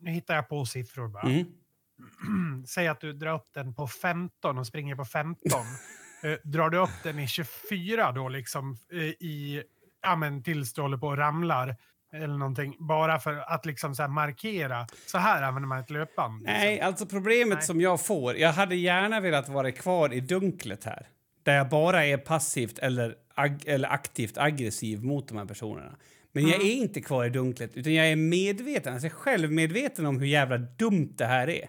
nu 0.00 0.10
hittar 0.10 0.34
jag 0.34 0.48
på 0.48 0.66
siffror 0.66 1.08
bara. 1.08 1.22
Mm. 1.22 2.64
Säg 2.66 2.88
att 2.88 3.00
du 3.00 3.12
drar 3.12 3.34
upp 3.34 3.48
den 3.52 3.74
på 3.74 3.86
15 3.88 4.58
och 4.58 4.66
springer 4.66 4.96
på 4.96 5.04
15. 5.04 5.50
eh, 6.22 6.32
drar 6.44 6.70
du 6.70 6.78
upp 6.78 7.02
den 7.02 7.18
i 7.18 7.28
24 7.28 8.12
då 8.12 8.28
liksom 8.28 8.76
eh, 8.92 8.98
i, 9.02 9.62
ja 10.02 10.16
men 10.16 10.42
tills 10.42 10.72
du 10.72 10.80
håller 10.82 10.96
på 10.96 11.06
och 11.06 11.16
ramlar 11.18 11.76
eller 12.14 12.38
någonting. 12.38 12.76
Bara 12.78 13.18
för 13.18 13.36
att 13.36 13.66
liksom 13.66 13.94
så 13.94 14.08
markera. 14.08 14.86
Så 15.06 15.18
här 15.18 15.42
använder 15.42 15.68
man 15.68 15.78
ett 15.78 15.90
löpband. 15.90 16.38
liksom. 16.42 16.54
Nej, 16.54 16.80
alltså 16.80 17.06
problemet 17.06 17.58
Nej. 17.58 17.66
som 17.66 17.80
jag 17.80 18.06
får... 18.06 18.36
Jag 18.36 18.52
hade 18.52 18.76
gärna 18.76 19.20
velat 19.20 19.48
vara 19.48 19.72
kvar 19.72 20.12
i 20.12 20.20
dunklet 20.20 20.84
här. 20.84 21.06
Där 21.42 21.54
jag 21.56 21.68
bara 21.68 22.04
är 22.06 22.16
passivt 22.16 22.78
eller, 22.78 23.14
ag 23.34 23.62
eller 23.66 23.88
aktivt 23.88 24.38
aggressiv 24.38 25.04
mot 25.04 25.28
de 25.28 25.38
här 25.38 25.44
personerna. 25.44 25.96
Men 26.32 26.42
jag 26.48 26.54
Mm. 26.54 26.66
är 26.66 26.72
inte 26.72 27.00
kvar 27.00 27.24
i 27.24 27.30
dunklet, 27.30 27.76
utan 27.76 27.94
jag 27.94 28.06
är 28.12 28.16
medveten, 28.16 28.92
alltså 28.92 29.06
jag 29.06 29.12
självmedveten 29.12 30.06
om 30.06 30.18
hur 30.20 30.26
jävla 30.26 30.58
dumt 30.58 31.12
det 31.16 31.26
här 31.26 31.48
är. 31.48 31.68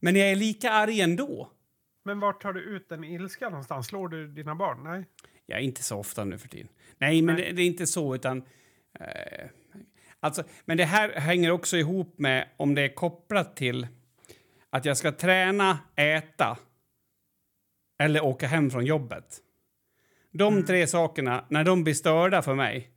Men 0.00 0.16
jag 0.16 0.30
är 0.30 0.36
lika 0.36 0.70
arg 0.70 1.00
ändå. 1.00 1.50
Men 2.04 2.20
vart 2.20 2.42
tar 2.42 2.52
du 2.52 2.60
ut 2.60 2.88
den 2.88 3.04
ilskan 3.04 3.52
någonstans? 3.52 3.86
Slår 3.86 4.08
du 4.08 4.28
dina 4.28 4.54
barn? 4.54 4.82
Nej. 4.84 5.04
Ja, 5.46 5.58
inte 5.58 5.82
så 5.82 5.98
ofta 5.98 6.24
nu 6.24 6.38
för 6.38 6.48
tiden. 6.48 6.68
Nej, 6.98 7.22
men 7.22 7.34
Nej. 7.34 7.44
Det, 7.44 7.52
det 7.52 7.62
är 7.62 7.66
inte 7.66 7.86
så, 7.86 8.14
utan... 8.14 8.38
Eh, 9.00 9.46
alltså, 10.20 10.44
men 10.64 10.76
det 10.76 10.84
här 10.84 11.12
hänger 11.12 11.50
också 11.50 11.76
ihop 11.76 12.18
med 12.18 12.48
om 12.56 12.74
det 12.74 12.82
är 12.82 12.94
kopplat 12.94 13.56
till 13.56 13.86
att 14.70 14.84
jag 14.84 14.96
ska 14.96 15.12
träna, 15.12 15.78
äta 15.96 16.58
eller 17.98 18.24
åka 18.24 18.46
hem 18.46 18.70
från 18.70 18.84
jobbet. 18.86 19.38
De 20.30 20.52
Mm. 20.54 20.66
tre 20.66 20.86
sakerna, 20.86 21.44
när 21.48 21.64
de 21.64 21.84
blir 21.84 21.94
störda 21.94 22.42
för 22.42 22.54
mig, 22.54 22.90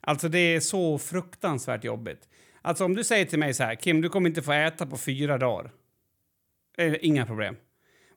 alltså 0.00 0.28
det 0.28 0.38
är 0.38 0.60
så 0.60 0.98
fruktansvärt 0.98 1.84
jobbigt. 1.84 2.28
Alltså 2.62 2.84
om 2.84 2.94
du 2.94 3.04
säger 3.04 3.24
till 3.24 3.38
mig 3.38 3.54
så 3.54 3.64
här, 3.64 3.74
Kim, 3.74 4.00
du 4.00 4.08
kommer 4.08 4.28
inte 4.28 4.42
få 4.42 4.52
äta 4.52 4.86
på 4.86 4.96
fyra 4.96 5.38
dagar. 5.38 5.70
är 6.76 7.04
inga 7.04 7.26
problem. 7.26 7.56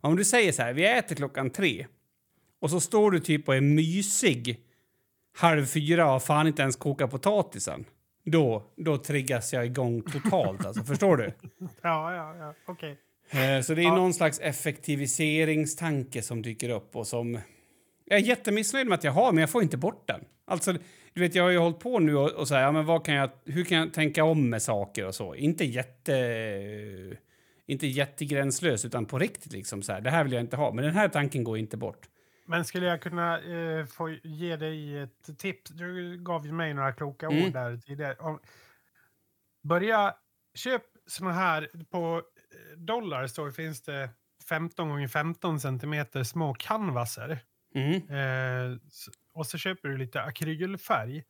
Om 0.02 0.16
du 0.16 0.26
säger 0.26 0.52
så 0.52 0.62
här, 0.62 0.74
vi 0.74 0.86
äter 0.86 1.16
klockan 1.16 1.50
tre 1.50 1.88
och 2.60 2.70
så 2.70 2.80
står 2.80 3.12
du 3.12 3.20
typ 3.20 3.48
och 3.48 3.56
är 3.56 3.62
mysig 3.62 4.60
halv 5.38 5.66
fyra 5.66 6.16
och 6.16 6.24
fan 6.24 6.48
inte 6.48 6.62
ens 6.62 6.76
koka 6.76 7.08
potatisen. 7.08 7.86
Då, 8.26 8.64
då 8.78 8.98
triggas 8.98 9.54
jag 9.54 9.66
igång 9.66 10.02
totalt. 10.02 10.66
Alltså, 10.66 10.84
förstår 10.84 11.18
du? 11.18 11.24
Ja, 11.82 12.14
ja, 12.16 12.36
ja. 12.40 12.54
Okej. 12.66 12.98
Eh, 13.30 13.62
Så 13.62 13.74
det 13.74 13.82
är 13.82 13.84
Ja. 13.84 13.96
någon 13.96 14.14
slags 14.14 14.40
effektiviseringstanke 14.40 16.22
som 16.22 16.42
dyker 16.42 16.70
upp 16.70 16.96
och 16.96 17.08
som 17.08 17.40
jag 18.06 18.20
är 18.20 18.24
jättemissnöjd 18.24 18.88
med 18.88 18.96
att 18.96 19.04
jag 19.04 19.12
har, 19.12 19.32
men 19.32 19.42
jag 19.42 19.50
får 19.50 19.64
inte 19.64 19.78
bort 19.78 20.08
den. 20.08 20.22
Alltså, 20.46 20.74
du 21.14 21.22
vet, 21.22 21.36
jag 21.36 21.44
har 21.44 21.50
ju 21.50 21.58
hållit 21.58 21.80
på 21.80 22.00
nu 22.00 22.16
och, 22.16 22.30
och 22.32 22.48
så 22.48 22.56
här, 22.56 22.62
ja, 22.62 22.72
men 22.72 22.86
vad 22.86 23.06
kan 23.06 23.16
jag, 23.16 23.30
hur 23.46 23.64
kan 23.64 23.78
jag 23.78 23.94
tänka 23.94 24.24
om 24.24 24.50
med 24.50 24.62
saker 24.62 25.06
och 25.08 25.16
så? 25.16 25.36
Inte 25.36 25.66
jätte... 25.66 26.14
Inte 27.72 27.88
jättegränslös, 27.88 28.86
utan 28.86 29.06
på 29.06 29.20
riktigt 29.20 29.52
liksom 29.52 29.84
så 29.84 29.94
här. 29.94 30.02
Det 30.02 30.10
här 30.10 30.24
vill 30.24 30.34
jag 30.34 30.42
inte 30.42 30.56
ha, 30.58 30.74
men 30.74 30.86
den 30.86 30.94
här 30.94 31.10
tanken 31.10 31.44
går 31.44 31.58
inte 31.58 31.78
bort. 31.78 32.08
Men 32.46 32.66
skulle 32.66 32.86
jag 32.86 33.02
kunna 33.02 33.40
eh, 33.40 33.86
få 33.86 34.10
ge 34.24 34.56
dig 34.56 34.98
ett 35.00 35.38
tips? 35.38 35.72
Du 35.72 36.18
gav 36.18 36.46
ju 36.46 36.52
mig 36.52 36.74
några 36.74 36.94
kloka 36.94 37.26
Mm. 37.28 37.46
ord 37.46 37.54
där 37.54 37.78
tidigare. 37.78 38.16
Om, 38.20 38.40
börja, 39.64 40.16
köp 40.56 40.82
såna 41.08 41.32
här, 41.32 41.70
på 41.92 42.16
eh, 42.18 42.78
dollar 42.78 43.28
så 43.28 43.52
finns 43.52 43.82
det 43.82 44.10
15 44.50 44.90
gånger 44.90 45.08
15 45.08 45.60
centimeter 45.60 46.24
små 46.24 46.54
canvaser. 46.54 47.40
Mm. 47.76 47.94
Eh, 47.96 48.78
och 49.34 49.48
så 49.48 49.58
köper 49.58 49.90
du 49.90 49.98
lite 49.98 50.22
akrylfärg. 50.22 51.24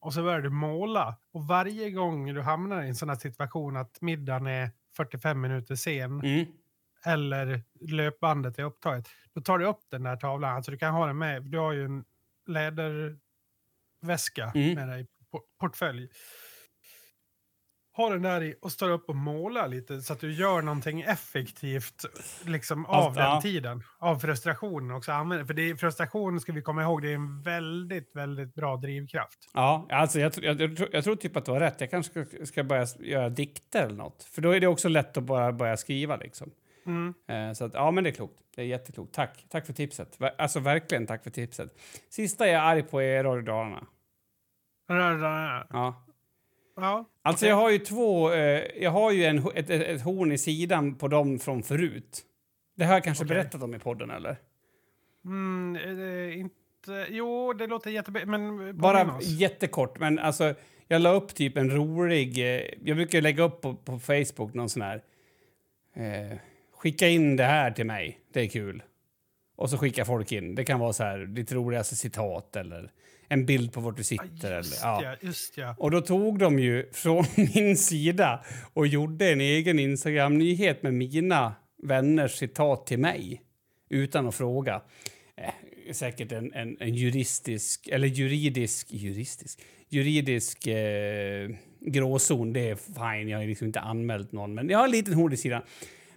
Och 0.00 0.14
så 0.14 0.22
börjar 0.22 0.40
du 0.40 0.50
måla. 0.50 1.16
Och 1.32 1.46
varje 1.46 1.90
gång 1.90 2.34
du 2.34 2.42
hamnar 2.42 2.82
i 2.82 2.88
en 2.88 2.94
sån 2.94 3.08
här 3.08 3.16
situation 3.16 3.76
att 3.76 4.00
middagen 4.00 4.46
är 4.46 4.70
45 4.98 5.40
minuter 5.40 5.74
sen 5.74 6.20
Mm. 6.20 6.46
eller 7.04 7.62
löpbandet 7.80 8.58
är 8.58 8.62
upptaget, 8.62 9.08
då 9.34 9.40
tar 9.40 9.58
du 9.58 9.66
upp 9.66 9.80
den 9.90 10.02
där 10.02 10.16
tavlan. 10.16 10.56
Alltså 10.56 10.70
du 10.70 10.78
kan 10.78 10.94
ha 10.94 11.06
den 11.06 11.18
med, 11.18 11.42
du 11.42 11.58
har 11.58 11.72
ju 11.72 11.84
en 11.84 12.04
läderväska 12.46 14.52
Mm. 14.54 14.74
med 14.74 14.88
dig, 14.88 15.06
po- 15.32 15.42
portfölj. 15.60 16.08
Ha 17.98 18.10
den 18.10 18.22
där 18.22 18.42
i 18.42 18.54
och 18.62 18.72
står 18.72 18.90
upp 18.90 19.08
och 19.08 19.16
måla 19.16 19.66
lite 19.66 20.00
så 20.02 20.12
att 20.12 20.20
du 20.20 20.32
gör 20.32 20.62
någonting 20.62 21.00
effektivt 21.00 22.04
liksom, 22.46 22.86
av 22.86 22.94
Alltså, 22.94 23.20
den 23.20 23.30
ja. 23.30 23.40
tiden. 23.40 23.82
Av 23.98 24.18
frustrationen 24.18 24.90
också. 24.96 25.12
Använd- 25.12 25.46
För 25.46 25.54
det 25.54 25.62
är, 25.70 25.76
frustration 25.76 26.40
ska 26.40 26.52
vi 26.52 26.62
komma 26.62 26.82
ihåg, 26.82 27.02
det 27.02 27.10
är 27.10 27.14
en 27.14 27.42
väldigt, 27.42 28.16
väldigt 28.16 28.54
bra 28.54 28.76
drivkraft. 28.76 29.50
Ja, 29.54 29.86
alltså 29.90 30.20
jag, 30.20 30.32
jag, 30.42 30.60
jag, 30.60 30.76
tror- 30.76 30.88
jag 30.92 31.04
tror 31.04 31.16
typ 31.16 31.36
att 31.36 31.44
du 31.44 31.50
har 31.50 31.60
rätt. 31.60 31.80
Jag 31.80 31.90
kanske 31.90 32.24
ska, 32.26 32.46
ska 32.46 32.64
börja 32.64 32.86
göra 33.00 33.28
dikter 33.28 33.82
eller 33.86 33.96
något. 33.96 34.22
För 34.24 34.42
då 34.42 34.50
är 34.50 34.60
det 34.60 34.66
också 34.66 34.88
lätt 34.88 35.16
att 35.16 35.24
bara 35.24 35.52
börja 35.52 35.76
skriva 35.76 36.16
liksom. 36.16 36.50
Mm. 36.86 37.14
Eh, 37.28 37.52
så 37.54 37.64
att, 37.64 37.74
ja, 37.74 37.90
men 37.90 38.04
det 38.04 38.10
är 38.10 38.14
klokt. 38.14 38.38
Det 38.56 38.62
är 38.62 38.66
jätteklokt. 38.66 39.14
Tack. 39.14 39.46
Tack 39.48 39.66
för 39.66 39.72
tipset. 39.72 40.18
Alltså 40.38 40.60
verkligen 40.60 41.06
tack 41.06 41.22
för 41.22 41.30
tipset. 41.30 41.74
Sista 42.10 42.46
jag 42.46 42.54
är 42.54 42.60
arg 42.60 42.82
på 42.82 43.02
är 43.02 43.24
Radio 43.24 43.42
Dalarna. 43.42 43.86
Ja. 45.70 46.04
Ja, 46.80 47.04
Alltså 47.22 47.46
jag 47.46 47.56
har 47.56 47.70
ju 47.70 47.78
två, 47.78 48.32
eh, 48.32 48.62
jag 48.82 48.90
har 48.90 49.12
ju 49.12 49.24
en, 49.24 49.38
ett, 49.38 49.70
ett, 49.70 49.82
ett 49.82 50.02
horn 50.02 50.32
i 50.32 50.38
sidan 50.38 50.94
på 50.94 51.08
dem 51.08 51.38
från 51.38 51.62
förut. 51.62 52.22
Det 52.76 52.84
har 52.84 52.92
jag 52.94 53.04
kanske 53.04 53.24
Okej. 53.24 53.36
berättat 53.36 53.62
om 53.62 53.74
i 53.74 53.78
podden 53.78 54.10
eller? 54.10 54.36
Mm, 55.24 55.76
inte... 56.32 57.06
Jo, 57.10 57.52
det 57.52 57.66
låter 57.66 57.90
jättebra. 57.90 58.26
Men 58.26 58.76
Bara 58.78 59.16
oss. 59.16 59.24
jättekort, 59.26 59.98
men 59.98 60.18
alltså 60.18 60.54
jag 60.88 61.00
la 61.02 61.12
upp 61.12 61.34
typ 61.34 61.56
en 61.56 61.70
rolig, 61.70 62.38
eh, 62.38 62.62
jag 62.84 62.96
brukar 62.96 63.20
lägga 63.20 63.42
upp 63.42 63.60
på, 63.60 63.74
på 63.74 63.98
Facebook 63.98 64.54
någon 64.54 64.68
sån 64.68 64.82
här, 64.82 65.02
eh, 65.94 66.38
skicka 66.76 67.08
in 67.08 67.36
det 67.36 67.44
här 67.44 67.70
till 67.70 67.86
mig, 67.86 68.20
det 68.32 68.40
är 68.40 68.48
kul. 68.48 68.82
Och 69.56 69.70
så 69.70 69.78
skickar 69.78 70.04
folk 70.04 70.32
in, 70.32 70.54
det 70.54 70.64
kan 70.64 70.80
vara 70.80 70.92
så 70.92 71.04
här, 71.04 71.18
ditt 71.18 71.52
roligaste 71.52 71.96
citat 71.96 72.56
eller 72.56 72.90
en 73.28 73.46
bild 73.46 73.72
på 73.72 73.80
vart 73.80 73.96
du 73.96 74.00
Ja, 74.00 74.04
sitter. 74.04 74.56
just 74.56 74.82
eller, 74.82 74.90
ja. 74.90 75.02
ja, 75.04 75.16
just 75.20 75.56
ja. 75.58 75.74
Och 75.78 75.90
då 75.90 76.00
tog 76.00 76.38
de 76.38 76.58
ju 76.58 76.90
från 76.92 77.24
min 77.54 77.76
sida 77.76 78.44
och 78.74 78.86
gjorde 78.86 79.32
en 79.32 79.40
egen 79.40 79.78
Instagram-nyhet 79.78 80.82
med 80.82 80.94
mina 80.94 81.54
vänners 81.82 82.32
citat 82.32 82.86
till 82.86 82.98
mig 82.98 83.42
utan 83.90 84.28
att 84.28 84.34
fråga. 84.34 84.82
Eh, 85.36 85.92
säkert 85.92 86.32
en, 86.32 86.52
en, 86.52 86.76
en 86.80 86.94
juristisk, 86.94 87.88
eller 87.92 88.08
juridisk, 88.08 88.86
juristisk, 88.90 89.60
juridisk 89.88 90.66
eh, 90.66 91.48
gråzon. 91.80 92.52
Det 92.52 92.68
är 92.68 92.74
fine, 92.76 93.28
jag 93.28 93.38
har 93.38 93.46
liksom 93.46 93.66
inte 93.66 93.80
anmält 93.80 94.32
någon, 94.32 94.54
men 94.54 94.68
jag 94.68 94.78
har 94.78 94.84
en 94.84 94.90
liten 94.90 95.14
horn 95.14 95.32
i 95.32 95.36
sidan. 95.36 95.62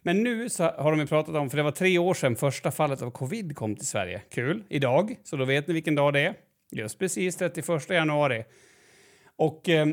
Men 0.04 0.24
nu 0.24 0.50
så 0.50 0.64
har 0.64 0.96
de 0.96 1.08
pratat 1.08 1.36
om, 1.36 1.50
för 1.50 1.58
det 1.58 1.64
var 1.64 1.72
tre 1.72 1.98
år 1.98 2.14
sedan 2.14 2.36
första 2.36 2.72
fallet 2.72 3.02
av 3.02 3.12
covid 3.12 3.56
kom 3.56 3.76
till 3.76 3.88
Sverige. 3.88 4.22
Kul, 4.32 4.64
idag, 4.70 5.16
så 5.24 5.36
då 5.36 5.46
vet 5.46 5.68
ni 5.68 5.74
vilken 5.74 5.96
dag 5.96 6.14
det 6.14 6.20
är. 6.20 6.36
Just 6.72 7.00
precis, 7.00 7.36
31 7.36 7.90
januari. 7.90 8.44
Och 9.36 9.70
eh, 9.70 9.88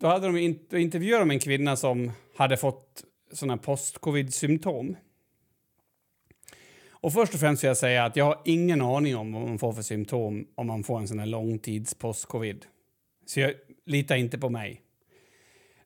då 0.00 0.06
hade 0.06 0.26
de 0.26 0.36
in, 0.36 0.58
då 0.70 0.78
intervjuade 0.78 1.22
de 1.24 1.30
en 1.30 1.38
kvinna 1.38 1.76
som 1.76 2.12
hade 2.36 2.56
fått 2.56 3.04
sådana 3.32 3.56
post-covid-symptom. 3.56 4.96
Och 6.90 7.12
först 7.12 7.34
och 7.34 7.40
främst 7.40 7.64
vill 7.64 7.68
jag 7.68 7.76
säga 7.76 8.04
att 8.04 8.16
jag 8.16 8.24
har 8.24 8.42
ingen 8.44 8.82
aning 8.82 9.16
om 9.16 9.32
vad 9.32 9.48
man 9.48 9.58
får 9.58 9.72
för 9.72 9.82
symptom 9.82 10.46
om 10.54 10.66
man 10.66 10.84
får 10.84 10.98
en 10.98 11.08
sån 11.08 11.18
här 11.18 11.26
långtids 11.26 11.94
post-covid. 11.94 12.66
Så 13.26 13.40
jag 13.40 13.54
litar 13.86 14.16
inte 14.16 14.38
på 14.38 14.48
mig. 14.48 14.82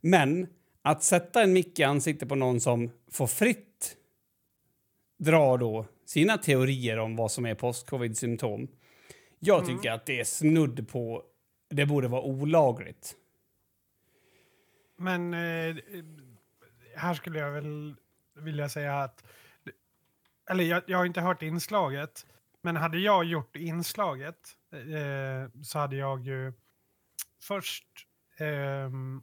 Men 0.00 0.46
att 0.82 1.04
sätta 1.04 1.42
en 1.42 1.52
mick 1.52 1.78
i 1.78 1.82
ansiktet 1.82 2.28
på 2.28 2.34
någon 2.34 2.60
som 2.60 2.90
får 3.10 3.26
fritt 3.26 3.96
dra 5.18 5.56
då 5.56 5.86
sina 6.06 6.38
teorier 6.38 6.98
om 6.98 7.16
vad 7.16 7.32
som 7.32 7.46
är 7.46 7.54
post-covid-symptom. 7.54 8.68
Jag 9.38 9.66
tycker 9.66 9.90
att 9.90 10.06
det 10.06 10.20
är 10.20 10.24
snudd 10.24 10.88
på... 10.88 11.24
Det 11.68 11.86
borde 11.86 12.08
vara 12.08 12.22
olagligt. 12.22 13.14
Men 14.96 15.34
eh, 15.34 15.76
här 16.96 17.14
skulle 17.14 17.38
jag 17.38 17.52
väl 17.52 17.96
vilja 18.34 18.68
säga 18.68 19.00
att... 19.00 19.24
Eller 20.50 20.64
jag, 20.64 20.82
jag 20.86 20.98
har 20.98 21.04
inte 21.04 21.20
hört 21.20 21.42
inslaget. 21.42 22.26
Men 22.62 22.76
hade 22.76 22.98
jag 22.98 23.24
gjort 23.24 23.56
inslaget 23.56 24.56
eh, 24.72 25.62
så 25.62 25.78
hade 25.78 25.96
jag 25.96 26.26
ju 26.26 26.52
först 27.40 27.86
ehm, 28.38 29.22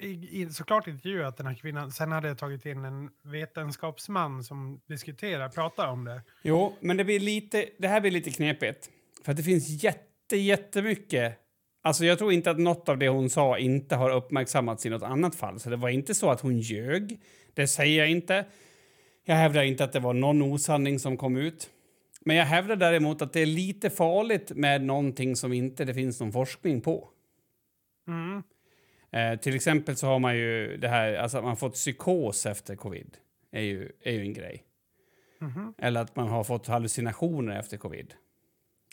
i, 0.00 0.42
i, 0.42 0.50
såklart 0.50 0.86
intervjuat 0.86 1.36
den 1.36 1.46
här 1.46 1.54
kvinnan. 1.54 1.92
Sen 1.92 2.12
hade 2.12 2.28
jag 2.28 2.38
tagit 2.38 2.66
in 2.66 2.84
en 2.84 3.10
vetenskapsman 3.22 4.44
som 4.44 4.80
diskuterar, 4.86 5.48
pratar 5.48 5.88
om 5.88 6.04
det. 6.04 6.22
Jo, 6.42 6.76
men 6.80 6.96
det, 6.96 7.04
blir 7.04 7.20
lite, 7.20 7.66
det 7.78 7.88
här 7.88 8.00
blir 8.00 8.10
lite 8.10 8.30
knepigt. 8.30 8.90
För 9.24 9.32
att 9.32 9.36
det 9.36 9.42
finns 9.42 9.84
jätte, 9.84 10.36
jättemycket... 10.36 11.36
Alltså 11.82 12.04
jag 12.04 12.18
tror 12.18 12.32
inte 12.32 12.50
att 12.50 12.58
något 12.58 12.88
av 12.88 12.98
det 12.98 13.08
hon 13.08 13.30
sa 13.30 13.58
inte 13.58 13.96
har 13.96 14.10
uppmärksammats 14.10 14.86
i 14.86 14.90
något 14.90 15.02
annat 15.02 15.34
fall. 15.34 15.60
Så 15.60 15.70
det 15.70 15.76
var 15.76 15.88
inte 15.88 16.14
så 16.14 16.30
att 16.30 16.40
hon 16.40 16.58
ljög. 16.58 17.20
Det 17.54 17.66
säger 17.66 17.98
jag 17.98 18.10
inte. 18.10 18.44
Jag 19.24 19.34
hävdar 19.34 19.62
inte 19.62 19.84
att 19.84 19.92
det 19.92 20.00
var 20.00 20.14
någon 20.14 20.42
osanning 20.42 20.98
som 20.98 21.16
kom 21.16 21.36
ut. 21.36 21.70
Men 22.20 22.36
jag 22.36 22.44
hävdar 22.44 22.76
däremot 22.76 23.22
att 23.22 23.32
det 23.32 23.40
är 23.40 23.46
lite 23.46 23.90
farligt 23.90 24.52
med 24.54 24.82
någonting 24.82 25.36
som 25.36 25.52
inte 25.52 25.84
det 25.84 25.94
finns 25.94 26.20
någon 26.20 26.32
forskning 26.32 26.80
på. 26.80 27.08
Mm. 28.08 28.42
Eh, 29.12 29.38
till 29.38 29.54
exempel 29.54 29.96
så 29.96 30.06
har 30.06 30.18
man 30.18 30.36
ju 30.36 30.76
det 30.76 30.88
här, 30.88 31.14
alltså 31.14 31.38
att 31.38 31.44
man 31.44 31.56
fått 31.56 31.74
psykos 31.74 32.46
efter 32.46 32.76
covid. 32.76 33.16
Är 33.52 33.60
ju, 33.60 33.92
är 34.02 34.12
ju 34.12 34.20
en 34.20 34.32
grej. 34.32 34.64
Mhm. 35.40 35.74
Eller 35.78 36.00
att 36.00 36.16
man 36.16 36.28
har 36.28 36.44
fått 36.44 36.66
hallucinationer 36.66 37.58
efter 37.58 37.76
covid. 37.76 38.14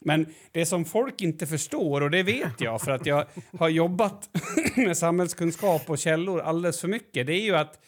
Men 0.01 0.25
det 0.51 0.65
som 0.65 0.85
folk 0.85 1.21
inte 1.21 1.47
förstår, 1.47 2.01
och 2.01 2.11
det 2.11 2.23
vet 2.23 2.61
jag 2.61 2.81
för 2.81 2.91
att 2.91 3.05
jag 3.05 3.25
har 3.59 3.69
jobbat 3.69 4.29
med 4.75 4.97
samhällskunskap 4.97 5.89
och 5.89 5.97
källor 5.97 6.39
alldeles 6.39 6.81
för 6.81 6.87
mycket, 6.87 7.27
det 7.27 7.33
är 7.33 7.41
ju 7.41 7.55
att 7.55 7.79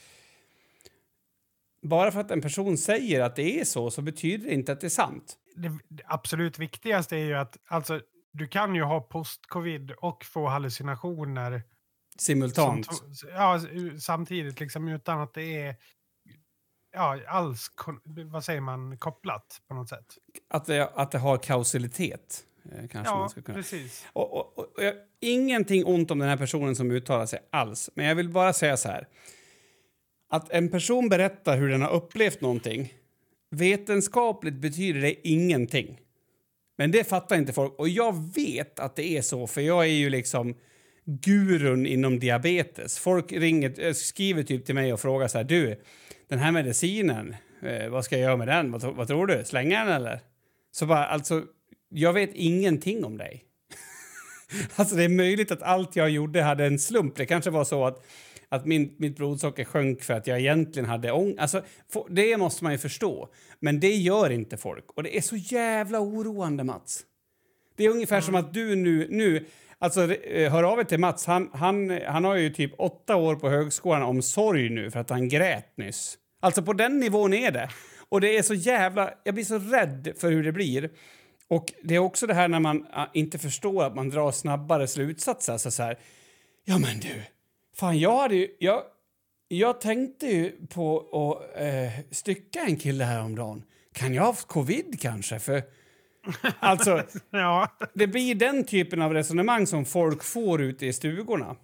bara 1.82 2.12
för 2.12 2.20
att 2.20 2.32
en 2.32 2.42
person 2.42 2.78
säger 2.78 3.22
att 3.22 3.36
det 3.36 3.60
är 3.60 3.66
så, 3.66 3.92
så 3.92 4.02
betyder 4.02 4.48
det 4.48 4.54
inte 4.54 4.72
att 4.72 4.82
det 4.82 4.88
är 4.88 4.90
sant. 4.90 5.38
det, 5.56 5.70
det 5.88 6.04
absolut 6.06 6.60
viktigaste 6.60 7.16
är 7.16 7.26
ju 7.26 7.36
att 7.36 7.58
alltså, 7.68 8.02
du 8.32 8.48
kan 8.48 8.76
ju 8.76 8.84
ha 8.84 9.02
post-covid 9.02 9.92
och 9.92 10.26
få 10.26 10.48
hallucinationer 10.48 11.64
Simultant. 12.22 12.86
som- 12.86 13.30
ja, 13.30 13.60
samtidigt 14.00 14.60
liksom 14.60 14.88
utan 14.88 15.20
att 15.22 15.34
det 15.34 15.62
är 15.62 15.76
ja, 16.94 17.20
alls 17.28 17.68
vad 18.26 18.44
säger 18.44 18.62
man, 18.62 18.98
kopplat 18.98 19.62
på 19.68 19.74
något 19.74 19.90
sätt. 19.90 20.06
Att 20.50 20.66
det, 20.66 20.90
att 20.96 21.12
det 21.12 21.18
har 21.18 21.38
kausalitet. 21.38 22.44
eh, 22.66 22.88
Kanske 22.88 23.14
man 23.14 23.22
Ja, 23.22 23.30
ska 23.30 23.42
kunna. 23.42 23.58
precis. 23.58 24.06
Och, 24.14 24.34
och, 24.34 24.58
och, 24.60 24.78
och 24.78 24.84
jag, 24.84 24.94
ingenting 25.20 25.86
ont 25.86 26.12
om 26.12 26.20
den 26.20 26.30
här 26.30 26.38
personen 26.38 26.76
som 26.76 26.92
uttalar 26.92 27.26
sig 27.26 27.40
alls. 27.52 27.90
Men 27.96 28.06
jag 28.06 28.16
vill 28.16 28.30
bara 28.30 28.54
säga 28.54 28.78
så 28.78 28.90
här. 28.90 29.08
Att 30.30 30.52
en 30.52 30.70
person 30.70 31.10
berättar 31.10 31.58
hur 31.58 31.70
den 31.70 31.82
har 31.82 31.92
upplevt 31.92 32.42
någonting. 32.42 32.94
Vetenskapligt 33.52 34.56
betyder 34.56 35.02
det 35.02 35.28
ingenting. 35.28 36.00
Men 36.78 36.92
det 36.92 37.04
fattar 37.04 37.36
inte 37.36 37.54
folk. 37.54 37.74
Och 37.80 37.90
jag 37.90 38.34
vet 38.34 38.80
att 38.80 38.96
det 38.96 39.18
är 39.18 39.22
så, 39.22 39.48
för 39.48 39.62
jag 39.62 39.84
är 39.84 39.90
ju 39.90 40.10
liksom 40.10 40.56
gurun 41.10 41.86
inom 41.86 42.20
diabetes. 42.20 43.00
Folk 43.00 43.32
ringer, 43.32 43.80
eh, 43.80 43.94
skriver 43.94 44.44
typ 44.44 44.66
till 44.66 44.76
mig 44.76 44.94
och 44.94 45.00
frågar 45.00 45.28
så 45.28 45.38
här, 45.38 45.46
du, 45.46 45.82
den 46.28 46.40
här 46.40 46.52
medicinen, 46.52 47.36
eh, 47.62 47.90
vad 47.90 48.06
ska 48.06 48.18
jag 48.18 48.24
göra 48.24 48.38
med 48.38 48.48
den? 48.48 48.72
Vad, 48.72 48.82
vad 48.82 49.08
tror 49.08 49.28
du? 49.28 49.44
Slänga 49.46 49.86
den 49.86 49.94
eller? 49.94 50.20
Så 50.72 50.86
bara, 50.86 51.06
alltså, 51.06 51.44
jag 51.90 52.14
vet 52.14 52.30
ingenting 52.34 53.06
om 53.06 53.18
dig. 53.18 53.44
alltså 54.76 54.96
det 54.96 55.04
är 55.04 55.10
möjligt 55.10 55.52
att 55.52 55.62
allt 55.62 55.96
jag 55.96 56.10
gjorde 56.10 56.42
hade 56.42 56.66
en 56.66 56.80
slump. 56.80 57.16
Det 57.16 57.26
kanske 57.26 57.50
var 57.50 57.64
så 57.64 57.86
att, 57.86 58.06
att 58.50 58.66
min, 58.66 58.96
mitt 58.98 59.16
blodsocker 59.16 59.64
sjönk 59.64 60.04
för 60.04 60.14
att 60.14 60.28
jag 60.28 60.40
egentligen 60.40 60.90
hade 60.90 61.12
ångest. 61.12 61.40
Alltså, 61.40 61.64
det 62.10 62.38
måste 62.38 62.64
man 62.64 62.74
ju 62.74 62.80
förstå. 62.80 63.30
Men 63.60 63.80
det 63.80 63.96
gör 63.96 64.30
inte 64.30 64.58
folk. 64.58 64.92
Och 64.92 65.04
det 65.04 65.18
är 65.18 65.22
så 65.22 65.36
jävla 65.36 66.00
oroande, 66.00 66.64
Mats. 66.64 67.06
Det 67.76 67.86
är 67.86 67.90
ungefär 67.90 68.16
mm. 68.16 68.26
som 68.26 68.36
att 68.36 68.54
du 68.54 68.76
nu, 68.76 69.08
nu 69.10 69.46
Alltså, 69.82 70.14
eh, 70.14 70.52
hör 70.52 70.64
av 70.64 70.80
er 70.80 70.84
till 70.84 71.00
Mats. 71.00 71.26
Han, 71.26 71.50
han, 71.54 72.00
han 72.08 72.24
har 72.24 72.36
ju 72.36 72.50
typ 72.50 72.72
åtta 72.78 73.16
år 73.16 73.36
på 73.36 73.50
högskolan 73.50 74.04
om 74.04 74.22
sorg 74.22 74.70
nu 74.70 74.92
för 74.92 75.00
att 75.00 75.10
han 75.10 75.30
grät 75.30 75.78
nyss. 75.78 76.18
Alltså 76.42 76.62
på 76.62 76.74
den 76.74 77.00
nivån 77.00 77.34
är 77.34 77.52
det. 77.52 77.70
Och 78.10 78.22
det 78.22 78.38
är 78.38 78.42
så 78.42 78.54
jävla... 78.54 79.14
Jag 79.24 79.34
blir 79.34 79.44
så 79.44 79.58
rädd 79.58 80.14
för 80.18 80.32
hur 80.32 80.44
det 80.44 80.52
blir. 80.52 80.90
Och 81.48 81.74
det 81.84 81.96
är 81.96 82.00
också 82.00 82.28
det 82.28 82.34
här 82.34 82.48
när 82.48 82.60
man 82.60 82.86
ah, 82.94 83.06
inte 83.14 83.40
förstår 83.40 83.84
att 83.84 83.96
man 83.96 84.10
drar 84.10 84.32
snabbare 84.32 84.88
slutsatser. 84.88 85.54
Alltså 85.54 85.72
så 85.72 85.84
här, 85.84 86.00
ja 86.66 86.78
men 86.78 87.00
du, 87.00 87.22
fan 87.76 88.00
jag 88.00 88.18
hade 88.18 88.36
ju... 88.36 88.48
Jag, 88.60 88.84
jag 89.48 89.82
tänkte 89.82 90.28
ju 90.28 90.52
på 90.68 91.00
att 91.00 91.62
eh, 91.62 92.06
stycka 92.12 92.60
en 92.60 92.78
kille 92.78 93.04
häromdagen. 93.04 93.64
Kan 93.94 94.14
jag 94.14 94.22
ha 94.22 94.30
haft 94.30 94.48
covid 94.48 95.02
kanske? 95.02 95.40
För 95.40 95.64
Alltså, 96.60 97.04
ja. 97.30 97.68
det 97.94 98.08
blir 98.08 98.36
den 98.36 98.64
typen 98.64 99.02
av 99.02 99.14
resonemang 99.14 99.68
som 99.68 99.86
folk 99.86 100.24
får 100.24 100.62
ute 100.62 100.86
i 100.86 100.94
stugorna. 100.94 101.56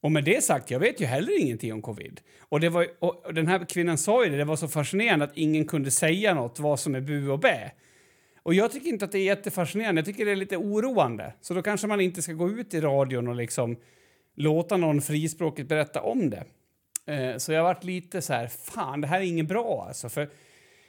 Och 0.00 0.12
med 0.12 0.24
det 0.24 0.44
sagt, 0.44 0.70
jag 0.70 0.80
vet 0.80 1.00
ju 1.00 1.06
heller 1.06 1.40
ingenting 1.40 1.72
om 1.72 1.82
covid. 1.82 2.20
Och, 2.40 2.60
det 2.60 2.68
var, 2.68 2.86
och 2.98 3.34
den 3.34 3.46
här 3.46 3.64
kvinnan 3.68 3.98
sa 3.98 4.24
ju 4.24 4.30
det, 4.30 4.36
det 4.36 4.44
var 4.44 4.56
så 4.56 4.68
fascinerande 4.68 5.24
att 5.24 5.36
ingen 5.36 5.64
kunde 5.64 5.90
säga 5.90 6.34
något 6.34 6.58
vad 6.58 6.80
som 6.80 6.94
är 6.94 7.00
bu 7.00 7.28
och 7.28 7.38
bä. 7.38 7.72
Och 8.42 8.54
jag 8.54 8.72
tycker 8.72 8.88
inte 8.88 9.04
att 9.04 9.12
det 9.12 9.18
är 9.18 9.24
jättefascinerande, 9.24 9.98
jag 9.98 10.06
tycker 10.06 10.24
det 10.24 10.32
är 10.32 10.36
lite 10.36 10.56
oroande. 10.56 11.32
Så 11.40 11.54
då 11.54 11.62
kanske 11.62 11.86
man 11.86 12.00
inte 12.00 12.22
ska 12.22 12.32
gå 12.32 12.50
ut 12.50 12.74
i 12.74 12.80
radion 12.80 13.28
och 13.28 13.34
liksom 13.34 13.76
låta 14.36 14.76
någon 14.76 15.02
frispråkigt 15.02 15.68
berätta 15.68 16.02
om 16.02 16.30
det. 16.30 16.44
Eh, 17.06 17.36
så 17.36 17.52
jag 17.52 17.62
varit 17.62 17.84
lite 17.84 18.22
så 18.22 18.32
här, 18.32 18.46
fan 18.46 19.00
det 19.00 19.06
här 19.06 19.20
är 19.20 19.24
inget 19.24 19.46
bra 19.46 19.84
alltså. 19.88 20.08
För 20.08 20.30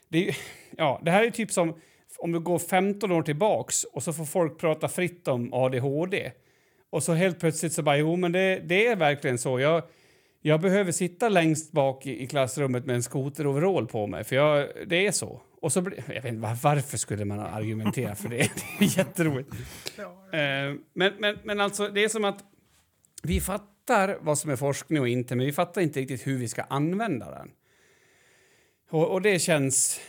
det, 0.10 0.36
ja, 0.78 1.02
det 1.04 1.12
här 1.12 1.24
är 1.24 1.32
typ 1.32 1.52
som 1.52 1.74
om 2.18 2.34
vi 2.34 2.40
går 2.40 2.60
15 2.60 3.12
år 3.12 3.22
tillbaks 3.22 3.84
och 3.84 4.04
så 4.04 4.14
får 4.14 4.26
folk 4.26 4.60
prata 4.60 4.88
fritt 4.88 5.28
om 5.28 5.54
ADHD. 5.54 6.32
Och 6.90 7.04
så 7.04 7.14
helt 7.14 7.40
plötsligt 7.40 7.74
så 7.74 7.84
bara, 7.84 7.98
jo 7.98 8.16
men 8.16 8.32
det, 8.32 8.62
det 8.66 8.88
är 8.88 8.96
verkligen 8.96 9.38
så. 9.38 9.60
Jag, 9.60 9.84
jag 10.42 10.62
behöver 10.62 10.92
sitta 10.92 11.30
längst 11.30 11.72
bak 11.72 12.06
i, 12.06 12.24
i 12.24 12.28
klassrummet 12.28 12.86
med 12.86 12.96
en 12.96 13.04
skoteroverall 13.04 13.88
på 13.88 14.08
mig, 14.08 14.24
för 14.24 14.36
jag, 14.36 14.68
det 14.88 15.08
är 15.08 15.12
så. 15.12 15.42
Och 15.62 15.74
så 15.74 15.80
jag 16.08 16.14
vet 16.14 16.26
inte 16.26 16.56
varför 16.64 16.98
skulle 16.98 17.26
man 17.26 17.40
argumentera 17.40 18.16
för 18.16 18.30
det? 18.30 18.38
Det 18.80 18.86
är 18.86 18.98
jätteroligt. 18.98 19.50
Eh, 19.98 20.40
men, 20.94 21.14
men, 21.20 21.38
men 21.44 21.62
alltså, 21.62 21.88
det 21.88 22.04
är 22.04 22.10
som 22.10 22.26
att 22.26 22.44
vi 23.24 23.42
fattar 23.42 24.18
vad 24.22 24.38
som 24.38 24.52
är 24.52 24.56
forskning 24.56 25.02
och 25.02 25.08
inte, 25.08 25.36
men 25.36 25.46
vi 25.46 25.54
fattar 25.54 25.82
inte 25.82 26.00
riktigt 26.00 26.28
hur 26.28 26.38
vi 26.38 26.48
ska 26.48 26.62
använda 26.62 27.32
den. 27.32 27.52
Och, 28.90 29.12
och 29.12 29.22
det 29.22 29.40
känns 29.40 30.02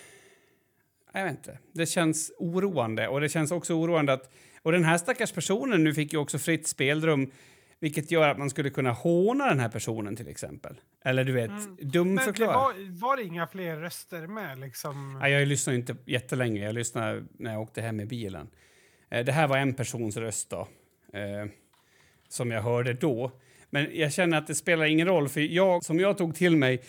jag 1.13 1.25
vet 1.25 1.39
inte. 1.39 1.59
Det 1.73 1.87
känns 1.87 2.33
oroande. 2.39 3.09
Och 3.09 3.21
det 3.21 3.29
känns 3.29 3.51
också 3.53 3.75
oroande 3.75 4.13
att... 4.13 4.33
Och 4.63 4.73
den 4.73 4.85
här 4.85 4.99
stackars 4.99 5.33
personen 5.33 5.85
nu 5.85 5.95
fick 5.95 6.13
ju 6.13 6.19
också 6.19 6.39
fritt 6.39 6.69
spelrum 6.69 7.31
vilket 7.83 8.11
gör 8.11 8.29
att 8.29 8.39
man 8.39 8.51
skulle 8.51 8.71
kunna 8.71 8.91
håna 8.91 9.49
den 9.49 9.61
här 9.61 9.69
personen 9.69 10.17
till 10.17 10.29
exempel. 10.29 10.81
Eller 11.05 11.25
du 11.25 11.33
vet, 11.33 11.51
mm. 11.51 11.77
dumförklara. 11.81 12.53
Var, 12.53 13.01
var 13.01 13.17
det 13.17 13.23
inga 13.23 13.47
fler 13.47 13.77
röster 13.77 14.27
med 14.27 14.59
liksom? 14.59 15.19
Nej, 15.19 15.33
jag 15.33 15.49
lyssnade 15.49 15.79
inte 15.79 15.97
jättelänge. 16.07 16.65
Jag 16.65 16.75
lyssnade 16.75 17.25
när 17.39 17.53
jag 17.53 17.63
åkte 17.63 17.81
hem 17.81 18.01
i 18.01 18.07
bilen. 18.07 18.49
Eh, 19.11 19.25
det 19.25 19.33
här 19.33 19.49
var 19.49 19.59
en 19.59 19.75
persons 19.75 20.17
röst 20.17 20.51
då. 20.51 20.69
Eh, 21.13 21.47
som 22.29 22.51
jag 22.51 22.63
hörde 22.63 22.93
då. 22.93 23.33
Men 23.71 23.89
jag 23.93 24.13
känner 24.13 24.39
att 24.39 24.47
det 24.47 24.55
spelar 24.55 24.85
ingen 24.85 25.07
roll 25.07 25.29
för 25.29 25.41
jag, 25.41 25.85
som 25.85 26.01
jag 26.01 26.19
tog 26.19 26.35
till 26.35 26.57
mig 26.57 26.83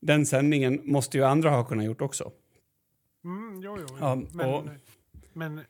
den 0.00 0.26
sändningen 0.26 0.80
måste 0.84 1.18
ju 1.18 1.24
andra 1.24 1.50
ha 1.50 1.64
kunnat 1.64 1.86
gjort 1.86 2.00
också. 2.00 2.32
Mm, 3.24 3.60
jo, 3.62 3.78
jo. 3.80 3.96
Ja, 4.00 4.14
men, 4.32 4.54
och... 4.54 4.64
men 5.32 5.58
eh, 5.58 5.64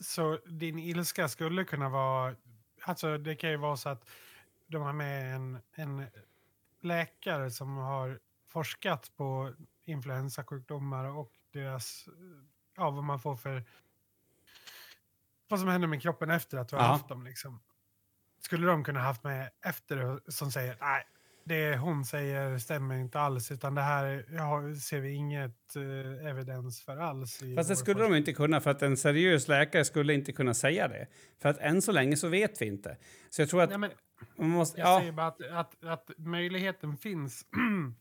så 0.00 0.38
din 0.46 0.78
ilska 0.78 1.28
skulle 1.28 1.64
kunna 1.64 1.88
vara... 1.88 2.34
Alltså 2.82 3.18
det 3.18 3.36
kan 3.36 3.50
ju 3.50 3.56
vara 3.56 3.76
så 3.76 3.88
att 3.88 4.08
de 4.66 4.82
har 4.82 4.92
med 4.92 5.34
en, 5.34 5.58
en 5.72 6.06
läkare 6.80 7.50
som 7.50 7.76
har 7.76 8.20
forskat 8.46 9.12
på 9.16 9.54
influensasjukdomar 9.84 11.04
och 11.04 11.32
deras... 11.52 12.08
Ja, 12.76 12.90
vad 12.90 13.04
man 13.04 13.20
får 13.20 13.36
för... 13.36 13.64
Vad 15.48 15.60
som 15.60 15.68
händer 15.68 15.88
med 15.88 16.02
kroppen 16.02 16.30
efter 16.30 16.58
att 16.58 16.68
du 16.68 16.76
har 16.76 16.82
ja. 16.82 16.88
haft 16.88 17.08
dem. 17.08 17.24
Liksom. 17.24 17.60
Skulle 18.40 18.66
de 18.66 18.84
kunna 18.84 19.00
haft 19.00 19.24
med 19.24 19.50
efter 19.60 20.20
som 20.30 20.52
säger 20.52 20.76
nej, 20.80 21.06
det 21.48 21.76
hon 21.76 22.04
säger 22.04 22.58
stämmer 22.58 22.98
inte 22.98 23.20
alls, 23.20 23.50
utan 23.50 23.74
det 23.74 23.80
här 23.82 24.24
ja, 24.32 24.62
ser 24.74 25.00
vi 25.00 25.12
inget 25.12 25.76
uh, 25.76 26.26
evidens 26.26 26.82
för 26.82 26.96
alls. 26.96 27.40
Fast 27.56 27.68
det 27.68 27.76
skulle 27.76 27.94
forskning. 27.94 28.12
de 28.12 28.18
inte 28.18 28.32
kunna, 28.32 28.60
för 28.60 28.70
att 28.70 28.82
en 28.82 28.96
seriös 28.96 29.48
läkare 29.48 29.84
skulle 29.84 30.14
inte 30.14 30.32
kunna 30.32 30.54
säga 30.54 30.88
det. 30.88 31.06
För 31.42 31.48
att 31.48 31.58
än 31.58 31.82
så 31.82 31.92
länge 31.92 32.16
så 32.16 32.28
vet 32.28 32.62
vi 32.62 32.66
inte. 32.66 32.96
Så 33.30 33.42
jag 33.42 33.48
tror 33.48 33.62
att... 33.62 33.70
Ja, 33.70 33.78
men, 33.78 33.90
man 34.36 34.48
måste, 34.48 34.80
jag 34.80 34.88
ja. 34.88 35.00
säger 35.00 35.12
bara 35.12 35.26
att, 35.26 35.42
att, 35.50 35.84
att 35.84 36.10
möjligheten 36.18 36.96
finns 36.96 37.46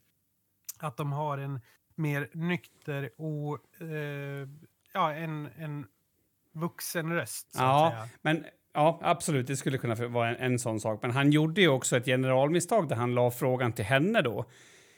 att 0.79 0.97
de 0.97 1.11
har 1.11 1.37
en 1.37 1.61
mer 1.95 2.29
nykter 2.33 3.09
och 3.17 3.59
uh, 3.81 4.47
ja, 4.93 5.13
en, 5.13 5.49
en 5.57 5.85
vuxen 6.53 7.13
röst. 7.13 7.51
ja, 7.53 8.07
men 8.21 8.45
Ja, 8.77 8.99
absolut. 9.01 9.47
Det 9.47 9.57
skulle 9.57 9.77
kunna 9.77 9.95
vara 9.95 10.29
en, 10.29 10.35
en 10.35 10.59
sån 10.59 10.79
sak. 10.79 11.01
Men 11.01 11.11
han 11.11 11.31
gjorde 11.31 11.61
ju 11.61 11.67
också 11.67 11.97
ett 11.97 12.05
generalmisstag 12.05 12.89
där 12.89 12.95
han 12.95 13.15
la 13.15 13.31
frågan 13.31 13.73
till 13.73 13.85
henne 13.85 14.21
då. 14.21 14.45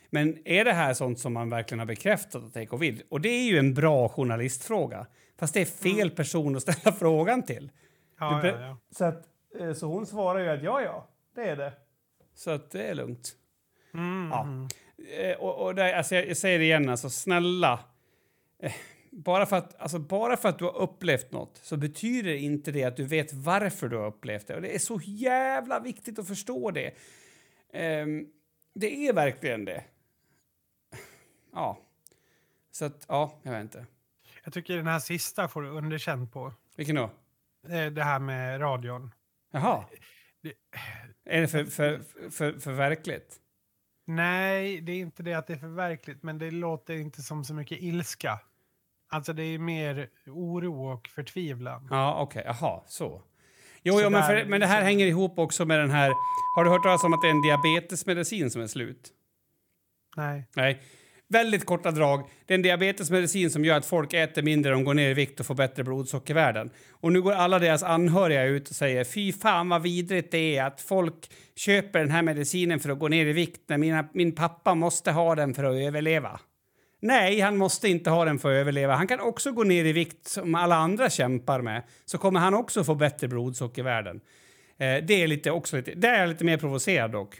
Men 0.10 0.48
är 0.48 0.66
det 0.66 0.74
här 0.74 0.94
sånt 0.94 1.20
som 1.20 1.34
man 1.34 1.50
verkligen 1.50 1.80
har 1.80 1.86
bekräftat 1.86 2.44
att 2.44 2.56
är 2.56 2.66
covid? 2.66 3.02
Och 3.10 3.22
det 3.22 3.30
är 3.30 3.44
ju 3.44 3.58
en 3.58 3.74
bra 3.74 4.10
journalistfråga. 4.10 5.06
Fast 5.40 5.54
det 5.54 5.62
är 5.62 5.66
fel 5.66 6.02
mm. 6.02 6.16
person 6.16 6.56
att 6.56 6.62
ställa 6.62 6.96
frågan 7.00 7.44
till. 7.44 7.72
Ja, 8.20 8.48
ja, 8.48 8.62
ja. 8.62 8.78
Så, 8.92 9.06
att, 9.06 9.24
eh, 9.60 9.74
så 9.74 9.88
hon 9.88 10.06
svarar 10.06 10.40
ju 10.40 10.50
att 10.50 10.64
ja, 10.64 10.82
ja, 10.82 11.08
det 11.36 11.42
är 11.42 11.56
det. 11.56 11.74
Så 12.36 12.52
att 12.52 12.72
det 12.72 12.84
är 12.84 12.96
lugnt. 12.96 13.32
Mm. 13.94 14.30
Ja. 14.32 14.68
Eh, 15.18 15.38
och, 15.38 15.66
och 15.66 15.76
där, 15.76 15.94
alltså 15.94 16.16
jag, 16.16 16.28
jag 16.28 16.38
säger 16.38 16.60
det 16.60 16.66
igen, 16.66 16.90
alltså 16.90 17.10
snälla. 17.10 17.80
Bara 19.12 19.46
för, 19.46 19.56
att, 19.56 19.76
alltså 19.82 20.00
bara 20.00 20.38
för 20.38 20.50
att 20.50 20.60
du 20.60 20.66
har 20.66 20.78
upplevt 20.78 21.32
något 21.32 21.60
så 21.64 21.78
betyder 21.78 22.36
inte 22.36 22.72
det 22.72 22.84
att 22.84 22.98
du 22.98 23.06
vet 23.06 23.34
varför 23.34 23.90
du 23.90 23.98
har 23.98 24.08
upplevt 24.08 24.48
det. 24.48 24.56
Och 24.56 24.62
det 24.62 24.76
är 24.76 24.80
så 24.80 25.00
jävla 25.04 25.80
viktigt 25.80 26.20
att 26.20 26.28
förstå 26.28 26.72
det. 26.72 26.94
Um, 27.74 28.28
det 28.74 29.08
är 29.08 29.14
verkligen 29.14 29.66
det. 29.66 29.84
Ja. 31.54 31.80
Så 32.72 32.86
att, 32.86 33.06
ja, 33.08 33.40
jag 33.44 33.52
vet 33.52 33.62
inte. 33.62 33.86
Jag 34.44 34.54
tycker 34.54 34.76
den 34.76 34.88
här 34.88 35.00
sista 35.00 35.48
får 35.48 35.62
du 35.62 35.70
underkänt 35.70 36.34
på. 36.34 36.54
Vilken 36.76 36.96
då? 36.96 37.12
Eh, 37.68 37.86
det 37.86 38.04
här 38.04 38.20
med 38.20 38.62
radion. 38.62 39.12
Jaha. 39.52 39.86
Det... 40.42 40.54
Är 41.26 41.42
det 41.42 41.48
för, 41.48 41.66
för, 41.66 42.02
för, 42.30 42.60
för 42.60 42.72
verkligt? 42.72 43.40
Nej, 44.06 44.82
det 44.82 44.92
är 44.92 45.00
inte 45.00 45.24
det 45.24 45.34
att 45.34 45.48
det 45.48 45.54
är 45.54 45.58
för 45.58 45.68
verkligt, 45.68 46.24
men 46.24 46.38
det 46.38 46.52
låter 46.52 46.94
inte 46.94 47.22
som 47.22 47.46
så 47.46 47.54
mycket 47.54 47.82
ilska. 47.82 48.40
Alltså 49.10 49.34
det 49.34 49.44
är 49.44 49.60
mer 49.60 50.10
oro 50.28 50.94
och 50.94 51.08
förtvivlan. 51.08 51.88
Ja, 51.90 52.22
okej. 52.22 52.40
Okay. 52.40 52.56
Jaha, 52.62 52.84
så. 52.88 53.22
Jo, 53.84 53.94
så 53.94 54.02
jo 54.02 54.10
men, 54.10 54.24
för, 54.24 54.46
men 54.46 54.60
det 54.60 54.68
här 54.68 54.82
hänger 54.82 55.06
ihop 55.06 55.40
också 55.40 55.66
med 55.66 55.80
den 55.80 55.92
här... 55.92 56.14
Har 56.56 56.64
du 56.64 56.70
hört 56.70 56.84
talas 56.84 57.04
om 57.04 57.14
att 57.14 57.22
det 57.22 57.28
är 57.28 57.32
en 57.32 57.42
diabetesmedicin 57.42 58.52
som 58.52 58.62
är 58.62 58.68
slut? 58.68 59.10
Nej. 60.18 60.48
Nej. 60.56 60.82
Väldigt 61.32 61.66
korta 61.66 61.92
drag. 61.92 62.30
Det 62.46 62.54
är 62.54 62.56
en 62.56 62.62
diabetesmedicin 62.62 63.50
som 63.50 63.66
gör 63.66 63.78
att 63.78 63.86
folk 63.86 64.14
äter 64.14 64.42
mindre, 64.42 64.72
de 64.72 64.84
går 64.84 64.94
ner 64.94 65.10
i 65.10 65.14
vikt 65.14 65.40
och 65.40 65.46
får 65.46 65.56
bättre 65.56 65.84
blodsockervärden. 65.84 66.70
Och 66.92 67.12
nu 67.12 67.22
går 67.22 67.32
alla 67.32 67.60
deras 67.60 67.84
anhöriga 67.84 68.44
ut 68.44 68.70
och 68.70 68.76
säger 68.76 69.04
fy 69.04 69.34
fan 69.34 69.70
vad 69.70 69.82
vidrigt 69.82 70.32
det 70.32 70.58
är 70.58 70.64
att 70.64 70.82
folk 70.82 71.32
köper 71.56 72.00
den 72.00 72.12
här 72.12 72.22
medicinen 72.22 72.80
för 72.80 72.90
att 72.90 73.00
gå 73.00 73.08
ner 73.08 73.26
i 73.26 73.34
vikt 73.34 73.62
när 73.68 73.78
mina, 73.78 74.10
min 74.14 74.36
pappa 74.36 74.76
måste 74.76 75.12
ha 75.12 75.36
den 75.36 75.54
för 75.54 75.64
att 75.64 75.76
överleva. 75.76 76.40
Nej, 77.00 77.40
han 77.40 77.58
måste 77.58 77.90
inte 77.90 78.10
ha 78.10 78.26
den 78.26 78.40
för 78.40 78.52
att 78.52 78.62
överleva. 78.62 78.96
Han 78.96 79.08
kan 79.08 79.20
också 79.20 79.52
gå 79.52 79.64
ner 79.64 79.86
i 79.86 79.92
vikt 79.92 80.28
som 80.28 80.56
alla 80.56 80.76
andra 80.76 81.10
kämpar 81.10 81.62
med. 81.62 81.84
Så 82.06 82.18
kommer 82.18 82.40
han 82.40 82.54
också 82.54 82.84
få 82.84 82.96
bättre 82.96 83.28
blodsockervärden. 83.28 84.22
Eh, 84.78 84.98
det 85.04 85.24
är 85.24 85.28
lite 85.28 85.52
också 85.52 85.78
lite, 85.78 85.96
där 85.96 86.14
är 86.14 86.20
jag 86.20 86.30
lite 86.30 86.44
mer 86.44 86.58
provocerad 86.58 87.12
dock. 87.12 87.36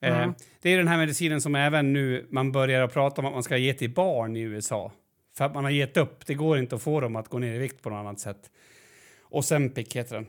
Eh, 0.00 0.18
mm. 0.18 0.34
Det 0.62 0.70
är 0.70 0.78
den 0.78 0.88
här 0.88 0.98
medicinen 0.98 1.40
som 1.40 1.54
även 1.54 1.92
nu 1.92 2.26
man 2.30 2.52
börjar 2.52 2.82
att 2.82 2.92
prata 2.92 3.20
om 3.20 3.26
att 3.26 3.32
man 3.32 3.42
ska 3.42 3.56
ge 3.56 3.74
till 3.74 3.90
barn 3.90 4.36
i 4.36 4.40
USA. 4.40 4.92
För 5.36 5.44
att 5.44 5.54
man 5.54 5.64
har 5.64 5.70
gett 5.70 5.96
upp. 5.96 6.26
Det 6.26 6.34
går 6.34 6.58
inte 6.58 6.74
att 6.74 6.82
få 6.82 7.00
dem 7.00 7.16
att 7.16 7.28
gå 7.28 7.38
ner 7.38 7.54
i 7.54 7.58
vikt 7.58 7.82
på 7.82 7.90
något 7.90 7.96
annat 7.96 8.20
sätt. 8.20 8.50
Och 9.22 9.38
Ozempic 9.38 9.96
heter 9.96 10.14
den. 10.14 10.26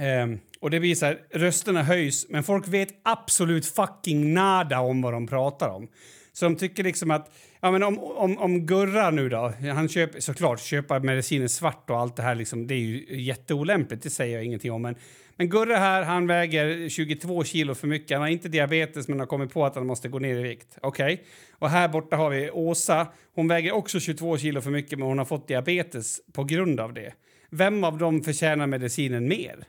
Ehm, 0.00 0.38
och 0.60 0.70
det 0.70 0.80
blir 0.80 0.94
så 0.94 1.06
här, 1.06 1.20
rösterna 1.30 1.82
höjs, 1.82 2.26
men 2.28 2.42
folk 2.42 2.68
vet 2.68 2.88
absolut 3.02 3.66
fucking 3.66 4.34
nada 4.34 4.80
om 4.80 5.02
vad 5.02 5.12
de 5.12 5.26
pratar 5.26 5.68
om. 5.68 5.88
Så 6.34 6.44
de 6.44 6.56
tycker 6.56 6.84
liksom 6.84 7.10
att, 7.10 7.32
ja 7.60 7.70
men 7.70 7.82
om, 7.82 7.98
om, 7.98 8.38
om 8.38 8.66
Gurra 8.66 9.10
nu 9.10 9.28
då, 9.28 9.52
han 9.74 9.88
köper 9.88 10.20
såklart 10.20 10.60
köpa 10.60 10.98
medicinen 10.98 11.48
svart 11.48 11.90
och 11.90 11.98
allt 11.98 12.16
det 12.16 12.22
här 12.22 12.34
liksom, 12.34 12.66
det 12.66 12.74
är 12.74 12.78
ju 12.78 13.22
jätteolämpligt, 13.22 14.02
det 14.02 14.10
säger 14.10 14.34
jag 14.34 14.44
ingenting 14.44 14.72
om. 14.72 14.82
Men, 14.82 14.94
men 15.36 15.48
Gurra 15.48 15.76
här, 15.76 16.02
han 16.02 16.26
väger 16.26 16.88
22 16.88 17.44
kilo 17.44 17.74
för 17.74 17.86
mycket, 17.86 18.10
han 18.10 18.20
har 18.20 18.28
inte 18.28 18.48
diabetes 18.48 19.08
men 19.08 19.20
har 19.20 19.26
kommit 19.26 19.52
på 19.52 19.66
att 19.66 19.74
han 19.74 19.86
måste 19.86 20.08
gå 20.08 20.18
ner 20.18 20.36
i 20.36 20.42
vikt. 20.42 20.78
Okej? 20.82 21.14
Okay? 21.14 21.26
Och 21.58 21.70
här 21.70 21.88
borta 21.88 22.16
har 22.16 22.30
vi 22.30 22.50
Åsa, 22.50 23.06
hon 23.34 23.48
väger 23.48 23.72
också 23.72 24.00
22 24.00 24.38
kilo 24.38 24.60
för 24.60 24.70
mycket 24.70 24.98
men 24.98 25.08
hon 25.08 25.18
har 25.18 25.24
fått 25.24 25.48
diabetes 25.48 26.20
på 26.32 26.44
grund 26.44 26.80
av 26.80 26.94
det. 26.94 27.12
Vem 27.50 27.84
av 27.84 27.98
dem 27.98 28.22
förtjänar 28.22 28.66
medicinen 28.66 29.28
mer? 29.28 29.64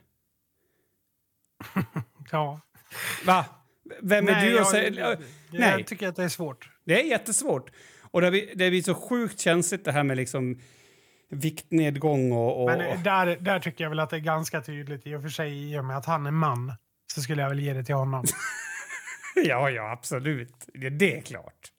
ja. 2.32 2.60
Va? 3.26 3.46
Vem 4.02 4.28
är 4.28 4.46
du 4.46 4.60
att 4.60 4.70
säga... 4.70 5.18
Nej. 5.60 5.72
jag 5.72 5.88
tycker 5.88 6.08
att 6.08 6.16
det 6.16 6.24
är 6.24 6.30
svårt. 6.30 6.70
Det 6.86 7.02
är 7.02 7.06
jättesvårt. 7.06 7.72
Och 8.02 8.22
det 8.22 8.32
blir, 8.32 8.56
det 8.56 8.70
blir 8.70 8.82
så 8.82 8.96
sjukt 8.96 9.40
känsligt 9.40 9.86
det 9.86 9.92
här 9.92 10.04
med 10.04 10.18
liksom 10.18 10.60
viktnedgång 11.30 12.32
och... 12.32 12.64
och... 12.64 12.66
Men 12.66 13.04
där, 13.04 13.38
där 13.40 13.60
tycker 13.60 13.84
jag 13.84 13.90
väl 13.90 14.00
att 14.00 14.10
det 14.10 14.16
är 14.16 14.20
ganska 14.20 14.62
tydligt 14.62 15.08
i 15.08 15.16
och 15.16 15.22
för 15.22 15.30
sig 15.30 15.72
i 15.72 15.80
och 15.80 15.86
med 15.86 15.98
att 15.98 16.06
han 16.06 16.26
är 16.26 16.32
man 16.32 16.74
så 17.14 17.22
skulle 17.22 17.42
jag 17.42 17.50
väl 17.50 17.60
ge 17.60 17.74
det 17.74 17.84
till 17.84 17.96
honom. 17.96 18.26
ja, 19.36 19.70
ja, 19.70 19.92
absolut. 19.92 20.70
Det, 20.74 20.90
det 20.90 21.18
är 21.18 21.22
klart. 21.22 21.72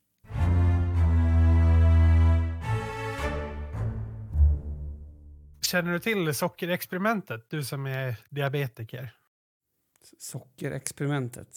Känner 5.63 5.93
du 5.93 5.99
till 5.99 6.35
sockerexperimentet, 6.35 7.51
du 7.51 7.65
som 7.65 7.87
är 7.87 8.17
diabetiker? 8.31 9.11
Sockerexperimentet? 10.19 11.49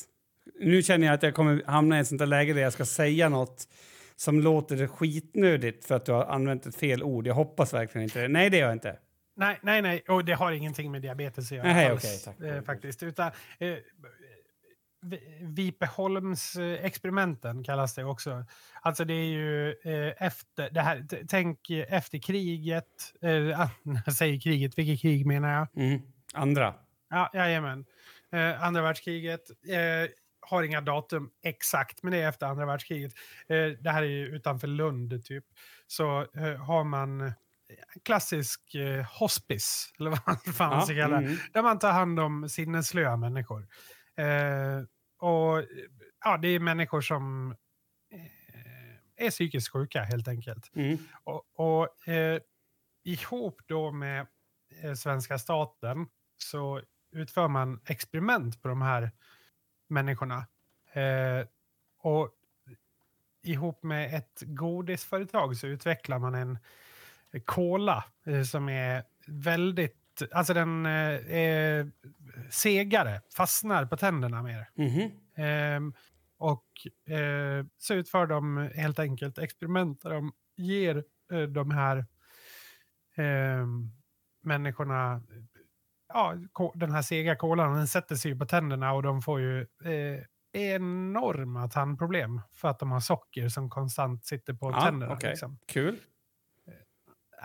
Nu 0.59 0.83
känner 0.83 1.07
jag 1.07 1.13
att 1.13 1.23
jag 1.23 1.33
kommer 1.33 1.63
hamna 1.65 1.97
i 1.97 2.01
ett 2.01 2.07
sånt 2.07 2.19
där 2.19 2.25
läge 2.25 2.53
där 2.53 2.61
jag 2.61 2.73
ska 2.73 2.85
säga 2.85 3.29
något 3.29 3.67
som 4.15 4.39
låter 4.39 4.87
skitnödigt 4.87 5.85
för 5.85 5.95
att 5.95 6.05
du 6.05 6.11
har 6.11 6.25
använt 6.25 6.65
ett 6.65 6.75
fel 6.75 7.03
ord. 7.03 7.27
Jag 7.27 7.33
hoppas 7.33 7.73
verkligen 7.73 8.03
inte 8.03 8.21
det. 8.21 8.27
Nej, 8.27 8.49
det 8.49 8.57
gör 8.57 8.65
jag 8.65 8.75
inte. 8.75 8.99
Nej, 9.35 9.59
nej, 9.61 9.81
nej. 9.81 10.03
Och 10.07 10.25
det 10.25 10.33
har 10.33 10.51
ingenting 10.51 10.91
med 10.91 11.01
diabetes 11.01 11.51
att 11.51 11.57
göra. 11.57 11.67
Nej, 11.67 11.87
alls, 11.87 12.27
okay. 12.27 12.49
Eh, 12.49 12.61
faktiskt. 12.61 13.03
Utan, 13.03 13.31
eh, 13.59 13.75
Vipeholms-experimenten 15.41 17.63
kallas 17.63 17.95
det 17.95 18.03
också. 18.03 18.45
Alltså 18.81 19.05
det 19.05 19.13
är 19.13 19.25
ju 19.25 19.69
eh, 19.69 20.13
efter, 20.17 20.69
det 20.69 20.81
här, 20.81 21.05
tänk 21.27 21.69
efter 21.69 22.17
kriget, 22.17 23.13
eh, 23.21 23.31
jag 24.05 24.13
säger 24.13 24.39
kriget, 24.39 24.77
vilket 24.77 25.01
krig 25.01 25.25
menar 25.25 25.53
jag? 25.53 25.67
Mm. 25.75 26.01
Andra. 26.33 26.73
Ja, 27.09 27.31
jajamän. 27.33 27.85
Eh, 28.31 28.63
andra 28.63 28.81
världskriget. 28.81 29.49
Eh, 29.49 30.09
har 30.49 30.63
inga 30.63 30.81
datum 30.81 31.29
exakt, 31.43 32.03
men 32.03 32.11
det 32.11 32.21
är 32.21 32.29
efter 32.29 32.45
andra 32.45 32.65
världskriget. 32.65 33.13
Eh, 33.47 33.65
det 33.65 33.89
här 33.89 34.03
är 34.03 34.07
ju 34.07 34.25
utanför 34.25 34.67
Lund, 34.67 35.25
typ. 35.25 35.45
Så 35.87 36.21
eh, 36.21 36.55
har 36.55 36.83
man 36.83 37.33
klassisk 38.03 38.75
eh, 38.75 39.05
hospice, 39.19 39.93
eller 39.99 40.09
vad 40.09 40.19
man 40.25 40.37
fan 40.37 40.71
ja, 40.71 40.81
ska 40.81 40.95
kalla 40.95 41.17
mm. 41.17 41.37
Där 41.53 41.61
man 41.61 41.79
tar 41.79 41.91
hand 41.91 42.19
om 42.19 42.49
sinnesslöa 42.49 43.17
människor. 43.17 43.67
Eh, 44.17 44.83
och 45.19 45.65
ja, 46.25 46.37
det 46.37 46.47
är 46.47 46.59
människor 46.59 47.01
som 47.01 47.55
eh, 48.13 49.25
är 49.25 49.29
psykiskt 49.29 49.69
sjuka 49.71 50.03
helt 50.03 50.27
enkelt. 50.27 50.71
Mm. 50.75 50.97
Och, 51.23 51.43
och 51.53 52.07
eh, 52.07 52.39
ihop 53.03 53.61
då 53.65 53.91
med 53.91 54.27
eh, 54.83 54.93
svenska 54.93 55.37
staten 55.37 56.07
så 56.37 56.81
utför 57.11 57.47
man 57.47 57.81
experiment 57.85 58.61
på 58.61 58.67
de 58.67 58.81
här 58.81 59.11
människorna. 59.89 60.47
Eh, 60.93 61.47
och 62.01 62.29
ihop 63.43 63.83
med 63.83 64.15
ett 64.15 64.43
godisföretag 64.45 65.57
så 65.57 65.67
utvecklar 65.67 66.19
man 66.19 66.35
en 66.35 66.59
kola 67.45 68.05
eh, 68.25 68.43
som 68.43 68.69
är 68.69 69.03
väldigt, 69.27 70.21
alltså 70.31 70.53
den 70.53 70.85
eh, 70.85 71.35
är 71.37 71.91
segare, 72.49 73.21
fastnar 73.35 73.85
på 73.85 73.97
tänderna 73.97 74.43
mer. 74.43 74.69
Mm 74.77 74.89
-hmm. 74.91 75.93
och 76.37 76.67
eh, 77.13 77.65
så 77.77 77.93
utför 77.93 78.27
de 78.27 78.69
helt 78.75 78.99
enkelt 78.99 79.37
experiment 79.37 80.01
där 80.01 80.09
de 80.09 80.31
ger 80.57 81.03
eh, 81.31 81.41
de 81.41 81.71
här 81.71 82.05
ehm, 83.15 83.91
människorna 84.41 85.21
ja, 86.13 86.35
den 86.75 86.91
här 86.91 87.01
sega 87.01 87.35
kolan 87.35 87.75
den 87.75 87.87
sätter 87.87 88.15
sig 88.15 88.37
på 88.37 88.45
tänderna 88.45 88.93
och 88.93 89.03
de 89.03 89.21
får 89.21 89.39
ju 89.39 89.61
eh, 89.61 90.23
enorma 90.51 91.67
tandproblem 91.67 92.41
för 92.53 92.67
att 92.67 92.79
de 92.79 92.91
har 92.91 92.99
socker 92.99 93.49
som 93.49 93.69
konstant 93.69 94.25
sitter 94.25 94.53
på 94.53 94.71
ja, 94.71 94.81
tänderna. 94.81 95.13
Okay. 95.13 95.29
Liksom. 95.29 95.59
Kul. 95.67 95.99
Eh, 96.67 96.73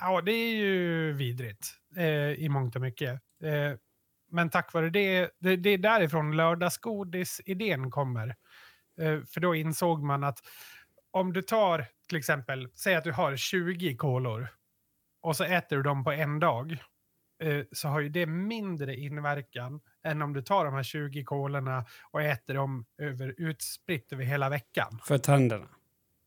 ja, 0.00 0.20
det 0.20 0.32
är 0.32 0.54
ju 0.54 1.12
vidrigt 1.12 1.66
eh, 1.96 2.30
i 2.30 2.48
mångt 2.48 2.76
och 2.76 2.82
mycket. 2.82 3.12
Eh, 3.42 3.72
men 4.30 4.50
tack 4.50 4.72
vare 4.72 4.90
det, 4.90 5.30
det, 5.38 5.56
det 5.56 5.70
är 5.70 5.78
därifrån 5.78 6.36
lördagsgodis-idén 6.36 7.90
kommer. 7.90 8.28
Eh, 9.00 9.20
för 9.22 9.40
då 9.40 9.54
insåg 9.54 10.02
man 10.02 10.24
att 10.24 10.38
om 11.10 11.32
du 11.32 11.42
tar 11.42 11.86
till 12.08 12.18
exempel, 12.18 12.68
säg 12.74 12.94
att 12.94 13.04
du 13.04 13.12
har 13.12 13.36
20 13.36 13.96
kolor 13.96 14.48
och 15.20 15.36
så 15.36 15.44
äter 15.44 15.76
du 15.76 15.82
dem 15.82 16.04
på 16.04 16.12
en 16.12 16.40
dag 16.40 16.78
så 17.72 17.88
har 17.88 18.00
ju 18.00 18.08
det 18.08 18.26
mindre 18.26 18.96
inverkan 18.96 19.80
än 20.02 20.22
om 20.22 20.32
du 20.32 20.42
tar 20.42 20.64
de 20.64 20.74
här 20.74 20.82
20 20.82 21.24
kolorna 21.24 21.84
och 22.10 22.22
äter 22.22 22.54
dem 22.54 22.86
över, 22.98 23.34
utspritt 23.38 24.12
över 24.12 24.24
hela 24.24 24.48
veckan. 24.48 25.00
För 25.04 25.18
tänderna? 25.18 25.68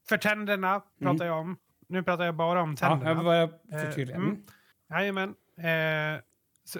För 0.09 0.17
tänderna 0.17 0.81
pratar 0.99 1.25
mm. 1.25 1.27
jag 1.27 1.39
om. 1.39 1.57
Nu 1.87 2.03
pratar 2.03 2.25
jag 2.25 2.35
bara 2.35 2.61
om 2.61 2.75
tänderna. 2.75 3.23
Ja, 3.23 3.49
jag 3.69 3.81
förtydliga. 3.81 4.17
Mm. 4.17 4.29
Mm. 4.29 4.43
Jajamän. 4.89 5.35
Eh, 5.57 6.21
så, 6.63 6.79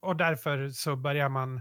och 0.00 0.16
därför 0.16 0.68
så 0.68 0.96
börjar 0.96 1.28
man... 1.28 1.60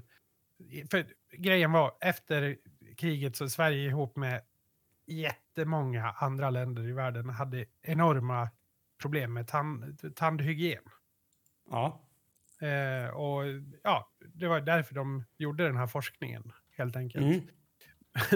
För 0.92 1.06
grejen 1.32 1.72
var, 1.72 1.92
efter 2.02 2.58
kriget 2.98 3.36
så 3.36 3.50
Sverige 3.50 3.88
ihop 3.88 4.16
med 4.16 4.42
jättemånga 5.08 6.16
andra 6.18 6.50
länder 6.50 6.88
i 6.88 6.92
världen 6.92 7.30
hade 7.30 7.66
enorma 7.82 8.50
problem 9.02 9.34
med 9.34 9.48
tand, 9.48 10.16
tandhygien. 10.16 10.84
Ja. 11.70 12.02
Eh, 12.62 13.10
och 13.10 13.44
ja, 13.84 14.12
det 14.34 14.48
var 14.48 14.62
därför 14.62 14.96
de 14.96 15.24
gjorde 15.38 15.64
den 15.64 15.78
här 15.78 15.88
forskningen, 15.88 16.52
helt 16.78 16.96
enkelt. 16.96 17.26
Mm. 17.26 17.48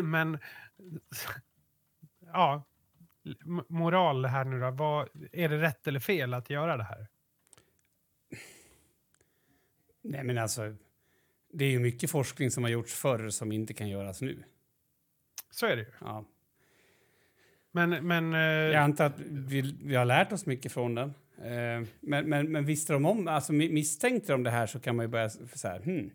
Men, 0.11 0.39
ja, 2.33 2.63
moral 3.67 4.25
här 4.25 4.45
nu 4.45 4.59
då. 4.59 4.71
Vad, 4.71 5.09
är 5.31 5.49
det 5.49 5.61
rätt 5.61 5.87
eller 5.87 5.99
fel 5.99 6.33
att 6.33 6.49
göra 6.49 6.77
det 6.77 6.83
här? 6.83 7.07
Nej, 10.03 10.23
men 10.23 10.37
alltså, 10.37 10.75
det 11.53 11.65
är 11.65 11.69
ju 11.69 11.79
mycket 11.79 12.11
forskning 12.11 12.51
som 12.51 12.63
har 12.63 12.71
gjorts 12.71 12.93
förr 12.93 13.29
som 13.29 13.51
inte 13.51 13.73
kan 13.73 13.89
göras 13.89 14.21
nu. 14.21 14.43
Så 15.49 15.65
är 15.65 15.75
det 15.75 15.81
ju. 15.81 15.91
Ja. 15.99 16.25
Men, 17.71 18.07
men, 18.07 18.33
eh, 18.33 18.39
Jag 18.39 18.75
antar 18.75 19.05
att 19.05 19.19
vi, 19.19 19.75
vi 19.83 19.95
har 19.95 20.05
lärt 20.05 20.31
oss 20.31 20.45
mycket 20.45 20.71
från 20.71 20.95
den. 20.95 21.13
Eh, 21.43 21.87
men, 21.99 22.29
men, 22.29 22.51
men 22.51 22.65
visste 22.65 22.93
de 22.93 23.05
om, 23.05 23.27
alltså 23.27 23.53
misstänkte 23.53 24.31
de 24.31 24.43
det 24.43 24.51
här 24.51 24.67
så 24.67 24.79
kan 24.79 24.95
man 24.95 25.05
ju 25.05 25.07
börja 25.07 25.29
så 25.29 25.67
här, 25.67 25.79
hmm. 25.79 26.11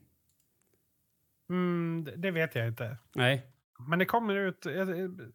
Mm, 1.49 2.09
det 2.17 2.31
vet 2.31 2.55
jag 2.55 2.69
inte. 2.69 2.97
Nej. 3.15 3.47
Men 3.89 3.99
det 3.99 4.05
kommer 4.05 4.35
ut, 4.35 4.67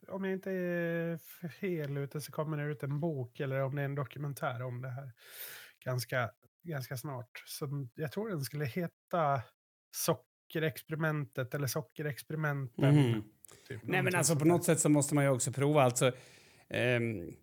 om 0.07 0.23
jag 0.23 0.33
inte 0.33 0.51
är 0.51 1.17
fel 1.47 1.97
ute 1.97 2.21
så 2.21 2.31
kommer 2.31 2.57
det 2.57 2.71
ut 2.71 2.83
en 2.83 2.99
bok 2.99 3.39
eller 3.39 3.61
om 3.61 3.75
det 3.75 3.81
är 3.81 3.85
en 3.85 3.95
dokumentär 3.95 4.61
om 4.61 4.81
det 4.81 4.89
här 4.89 5.11
ganska, 5.85 6.31
ganska 6.63 6.97
snart. 6.97 7.43
Så 7.45 7.87
jag 7.95 8.11
tror 8.11 8.29
den 8.29 8.41
skulle 8.41 8.65
heta 8.65 9.41
Sockerexperimentet 9.91 11.53
eller 11.53 11.67
Sockerexperimenten. 11.67 12.83
Mm. 12.83 13.23
Typ, 13.67 13.81
Nej 13.83 14.03
men 14.03 14.15
alltså 14.15 14.35
på 14.35 14.45
något 14.45 14.63
sätt 14.63 14.79
så 14.79 14.89
måste 14.89 15.15
man 15.15 15.23
ju 15.23 15.29
också 15.29 15.51
prova. 15.51 15.83
Alltså, 15.83 16.11
um, 16.69 17.35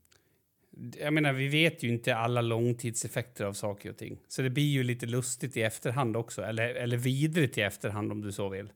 jag 1.00 1.12
menar, 1.12 1.32
vi 1.32 1.48
vet 1.48 1.82
ju 1.82 1.88
inte 1.88 2.16
alla 2.16 2.40
långtidseffekter 2.40 3.44
av 3.44 3.52
saker 3.52 3.90
och 3.90 3.96
ting. 3.96 4.18
Så 4.28 4.42
det 4.42 4.50
blir 4.50 4.72
ju 4.72 4.82
lite 4.82 5.06
lustigt 5.06 5.56
i 5.56 5.62
efterhand 5.62 6.16
också. 6.16 6.42
Eller, 6.42 6.74
eller 6.74 6.96
vidrigt 6.96 7.58
i 7.58 7.60
efterhand 7.60 8.12
om 8.12 8.20
du 8.20 8.32
så 8.32 8.48
vill. 8.48 8.72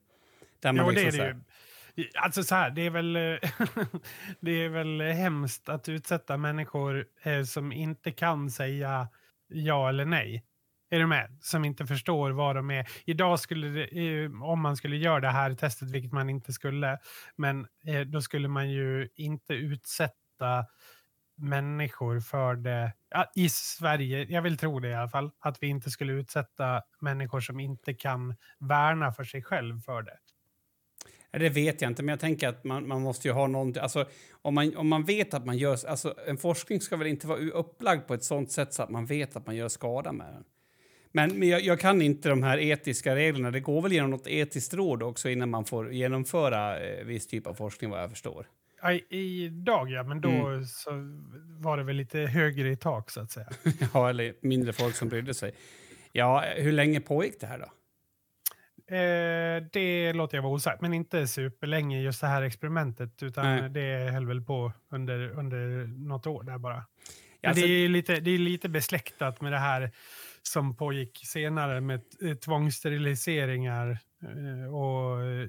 Där 0.61 0.73
man 0.73 0.85
jo, 0.85 0.91
liksom 0.91 1.19
det 1.19 1.25
är 1.25 1.33
det 1.33 2.03
ju. 2.03 2.09
Alltså 2.15 2.43
så 2.43 2.55
här, 2.55 2.71
det 2.71 2.83
är 2.83 2.91
väl, 2.91 3.13
det 4.41 4.51
är 4.51 4.69
väl 4.69 5.01
hemskt 5.01 5.69
att 5.69 5.89
utsätta 5.89 6.37
människor 6.37 7.07
eh, 7.23 7.43
som 7.43 7.73
inte 7.73 8.11
kan 8.11 8.51
säga 8.51 9.09
ja 9.49 9.89
eller 9.89 10.05
nej. 10.05 10.45
Är 10.91 10.99
du 10.99 11.07
med? 11.07 11.39
Som 11.41 11.65
inte 11.65 11.87
förstår 11.87 12.31
vad 12.31 12.57
de 12.57 12.71
är. 12.71 12.89
Idag 13.05 13.41
skulle 13.41 13.69
det, 13.69 13.85
eh, 13.85 14.43
om 14.43 14.61
man 14.61 14.77
skulle 14.77 14.97
göra 14.97 15.21
det 15.21 15.29
här 15.29 15.55
testet, 15.55 15.91
vilket 15.91 16.13
man 16.13 16.31
inte 16.31 16.53
skulle, 16.53 16.99
men 17.37 17.67
eh, 17.87 18.01
då 18.01 18.21
skulle 18.21 18.49
man 18.49 18.71
ju 18.71 19.09
inte 19.15 19.55
utsätta 19.55 20.67
människor 21.43 22.21
för 22.21 22.55
det, 22.55 22.93
ja, 23.11 23.33
i 23.35 23.49
Sverige, 23.49 24.27
jag 24.29 24.43
vill 24.43 24.57
tro 24.57 24.81
det 24.81 24.89
i 24.89 24.95
alla 24.95 25.09
fall, 25.09 25.31
att 25.39 25.63
vi 25.63 25.67
inte 25.67 25.91
skulle 25.91 26.13
utsätta 26.13 26.83
människor 27.01 27.41
som 27.41 27.61
inte 27.61 27.95
kan 27.95 28.35
värna 28.59 29.13
för 29.13 29.25
sig 29.25 29.43
själv 29.43 29.81
för 29.81 30.03
det. 30.03 30.19
Det 31.39 31.49
vet 31.49 31.83
jag 31.83 31.91
inte, 31.91 32.03
men 32.03 32.13
jag 32.13 32.21
tänker 32.21 32.49
att 32.49 32.65
man, 32.65 32.89
man 32.89 33.03
måste 33.03 33.29
ju 33.29 33.35
ha 33.35 33.47
någon... 33.47 33.79
Alltså, 33.79 34.05
om, 34.43 34.55
man, 34.55 34.77
om 34.77 34.89
man 34.89 35.05
vet 35.05 35.35
att 35.35 35.47
man 35.47 35.59
gör... 35.59 35.79
Alltså, 35.89 36.15
en 36.27 36.37
forskning 36.37 36.81
ska 36.81 36.97
väl 36.97 37.07
inte 37.07 37.27
vara 37.27 37.39
upplagd 37.39 38.07
på 38.07 38.15
ett 38.15 38.25
sånt 38.25 38.53
sätt 38.53 38.75
så 38.75 38.83
att 38.83 38.91
man 38.91 39.07
vet 39.07 39.37
att 39.37 39.47
man 39.47 39.57
gör 39.57 39.69
skada 39.69 40.13
med 40.13 40.27
den. 40.27 40.45
Men, 41.13 41.39
men 41.39 41.49
jag, 41.49 41.61
jag 41.61 41.81
kan 41.81 42.03
inte 42.03 42.29
de 42.29 42.43
här 42.43 42.59
etiska 42.59 43.17
reglerna. 43.17 43.51
Det 43.51 43.61
går 43.61 43.83
väl 43.83 43.93
genom 43.93 44.11
något 44.11 44.27
etiskt 44.27 44.75
råd 44.75 45.03
också 45.03 45.29
innan 45.29 45.51
man 45.51 45.65
får 45.65 45.93
genomföra 45.93 46.81
eh, 46.81 47.05
viss 47.05 47.27
typ 47.27 47.47
av 47.47 47.55
forskning, 47.55 47.91
vad 47.91 48.03
jag 48.03 48.11
förstår. 48.11 48.47
Ja, 48.83 48.93
i- 48.93 49.45
Idag 49.45 49.91
ja, 49.91 50.03
men 50.03 50.21
då 50.21 50.29
Mm. 50.31 50.65
så 50.65 50.91
var 51.61 51.77
det 51.77 51.83
väl 51.85 51.97
lite 51.97 52.19
högre 52.19 52.71
i 52.71 52.77
tak 52.77 53.11
så 53.11 53.21
att 53.21 53.31
säga. 53.31 53.49
ja, 53.95 54.11
eller 54.11 54.35
mindre 54.43 54.73
folk 54.73 54.95
som 54.97 55.09
brydde 55.09 55.35
sig. 55.35 55.53
Ja, 56.13 56.45
hur 56.57 56.73
länge 56.73 57.01
pågick 57.01 57.41
det 57.41 57.47
här 57.47 57.59
då? 57.59 57.65
Eh, 58.97 59.63
det 59.73 60.13
låter 60.13 60.37
jag 60.37 60.43
vara 60.43 60.53
osagt, 60.53 60.81
men 60.81 60.95
inte 60.95 61.27
superlänge 61.27 62.01
just 62.01 62.21
det 62.21 62.27
här 62.27 62.43
experimentet, 62.43 63.23
utan 63.23 63.45
Nej. 63.45 63.71
det 63.71 64.11
höll 64.13 64.27
väl 64.27 64.41
på 64.43 64.73
under, 64.91 65.31
under 65.31 65.87
något 65.87 66.27
år 66.27 66.43
där 66.43 66.59
bara. 66.59 66.85
Men 67.43 67.49
Alltså- 67.51 67.67
det, 67.67 67.73
är 67.73 67.89
lite, 67.89 68.21
det 68.21 68.31
är 68.31 68.39
lite 68.39 68.69
besläktat 68.69 69.41
med 69.41 69.53
det 69.53 69.59
här 69.59 69.91
som 70.43 70.77
pågick 70.77 71.21
senare 71.27 71.81
med 71.81 72.01
tvångssteriliseringar 72.41 73.99
och 74.73 75.23
eh, 75.27 75.49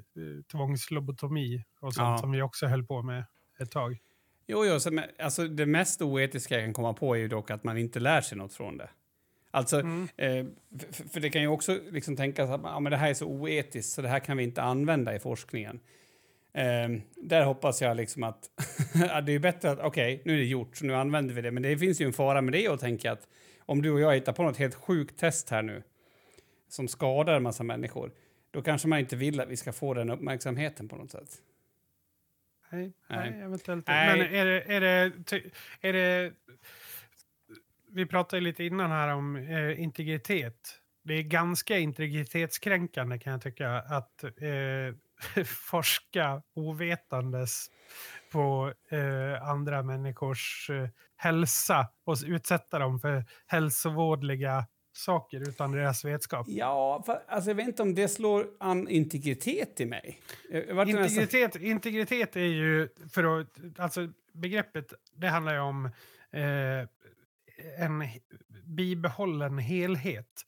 tvångslobotomi 0.52 1.64
och 1.80 1.94
sånt 1.94 2.06
Ja. 2.08 2.18
som 2.18 2.32
vi 2.32 2.42
också 2.42 2.66
höll 2.66 2.84
på 2.86 3.02
med 3.02 3.24
ett 3.60 3.72
tag. 3.72 3.98
Jo, 4.48 4.66
jo, 4.66 4.80
så, 4.80 5.00
alltså, 5.20 5.48
det 5.48 5.66
mest 5.66 6.02
oetiska 6.02 6.56
jag 6.56 6.64
kan 6.64 6.74
komma 6.74 6.94
på 6.94 7.16
är 7.16 7.20
ju 7.20 7.28
dock 7.28 7.52
att 7.52 7.64
man 7.64 7.78
inte 7.78 8.00
lär 8.00 8.22
sig 8.22 8.38
något 8.38 8.54
från 8.54 8.78
det. 8.78 8.90
Alltså, 9.52 9.80
Mm. 9.80 10.08
eh, 10.18 10.46
för, 10.92 11.10
för 11.10 11.20
det 11.20 11.30
kan 11.30 11.42
ju 11.42 11.48
också 11.48 11.80
liksom 11.92 12.16
tänkas 12.16 12.50
att 12.50 12.62
ja, 12.64 12.80
men 12.80 12.92
det 12.92 12.98
här 12.98 13.10
är 13.10 13.14
så 13.14 13.26
oetiskt 13.28 13.94
så 13.94 14.02
det 14.02 14.08
här 14.08 14.20
kan 14.20 14.38
vi 14.38 14.44
inte 14.44 14.62
använda 14.62 15.16
i 15.16 15.20
forskningen. 15.20 15.80
Eh, 16.54 16.90
där 17.16 17.44
hoppas 17.46 17.82
jag 17.82 17.98
liksom 17.98 18.24
att 18.24 18.50
ja, 19.10 19.22
det 19.22 19.32
är 19.32 19.40
bättre 19.40 19.72
att 19.72 19.80
okej, 19.80 20.22
nu 20.26 20.34
är 20.34 20.38
det 20.38 20.46
gjort 20.46 20.76
så 20.78 20.86
nu 20.86 20.96
använder 20.96 21.34
vi 21.36 21.42
det. 21.42 21.52
Men 21.52 21.64
det 21.64 21.78
finns 21.78 22.02
ju 22.02 22.06
en 22.06 22.14
fara 22.14 22.42
med 22.42 22.54
det 22.54 22.70
och 22.70 22.80
tänka 22.80 23.12
att 23.12 23.28
om 23.60 23.82
du 23.82 23.92
och 23.92 24.00
jag 24.00 24.14
hittar 24.16 24.34
på 24.34 24.44
något 24.44 24.58
helt 24.58 24.76
sjukt 24.76 25.20
test 25.20 25.50
här 25.50 25.62
nu 25.62 25.84
som 26.70 26.88
skadar 26.88 27.34
en 27.36 27.44
massa 27.44 27.64
människor, 27.64 28.12
då 28.54 28.62
kanske 28.62 28.88
man 28.88 29.00
inte 29.00 29.16
vill 29.16 29.40
att 29.40 29.48
vi 29.48 29.58
ska 29.58 29.74
få 29.74 29.94
den 29.94 30.10
uppmärksamheten 30.10 30.88
på 30.88 30.96
något 30.96 31.12
sätt. 31.12 31.30
Nej, 32.70 32.94
Nej. 33.08 33.32
nej. 33.32 33.42
eventuellt 33.42 33.88
Nej. 33.88 34.18
Men 34.18 34.36
är 34.36 34.46
det, 34.46 34.62
är, 34.62 34.82
det, 34.82 35.42
är 35.82 35.94
det... 35.94 36.34
Vi 37.92 38.06
pratade 38.06 38.42
lite 38.42 38.64
innan 38.64 38.92
här 38.92 39.08
om 39.08 39.36
eh, 39.36 39.82
integritet. 39.82 40.80
Det 41.04 41.14
är 41.14 41.24
ganska 41.24 41.78
integritetskränkande 41.78 43.20
kan 43.20 43.32
jag 43.32 43.42
tycka 43.42 43.70
att 43.72 44.24
eh, 44.24 45.44
forska 45.46 46.42
ovetandes 46.54 47.68
på 48.32 48.74
eh, 48.90 49.50
andra 49.50 49.84
människors 49.84 50.70
eh, 50.70 50.90
hälsa 51.16 51.88
och 52.04 52.18
utsätta 52.26 52.80
dem 52.80 53.00
för 53.00 53.26
hälsovådliga 53.48 54.66
saker 54.94 55.50
utan 55.50 55.72
deras 55.72 56.06
vetskap. 56.06 56.46
Ja, 56.50 57.04
för, 57.06 57.24
alltså 57.28 57.50
jag 57.50 57.56
vet 57.56 57.68
inte 57.68 57.82
om 57.82 57.96
det 57.96 58.08
slår 58.08 58.48
an 58.60 58.88
integritet 58.90 59.80
i 59.80 59.86
mig. 59.86 60.22
Nästan- 60.50 60.88
Integritet, 61.24 61.62
integritet 61.62 62.36
är 62.36 62.40
ju, 62.42 62.90
för 63.14 63.40
att, 63.42 63.48
alltså 63.78 64.08
begreppet, 64.34 64.94
det 65.16 65.28
handlar 65.28 65.54
ju 65.54 65.60
om 65.60 65.86
eh, 66.32 66.88
en 67.80 68.04
bibehållen 68.66 69.58
helhet. 69.58 70.42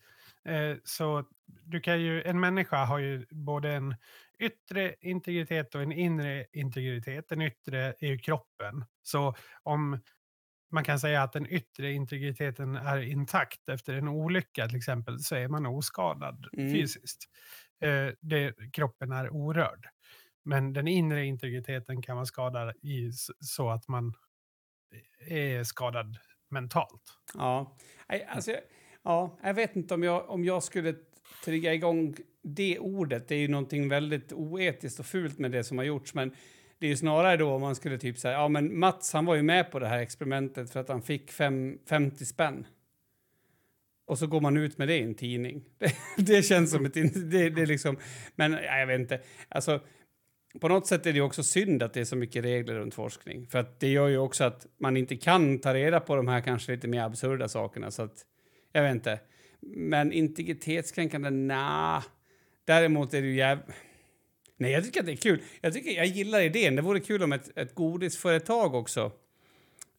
Eh, 0.46 0.78
så 0.84 1.26
du 1.64 1.80
kan 1.82 2.02
ju, 2.02 2.24
en 2.24 2.40
människa 2.40 2.86
har 2.86 3.00
ju 3.00 3.26
både 3.30 3.72
en 3.74 3.96
yttre 4.40 4.96
integritet 5.02 5.76
och 5.76 5.82
en 5.82 5.92
inre 5.92 6.46
integritet. 6.54 7.30
Den 7.30 7.42
yttre 7.42 7.94
är 8.00 8.08
ju 8.08 8.18
kroppen. 8.18 8.86
Så 9.04 9.36
om 9.64 10.00
man 10.76 10.84
kan 10.84 11.00
säga 11.00 11.24
att 11.24 11.34
den 11.34 11.48
yttre 11.54 11.92
integriteten 11.92 12.76
är 12.76 13.02
intakt 13.02 13.70
efter 13.70 13.94
en 13.94 14.08
olycka 14.08 14.68
till 14.68 14.78
exempel 14.78 15.20
så 15.20 15.36
är 15.36 15.48
man 15.48 15.66
oskadad 15.66 16.48
Mm. 16.54 16.72
fysiskt. 16.74 17.26
Eh, 17.82 18.08
det, 18.22 18.54
kroppen 18.74 19.12
är 19.12 19.30
orörd. 19.30 19.88
Men 20.46 20.74
den 20.74 20.88
inre 20.88 21.26
integriteten 21.26 22.02
kan 22.02 22.16
vara 22.16 22.26
skadad 22.26 22.76
i, 22.82 23.12
så 23.40 23.70
att 23.70 23.88
man 23.88 24.14
är 25.28 25.64
skadad 25.64 26.18
mentalt. 26.50 27.02
Ja, 27.34 27.78
alltså, 28.28 28.52
ja, 29.04 29.40
jag 29.44 29.54
vet 29.54 29.76
inte 29.76 29.94
om 29.94 30.04
jag, 30.04 30.30
om 30.30 30.46
jag 30.46 30.64
skulle 30.64 30.96
trigga 31.46 31.74
igång 31.74 32.16
det 32.44 32.80
ordet. 32.80 33.28
Det 33.28 33.36
är 33.36 33.40
ju 33.40 33.48
någonting 33.48 33.90
väldigt 33.90 34.34
oetiskt 34.34 35.00
och 35.00 35.06
fult 35.06 35.40
med 35.40 35.52
det 35.52 35.64
som 35.64 35.78
har 35.78 35.86
gjorts. 35.86 36.14
Men 36.14 36.36
det 36.80 36.86
är 36.86 36.90
ju 36.90 36.98
snarare 36.98 37.38
då 37.38 37.50
om 37.50 37.62
man 37.62 37.76
skulle 37.76 37.98
typ 37.98 38.18
säga, 38.18 38.34
ja 38.34 38.48
men 38.48 38.80
Mats 38.80 39.14
han 39.14 39.26
var 39.26 39.36
ju 39.36 39.44
med 39.44 39.72
på 39.72 39.80
det 39.80 39.88
här 39.88 40.00
experimentet 40.00 40.72
för 40.72 40.80
att 40.80 40.90
han 40.90 41.02
fick 41.02 41.32
fem, 41.32 41.80
50 41.90 42.26
spänn. 42.26 42.68
Och 44.08 44.20
så 44.20 44.28
går 44.28 44.42
man 44.42 44.58
ut 44.58 44.78
med 44.78 44.88
det 44.88 44.98
i 44.98 45.04
en 45.04 45.16
tidning. 45.16 45.64
Det, 45.80 45.96
det 46.18 46.44
känns 46.44 46.72
som 46.72 46.86
ett... 46.86 46.94
Det, 46.94 47.50
det 47.50 47.62
är 47.62 47.66
liksom, 47.66 47.98
men 48.36 48.52
ja, 48.52 48.80
jag 48.80 48.88
vet 48.88 49.00
inte. 49.00 49.22
Alltså, 49.50 49.80
på 50.62 50.68
något 50.68 50.88
sätt 50.88 51.06
är 51.06 51.14
det 51.14 51.18
ju 51.18 51.22
också 51.22 51.44
synd 51.44 51.84
att 51.84 51.94
det 51.94 52.00
är 52.00 52.06
så 52.06 52.16
mycket 52.16 52.46
regler 52.46 52.76
runt 52.76 52.94
forskning. 52.94 53.48
För 53.48 53.60
att 53.60 53.80
det 53.80 53.88
gör 53.88 54.08
ju 54.08 54.18
också 54.18 54.44
att 54.44 54.68
man 54.78 54.98
inte 54.98 55.16
kan 55.16 55.60
ta 55.60 55.74
reda 55.74 56.00
på 56.00 56.16
de 56.16 56.28
här 56.28 56.42
kanske 56.42 56.72
lite 56.72 56.88
mer 56.88 57.02
absurda 57.02 57.48
sakerna. 57.48 57.92
Så 57.92 58.02
att, 58.02 58.26
jag 58.72 58.84
vet 58.84 58.92
inte. 58.92 59.20
Men 59.60 60.12
integritetskränkande, 60.12 61.30
nja. 61.30 62.04
Däremot 62.66 63.14
är 63.14 63.22
det 63.22 63.28
ju 63.28 63.36
jävligt... 63.36 63.66
Nej, 64.58 64.72
jag 64.72 64.84
tycker 64.84 65.00
att 65.00 65.06
det 65.06 65.12
är 65.12 65.16
kul. 65.16 65.42
Jag, 65.62 65.74
tycker, 65.74 65.92
jag 65.92 66.06
gillar 66.06 66.42
idén. 66.42 66.76
Det 66.76 66.82
vore 66.82 67.00
kul 67.00 67.24
om 67.24 67.34
ett, 67.34 67.58
ett 67.58 67.76
godisföretag 67.76 68.76
också 68.76 69.12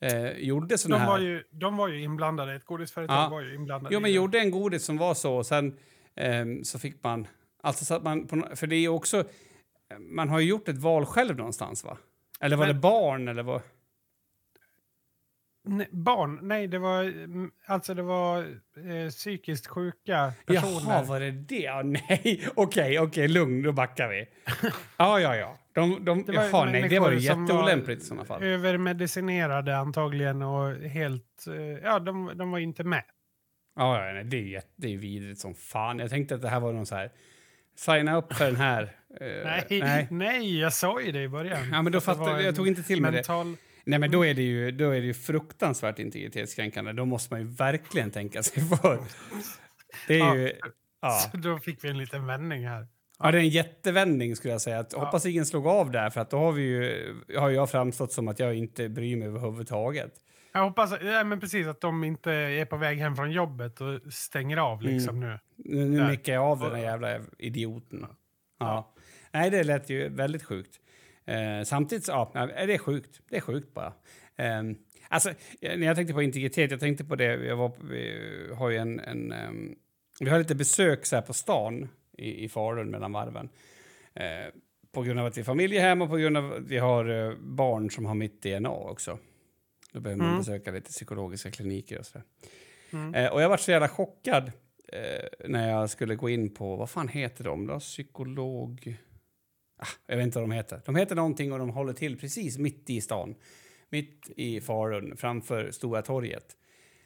eh, 0.01 0.31
gjorde 0.31 0.79
såna 0.79 0.97
De 0.97 1.01
här... 1.01 1.09
var, 1.09 1.19
ju, 1.19 1.43
de 1.51 1.77
var 1.77 1.89
ju 1.89 2.03
inblandade, 2.03 2.55
ett 2.55 2.65
godisföretag 2.65 3.17
Ja. 3.17 3.29
var 3.29 3.41
ju 3.43 3.55
inblandade. 3.55 3.95
Jo, 3.95 4.01
men 4.01 4.13
gjorde 4.13 4.39
en 4.39 4.51
godis 4.51 4.85
som 4.85 4.97
var 4.97 5.15
så 5.15 5.35
och 5.37 5.47
sen 5.47 5.79
ehm, 6.17 6.65
så 6.65 6.79
fick 6.79 7.03
man... 7.03 7.27
Alltså 7.63 7.85
så 7.85 7.95
att 7.95 8.03
man... 8.03 8.27
På, 8.27 8.49
för 8.57 8.67
det 8.67 8.77
är 8.77 8.81
ju 8.81 8.89
också... 8.89 9.25
Man 10.01 10.29
har 10.29 10.41
ju 10.41 10.49
gjort 10.49 10.69
ett 10.69 10.79
val 10.79 11.07
själv 11.07 11.37
någonstans, 11.37 11.85
va? 11.85 11.99
Eller 12.41 12.57
var 12.57 12.67
Men- 12.67 12.75
det 12.77 12.81
barn 12.81 13.29
eller 13.29 13.43
vad? 13.43 13.61
Nej, 15.69 15.89
barn, 15.91 16.39
nej 16.43 16.67
det 16.67 16.79
var, 16.79 17.03
mm, 17.03 17.51
alltså 17.67 17.95
det 17.95 18.03
var 18.03 18.39
eh, 18.39 19.09
psykiskt 19.11 19.67
sjuka 19.67 20.33
personer. 20.47 20.93
Jaha, 20.93 21.03
var 21.03 21.21
det 21.21 21.31
det? 21.31 21.57
Ja, 21.57 21.83
nej, 21.83 22.49
okej, 22.55 22.99
okej, 22.99 23.29
lugn, 23.29 23.63
då 23.63 23.73
backar 23.73 24.09
vi. 24.09 24.29
Ja, 24.97 25.21
ja, 25.21 25.37
ja. 25.37 25.59
De, 25.73 26.05
de, 26.05 26.25
Det 26.25 26.33
var 26.33 26.45
jaha, 26.45 26.65
nej, 26.65 26.89
det 26.89 26.99
var 26.99 27.11
ju 27.13 27.19
jätteolämpligt 27.19 28.03
i 28.03 28.05
sådana 28.05 28.25
fall. 28.25 28.43
Övermedicinerade 28.43 29.77
antagligen 29.77 30.43
och 30.43 30.75
helt, 30.75 31.47
eh, 31.47 31.55
ja 31.83 31.99
de, 31.99 32.33
de 32.35 32.51
var 32.51 32.59
inte 32.59 32.85
med. 32.85 33.05
Ja, 33.77 34.07
ja 34.07 34.13
nej, 34.13 34.25
det 34.25 34.37
är 34.37 34.41
ju 34.41 34.61
det 34.77 34.95
är 34.95 34.97
vidrigt 34.97 35.41
som 35.41 35.55
fan. 35.55 35.99
Jag 35.99 36.11
tänkte 36.11 36.35
att 36.35 36.43
det 36.43 36.49
här 36.49 36.61
var 36.61 36.73
någon 36.73 36.87
så 36.87 36.95
här... 36.95 37.11
Signa 37.79 38.17
upp 38.17 38.33
för 38.33 38.45
den 38.45 38.57
här. 38.57 38.83
Eh, 39.21 39.27
Nej, 39.81 40.07
nej. 40.11 40.61
jag 40.61 40.73
sa 40.73 41.01
ju 41.01 41.13
det 41.13 41.23
i 41.23 41.29
början. 41.29 41.59
Ja, 41.73 41.83
men 41.83 41.93
då 41.93 42.01
fattar 42.01 42.31
jag. 42.31 42.45
en 42.45 42.55
tog 42.55 42.69
inte 42.69 42.83
till 42.83 43.03
med 43.03 43.13
det. 43.13 43.23
Nej, 43.87 43.99
men 43.99 44.11
då 44.11 44.25
är 44.27 44.35
det 44.35 44.43
ju, 44.43 44.71
då 44.71 44.91
är 44.91 45.01
det 45.01 45.07
ju 45.07 45.15
fruktansvärt 45.15 45.99
integritetskränkande. 45.99 46.93
Då 46.93 47.05
måste 47.05 47.35
man 47.35 47.41
ju 47.41 47.47
verkligen 47.47 48.11
tänka 48.11 48.43
sig 48.43 48.63
för. 48.63 48.99
Det 50.09 50.15
är 50.15 50.19
Ja. 50.19 50.37
ju... 50.37 50.53
Ja. 51.01 51.11
Så 51.33 51.37
då 51.37 51.59
fick 51.59 51.85
vi 51.85 51.89
en 51.89 51.99
liten 51.99 52.27
vändning 52.27 52.67
här. 52.69 52.87
ja, 53.19 53.31
det 53.33 53.39
är 53.39 53.43
en 53.43 53.49
jättevändning 53.49 54.37
skulle 54.37 54.53
jag 54.55 54.61
säga. 54.61 54.79
Att, 54.79 54.93
Hoppas 54.93 55.27
ingen 55.27 55.47
slog 55.47 55.67
av 55.67 55.91
där, 55.91 56.11
för 56.11 56.21
att 56.21 56.31
då 56.31 56.39
har, 56.39 56.53
vi 56.53 56.63
ju, 56.63 57.15
har 57.39 57.51
jag 57.51 57.71
framstått 57.71 58.13
som 58.13 58.29
att 58.29 58.39
jag 58.39 58.55
inte 58.55 58.89
bryr 58.89 59.17
mig 59.17 59.29
överhuvudtaget. 59.29 60.13
Jag 60.53 60.63
hoppas 60.65 60.91
ja, 61.03 61.25
men 61.25 61.41
precis 61.41 61.67
att 61.67 61.81
de 61.81 62.05
inte 62.05 62.33
är 62.33 62.65
på 62.65 62.77
väg 62.77 62.99
hem 62.99 63.17
från 63.17 63.33
jobbet 63.33 63.81
och 63.81 64.13
stänger 64.13 64.57
av 64.57 64.81
Mm. 64.81 64.95
liksom 64.95 65.21
nu. 65.21 65.39
Nu, 65.57 65.85
nu 65.89 66.09
nickar 66.09 66.33
jag 66.33 66.43
av 66.45 66.61
den 66.61 66.75
här 66.75 66.83
jävla 66.83 67.19
idioten. 67.39 68.07
Ja. 68.59 68.95
Nej, 69.33 69.51
det 69.51 69.65
lät 69.65 69.91
ju 69.91 70.09
väldigt 70.09 70.45
sjukt. 70.45 70.81
Eh, 71.27 71.63
samtidigt 71.65 72.09
ja, 72.09 72.31
nej, 72.35 72.67
det 72.67 72.75
är 72.75 72.79
sjukt. 72.79 73.21
Det 73.29 73.37
är 73.37 73.41
sjukt 73.41 73.75
bara. 73.75 73.93
Eh, 74.37 74.63
alltså, 75.09 75.33
jag- 75.61 75.79
när 75.81 75.87
jag 75.87 75.97
tänkte 75.97 76.15
på 76.15 76.23
integritet, 76.23 76.71
jag 76.71 76.81
tänkte 76.81 77.05
på 77.05 77.17
det, 77.17 77.25
jag 77.25 77.57
var, 77.57 77.73
vi 77.91 78.21
har 78.57 78.71
ju 78.71 78.77
en, 78.77 79.01
en 79.01 79.33
ehm, 79.33 79.75
vi 80.21 80.31
har 80.31 80.39
lite 80.39 80.55
besök 80.55 81.07
så 81.07 81.17
här 81.17 81.23
på 81.23 81.33
stan 81.33 81.89
i, 82.19 82.45
i 82.45 82.49
Falun 82.49 82.91
mellan 82.91 83.13
varven. 83.13 83.49
Eh, 84.15 84.53
på 84.93 85.03
grund 85.03 85.21
av 85.21 85.27
att 85.27 85.37
vi 85.37 85.41
är 85.41 85.45
familjehem 85.45 86.03
och 86.03 86.09
på 86.09 86.17
grund 86.17 86.37
av 86.37 86.53
att 86.53 86.63
vi 86.67 86.79
har 86.79 87.29
eh, 87.29 87.35
barn 87.41 87.91
som 87.91 88.07
har 88.07 88.15
mitt 88.15 88.43
DNA 88.43 88.71
också. 88.71 89.19
Då 89.93 90.01
behöver 90.01 90.19
man 90.19 90.29
Mm. 90.29 90.39
besöka 90.41 90.71
lite 90.71 90.91
psykologiska 90.91 91.51
kliniker 91.51 91.99
och 91.99 92.07
så. 92.07 92.19
Mm. 92.93 93.15
Eh, 93.15 93.33
och 93.33 93.43
jag 93.43 93.49
var 93.49 93.57
så 93.57 93.71
jävla 93.71 93.89
chockad 93.89 94.53
eh, 94.93 95.49
när 95.49 95.71
jag 95.71 95.91
skulle 95.91 96.15
gå 96.15 96.29
in 96.29 96.55
på, 96.55 96.77
vad 96.77 96.91
fan 96.91 97.09
heter 97.09 97.45
de 97.45 97.67
då? 97.67 97.81
Psykolog... 97.81 98.97
Ah, 99.77 99.87
jag 100.07 100.17
vet 100.17 100.25
inte 100.25 100.39
vad 100.39 100.49
de 100.49 100.55
heter. 100.55 100.81
De 100.85 100.97
heter 100.97 101.15
någonting 101.15 101.53
och 101.53 101.59
de 101.59 101.71
håller 101.71 101.93
till 101.93 102.19
precis 102.19 102.59
mitt 102.59 102.91
i 102.91 103.01
stan. 103.01 103.35
mitt 103.91 104.31
i 104.37 104.61
Falun 104.61 105.17
framför 105.17 105.71
Stora 105.71 106.03
torget. 106.03 106.57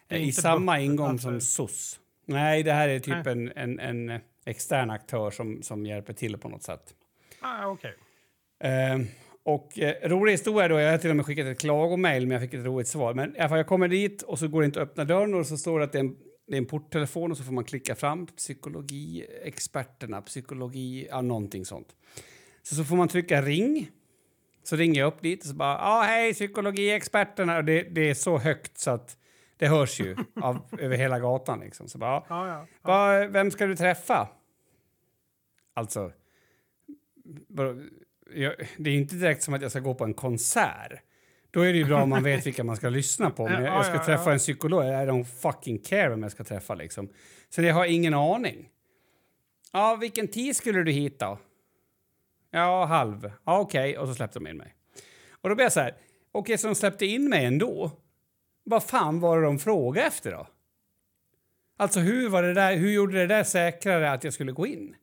Är 0.08 0.18
I 0.18 0.32
samma 0.32 0.80
ingång 0.80 1.08
alltså. 1.08 1.28
som 1.28 1.40
SOS. 1.40 2.00
Nej, 2.26 2.62
det 2.62 2.72
här 2.72 2.88
är 2.88 2.98
typ 2.98 3.26
en, 3.26 3.52
en, 3.56 3.80
en 3.80 4.20
extern 4.44 4.90
aktör 4.90 5.30
som, 5.30 5.62
som 5.62 5.86
hjälper 5.86 6.12
till 6.12 6.38
på 6.38 6.48
något 6.48 6.62
sätt. 6.62 6.94
Ah, 7.40 7.66
okej. 7.66 7.94
Eh, 8.60 9.00
och 9.42 9.78
eh, 9.78 10.08
rolig 10.08 10.32
historia 10.32 10.68
då, 10.68 10.80
jag 10.80 10.90
har 10.90 10.98
till 10.98 11.10
och 11.10 11.16
med 11.16 11.26
skickat 11.26 11.46
ett 11.46 11.60
klagomail 11.60 12.26
men 12.26 12.30
jag 12.30 12.42
fick 12.42 12.54
ett 12.54 12.64
roligt 12.66 12.88
svar. 12.88 13.14
Men 13.14 13.36
i 13.36 13.38
alla 13.38 13.48
fall, 13.48 13.58
jag 13.58 13.66
kommer 13.66 13.88
dit 13.88 14.22
och 14.22 14.38
så 14.38 14.48
går 14.48 14.60
det 14.60 14.66
inte 14.66 14.82
att 14.82 14.88
öppna 14.88 15.04
dörren 15.04 15.34
och 15.34 15.46
så 15.46 15.56
står 15.56 15.78
det 15.78 15.84
att 15.84 15.92
det 15.92 15.98
är 15.98 16.04
en, 16.04 16.16
det 16.46 16.54
är 16.54 16.58
en 16.58 16.66
porttelefon 16.66 17.30
och 17.30 17.36
så 17.36 17.44
får 17.44 17.52
man 17.52 17.64
klicka 17.64 17.94
fram 17.94 18.26
psykologiexperterna, 18.26 20.22
psykologi, 20.22 21.06
ja 21.10 21.20
någonting 21.20 21.64
sånt. 21.64 21.96
Så, 22.62 22.74
så 22.74 22.84
får 22.84 22.96
man 22.96 23.08
trycka 23.08 23.42
ring. 23.42 23.90
Så 24.62 24.76
ringer 24.76 25.00
jag 25.00 25.06
upp 25.06 25.22
dit 25.22 25.40
och 25.40 25.46
så 25.46 25.54
bara, 25.54 25.78
ja 25.78 26.02
hej 26.06 26.34
psykologiexperterna. 26.34 27.56
Och 27.56 27.64
det, 27.64 27.82
det 27.82 28.10
är 28.10 28.14
så 28.14 28.38
högt 28.38 28.78
så 28.78 28.90
att 28.90 29.16
det 29.56 29.68
hörs 29.68 30.00
ju 30.00 30.16
av, 30.42 30.58
över 30.78 30.96
hela 30.96 31.18
gatan 31.18 31.60
liksom. 31.60 31.88
Så 31.88 31.98
bara, 31.98 32.24
Ja, 32.28 32.48
ja. 32.48 32.66
ja. 32.82 32.88
Va, 32.88 33.26
vem 33.26 33.50
ska 33.50 33.66
du 33.66 33.76
träffa? 33.76 34.28
Alltså, 35.74 36.12
det 38.76 38.90
är 38.90 38.94
inte 38.94 39.14
direkt 39.16 39.42
som 39.42 39.54
att 39.54 39.62
jag 39.62 39.70
ska 39.70 39.80
gå 39.80 39.94
på 39.94 40.04
en 40.04 40.14
konsert. 40.14 40.92
Då 41.50 41.60
är 41.60 41.72
det 41.72 41.78
ju 41.78 41.84
bra 41.84 42.02
om 42.02 42.08
man 42.10 42.22
vet 42.22 42.46
vilka 42.46 42.64
man 42.64 42.76
ska 42.76 42.88
lyssna 42.88 43.30
på. 43.30 43.44
Men 43.48 43.64
jag, 43.64 43.74
jag 43.74 43.86
ska 43.86 44.04
träffa 44.04 44.32
en 44.32 44.38
psykolog. 44.38 44.84
I 44.84 44.86
don't 44.86 45.24
fucking 45.24 45.78
care 45.78 46.08
vem 46.08 46.22
jag 46.22 46.32
ska 46.32 46.44
träffa 46.44 46.74
liksom. 46.74 47.08
Så 47.48 47.62
jag 47.62 47.74
har 47.74 47.84
ingen 47.84 48.14
aning. 48.14 48.68
Ja, 49.72 49.96
vilken 50.00 50.28
tid 50.28 50.56
skulle 50.56 50.82
du 50.82 50.92
hit 50.92 51.18
då? 51.18 51.38
Ja, 52.50 52.84
halv. 52.84 53.32
Ja, 53.44 53.58
okej. 53.58 53.98
Och 53.98 54.08
så 54.08 54.14
släppte 54.14 54.38
de 54.38 54.46
in 54.46 54.56
mig. 54.56 54.74
Och 55.30 55.48
då 55.48 55.54
blir 55.54 55.64
jag 55.64 55.72
så 55.72 55.80
här, 55.80 55.94
okej, 56.32 56.58
så 56.58 56.66
de 56.66 56.74
släppte 56.74 57.06
in 57.06 57.28
mig 57.28 57.44
ändå. 57.44 57.90
Vad 58.64 58.84
fan 58.84 59.20
var 59.20 59.40
det 59.40 59.46
de 59.46 59.58
frågade 59.58 60.06
efter 60.06 60.30
då? 60.32 60.46
Alltså 61.76 62.00
hur 62.00 62.28
var 62.28 62.42
det 62.42 62.54
där, 62.54 62.76
hur 62.76 62.90
gjorde 62.90 63.18
det 63.18 63.26
där 63.26 63.44
säkrare 63.44 64.12
att 64.12 64.24
jag 64.24 64.32
skulle 64.32 64.52
gå 64.52 64.66
in? 64.66 64.96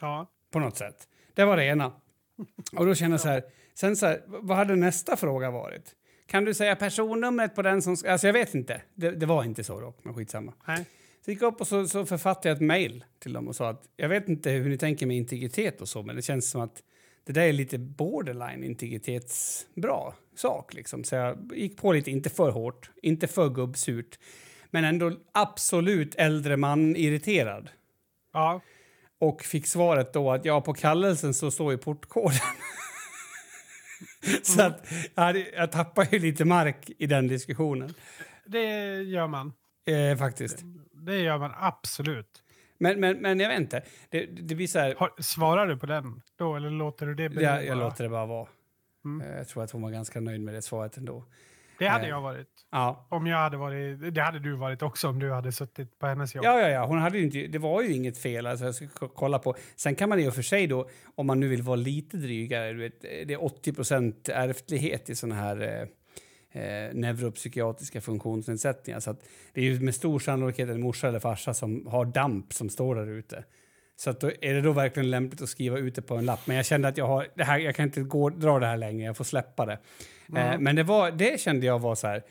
ja. 0.00 0.26
På 0.50 0.58
något 0.58 0.76
sätt. 0.76 1.08
Det 1.34 1.44
var 1.44 1.56
det 1.56 1.64
ena. 1.64 1.92
Och 2.76 2.86
då 2.86 2.94
kände 2.94 3.14
jag 3.14 3.20
så 3.20 3.28
här, 3.28 3.42
sen 3.74 3.96
så 3.96 4.06
här, 4.06 4.22
vad 4.26 4.56
hade 4.56 4.76
nästa 4.76 5.16
fråga 5.16 5.50
varit? 5.50 5.94
Kan 6.26 6.44
du 6.44 6.54
säga 6.54 6.76
personnumret 6.76 7.54
på 7.54 7.62
den 7.62 7.82
som 7.82 7.96
alltså 8.08 8.26
jag 8.26 8.32
vet 8.32 8.54
inte. 8.54 8.82
Det, 8.94 9.10
det 9.10 9.26
var 9.26 9.44
inte 9.44 9.64
så 9.64 9.80
dock, 9.80 10.04
men 10.04 10.14
skitsamma. 10.14 10.52
Nej. 10.66 10.86
Så 11.24 11.30
gick 11.30 11.42
jag 11.42 11.52
upp 11.52 11.60
och 11.60 11.68
så, 11.68 11.88
så 11.88 12.06
författade 12.06 12.48
jag 12.48 12.56
ett 12.56 12.62
mejl 12.62 13.04
till 13.18 13.32
dem 13.32 13.48
och 13.48 13.56
sa 13.56 13.68
att 13.70 13.88
jag 13.96 14.08
vet 14.08 14.28
inte 14.28 14.50
hur 14.50 14.68
ni 14.68 14.78
tänker 14.78 15.06
med 15.06 15.16
integritet 15.16 15.80
och 15.80 15.88
så, 15.88 16.02
men 16.02 16.16
det 16.16 16.22
känns 16.22 16.50
som 16.50 16.60
att 16.60 16.82
det 17.24 17.32
där 17.32 17.42
är 17.42 17.52
lite 17.52 17.78
borderline 17.78 18.64
integritetsbra 18.64 20.12
sak 20.36 20.74
liksom. 20.74 21.04
Så 21.04 21.14
jag 21.14 21.52
gick 21.54 21.76
på 21.76 21.92
lite, 21.92 22.10
inte 22.10 22.30
för 22.30 22.50
hårt, 22.50 22.90
inte 23.02 23.28
för 23.28 23.48
gubbsurt, 23.48 24.18
men 24.70 24.84
ändå 24.84 25.12
absolut 25.32 26.14
äldre 26.14 26.56
man 26.56 26.96
irriterad. 26.96 27.70
Ja. 28.32 28.60
Och 29.18 29.42
fick 29.42 29.66
svaret 29.66 30.12
då 30.12 30.30
att 30.30 30.44
ja, 30.44 30.60
på 30.60 30.74
kallelsen 30.74 31.34
så 31.34 31.50
står 31.50 31.72
ju 31.72 31.78
portkoden. 31.78 32.38
så 34.42 34.62
att 34.62 34.86
jag, 35.14 35.46
jag 35.54 35.72
tappade 35.72 36.08
ju 36.12 36.18
lite 36.18 36.44
mark 36.44 36.90
i 36.98 37.06
den 37.06 37.28
diskussionen. 37.28 37.94
Det 38.46 38.94
gör 39.02 39.26
man. 39.26 39.52
Eh, 39.86 40.18
faktiskt. 40.18 40.64
Det 41.04 41.18
gör 41.18 41.38
man 41.38 41.52
absolut. 41.56 42.42
Men, 42.78 43.00
men, 43.00 43.18
men 43.18 43.40
jag 43.40 43.48
vet 43.48 43.60
inte. 43.60 43.82
Det, 44.10 44.26
det 44.26 44.54
blir 44.54 44.66
så 44.66 44.78
här... 44.78 44.94
Har, 44.98 45.10
svarar 45.18 45.66
du 45.66 45.76
på 45.76 45.86
den 45.86 46.22
då 46.36 46.56
eller 46.56 46.70
låter 46.70 47.06
du 47.06 47.14
det 47.14 47.28
bero 47.28 47.42
Jag, 47.42 47.66
jag 47.66 47.78
låter 47.78 48.04
det 48.04 48.10
bara 48.10 48.26
vara. 48.26 48.48
Mm. 49.04 49.26
Eh, 49.30 49.36
Jag 49.36 49.48
tror 49.48 49.62
att 49.62 49.70
hon 49.70 49.82
var 49.82 49.90
ganska 49.90 50.20
nöjd 50.20 50.40
med 50.40 50.54
det 50.54 50.62
svaret 50.62 50.96
ändå. 50.96 51.24
Det 51.78 51.86
hade 51.88 52.04
Eh. 52.04 52.10
jag 52.10 52.20
varit. 52.20 52.48
Ja. 52.70 53.06
Om 53.08 53.26
jag 53.26 53.36
hade 53.38 53.56
varit. 53.56 54.14
Det 54.14 54.20
hade 54.20 54.38
du 54.38 54.52
varit 54.52 54.82
också 54.82 55.08
om 55.08 55.18
du 55.18 55.32
hade 55.32 55.52
suttit 55.52 55.98
på 55.98 56.06
hennes 56.06 56.34
jobb. 56.34 56.44
Ja, 56.44 56.60
ja, 56.60 56.68
ja. 56.68 56.86
Hon 56.86 56.98
hade 56.98 57.20
inte, 57.20 57.38
det 57.46 57.58
var 57.58 57.82
ju 57.82 57.92
inget 57.92 58.18
fel. 58.18 58.46
Alltså, 58.46 58.64
jag 58.64 58.74
ska 58.74 59.08
kolla 59.08 59.38
på. 59.38 59.54
Sen 59.76 59.94
kan 59.94 60.08
man 60.08 60.20
i 60.20 60.28
och 60.28 60.34
för 60.34 60.42
sig 60.42 60.66
då, 60.66 60.88
om 61.14 61.26
man 61.26 61.40
nu 61.40 61.48
vill 61.48 61.62
vara 61.62 61.76
lite 61.76 62.16
drygare, 62.16 62.72
vet, 62.72 63.00
det 63.00 63.32
är 63.32 63.38
80% 63.38 64.30
ärftlighet 64.32 65.10
i 65.10 65.14
såna 65.14 65.34
här 65.34 65.88
eh, 66.52 66.62
eh, 66.62 66.94
neuropsykiatriska 66.94 68.00
funktionsnedsättningar. 68.00 69.00
Så 69.00 69.16
det 69.52 69.60
är 69.60 69.64
ju 69.64 69.80
med 69.80 69.94
stor 69.94 70.18
sannolikhet 70.18 70.68
en 70.68 70.80
morsa 70.80 71.08
eller 71.08 71.18
farsa 71.18 71.54
som 71.54 71.86
har 71.86 72.04
damp 72.04 72.52
som 72.52 72.68
står 72.70 72.94
där 72.94 73.06
ute. 73.06 73.44
Så 73.96 74.10
att 74.10 74.20
då, 74.20 74.30
är 74.40 74.54
det 74.54 74.60
då 74.60 74.72
verkligen 74.72 75.10
lämpligt 75.10 75.42
att 75.42 75.48
skriva 75.48 75.78
ut 75.78 75.94
det 75.94 76.02
på 76.02 76.16
en 76.16 76.24
lapp? 76.24 76.46
Men 76.46 76.56
jag 76.56 76.66
kände 76.66 76.88
att 76.88 76.96
jag 76.96 77.06
har, 77.06 77.26
det 77.36 77.44
här, 77.44 77.58
jag 77.58 77.74
kan 77.76 77.84
inte 77.84 78.02
gå, 78.02 78.30
dra 78.30 78.58
det 78.58 78.66
här 78.66 78.76
längre, 78.76 79.06
jag 79.06 79.16
får 79.16 79.24
släppa 79.24 79.66
det. 79.66 79.72
Eh, 79.72 79.78
Mm. 80.28 80.64
men 80.64 80.76
det, 80.76 80.82
var, 80.82 81.10
det 81.10 81.40
kände 81.40 81.66
jag 81.66 81.78
var 81.78 81.94
så 81.94 82.06
här, 82.06 82.22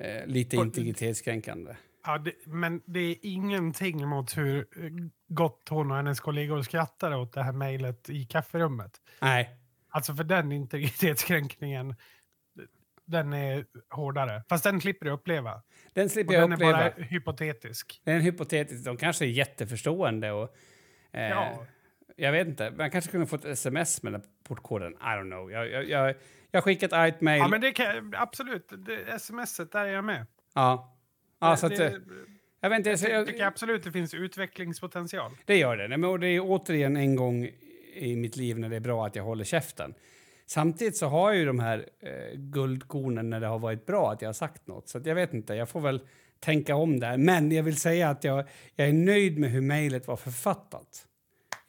eh, 0.00 0.26
lite 0.26 0.56
Och- 0.58 0.64
integritetskränkande. 0.64 1.76
Ja, 2.06 2.18
det, 2.18 2.32
men 2.46 2.80
det 2.86 3.00
är 3.00 3.16
ingenting 3.22 4.08
mot 4.08 4.36
hur 4.36 4.56
eh, 4.58 4.64
gott 5.28 5.66
hon 5.70 5.90
och 5.90 5.96
hennes 5.96 6.20
kollegor 6.20 6.62
skrattade 6.62 7.16
åt 7.16 7.32
det 7.32 7.42
här 7.42 7.52
mejlet 7.52 8.10
i 8.10 8.24
kafferummet. 8.24 8.92
Nej, 9.20 9.50
Alltså 9.90 10.14
för 10.14 10.24
den 10.24 10.52
integritetskränkningen, 10.52 11.94
den 13.08 13.32
är 13.32 13.64
hårdare. 13.90 14.42
Fast 14.48 14.64
den 14.64 14.80
slipper 14.80 15.06
du 15.06 15.12
uppleva. 15.12 15.62
den 15.92 16.04
Och 16.04 16.10
slipper 16.10 16.34
jag 16.34 16.42
den 16.42 16.52
är 16.52 16.56
uppleva. 16.56 16.72
bara 16.78 16.90
hypotetisk. 17.04 18.00
Det 18.04 18.12
är 18.12 18.18
hypotetisk, 18.20 18.84
de 18.84 18.96
kanske 18.96 19.24
är 19.24 19.28
jätteförstående 19.28 20.30
och... 20.32 20.56
Eh, 21.12 21.28
Ja. 21.28 21.66
Jag 22.20 22.32
vet 22.32 22.48
inte, 22.48 22.70
man 22.70 22.90
kanske 22.90 23.10
kunde 23.10 23.26
få 23.26 23.36
ett 23.36 23.44
sms 23.44 24.02
med 24.02 24.12
den 24.12 24.22
portkoden. 24.48 24.92
I 24.92 24.96
don't 24.96 25.30
know. 25.30 25.52
Jag, 25.52 25.70
jag, 25.70 25.88
jag, 25.88 26.14
jag 26.50 26.64
skickar 26.64 26.86
ett 26.86 26.92
argt 26.92 27.20
mejl. 27.20 27.38
Ja, 27.38 27.48
men 27.48 27.60
det 27.60 27.72
kan, 27.72 28.14
absolut. 28.16 28.72
Det, 28.86 29.18
smset, 29.18 29.72
där 29.72 29.84
är 29.84 29.92
jag 29.92 30.04
med. 30.04 30.26
Ja. 30.54 30.96
Ja, 31.40 31.50
det, 31.50 31.56
så 31.56 31.66
att, 31.66 31.72
eh, 31.72 31.78
det, 31.78 32.00
jag 32.60 32.70
vet 32.70 32.76
inte, 32.78 32.96
så 32.98 33.08
jag 33.08 33.26
tycker 33.26 33.38
jag, 33.40 33.46
absolut 33.48 33.84
det 33.84 33.92
finns 33.92 34.14
utvecklingspotential. 34.14 35.32
det 35.44 35.56
gör 35.58 35.76
det. 35.76 35.88
Men 35.88 36.04
och 36.04 36.20
det 36.20 36.26
är 36.28 36.40
återigen 36.40 36.96
en 36.96 37.16
gång 37.16 37.48
i 37.94 38.16
mitt 38.16 38.36
liv 38.36 38.58
när 38.58 38.68
det 38.68 38.76
är 38.76 38.80
bra 38.80 39.06
att 39.06 39.16
jag 39.16 39.24
håller 39.24 39.44
käften. 39.44 39.94
Samtidigt 40.48 40.96
så 40.96 41.06
har 41.06 41.30
jag 41.30 41.38
ju 41.38 41.46
de 41.46 41.58
här 41.58 41.86
eh, 42.00 42.38
guldkornen 42.38 43.30
när 43.30 43.40
det 43.40 43.46
har 43.46 43.58
varit 43.58 43.86
bra 43.86 44.12
att 44.12 44.22
jag 44.22 44.28
har 44.28 44.32
sagt 44.34 44.66
något. 44.66 44.88
Så 44.88 45.00
jag 45.04 45.14
vet 45.14 45.34
inte, 45.34 45.54
jag 45.54 45.68
får 45.68 45.80
väl 45.80 46.00
tänka 46.40 46.76
om 46.76 47.00
där. 47.00 47.16
Men 47.16 47.52
jag 47.52 47.62
vill 47.62 47.76
säga 47.76 48.10
att 48.10 48.24
jag, 48.24 48.44
jag 48.76 48.88
är 48.88 48.92
nöjd 48.92 49.38
med 49.38 49.50
hur 49.50 49.60
mejlet 49.60 50.06
var 50.06 50.16
författat. 50.16 51.06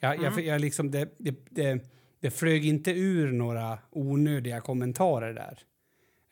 Jag, 0.00 0.14
Mm. 0.14 0.24
jag, 0.24 0.40
jag 0.46 0.60
liksom, 0.60 0.90
det, 0.90 1.08
det, 1.18 1.34
det, 1.50 1.80
det 2.20 2.30
flög 2.30 2.66
inte 2.66 2.90
ur 2.90 3.32
några 3.32 3.78
onödiga 3.90 4.60
kommentarer 4.60 5.32
där. 5.34 5.58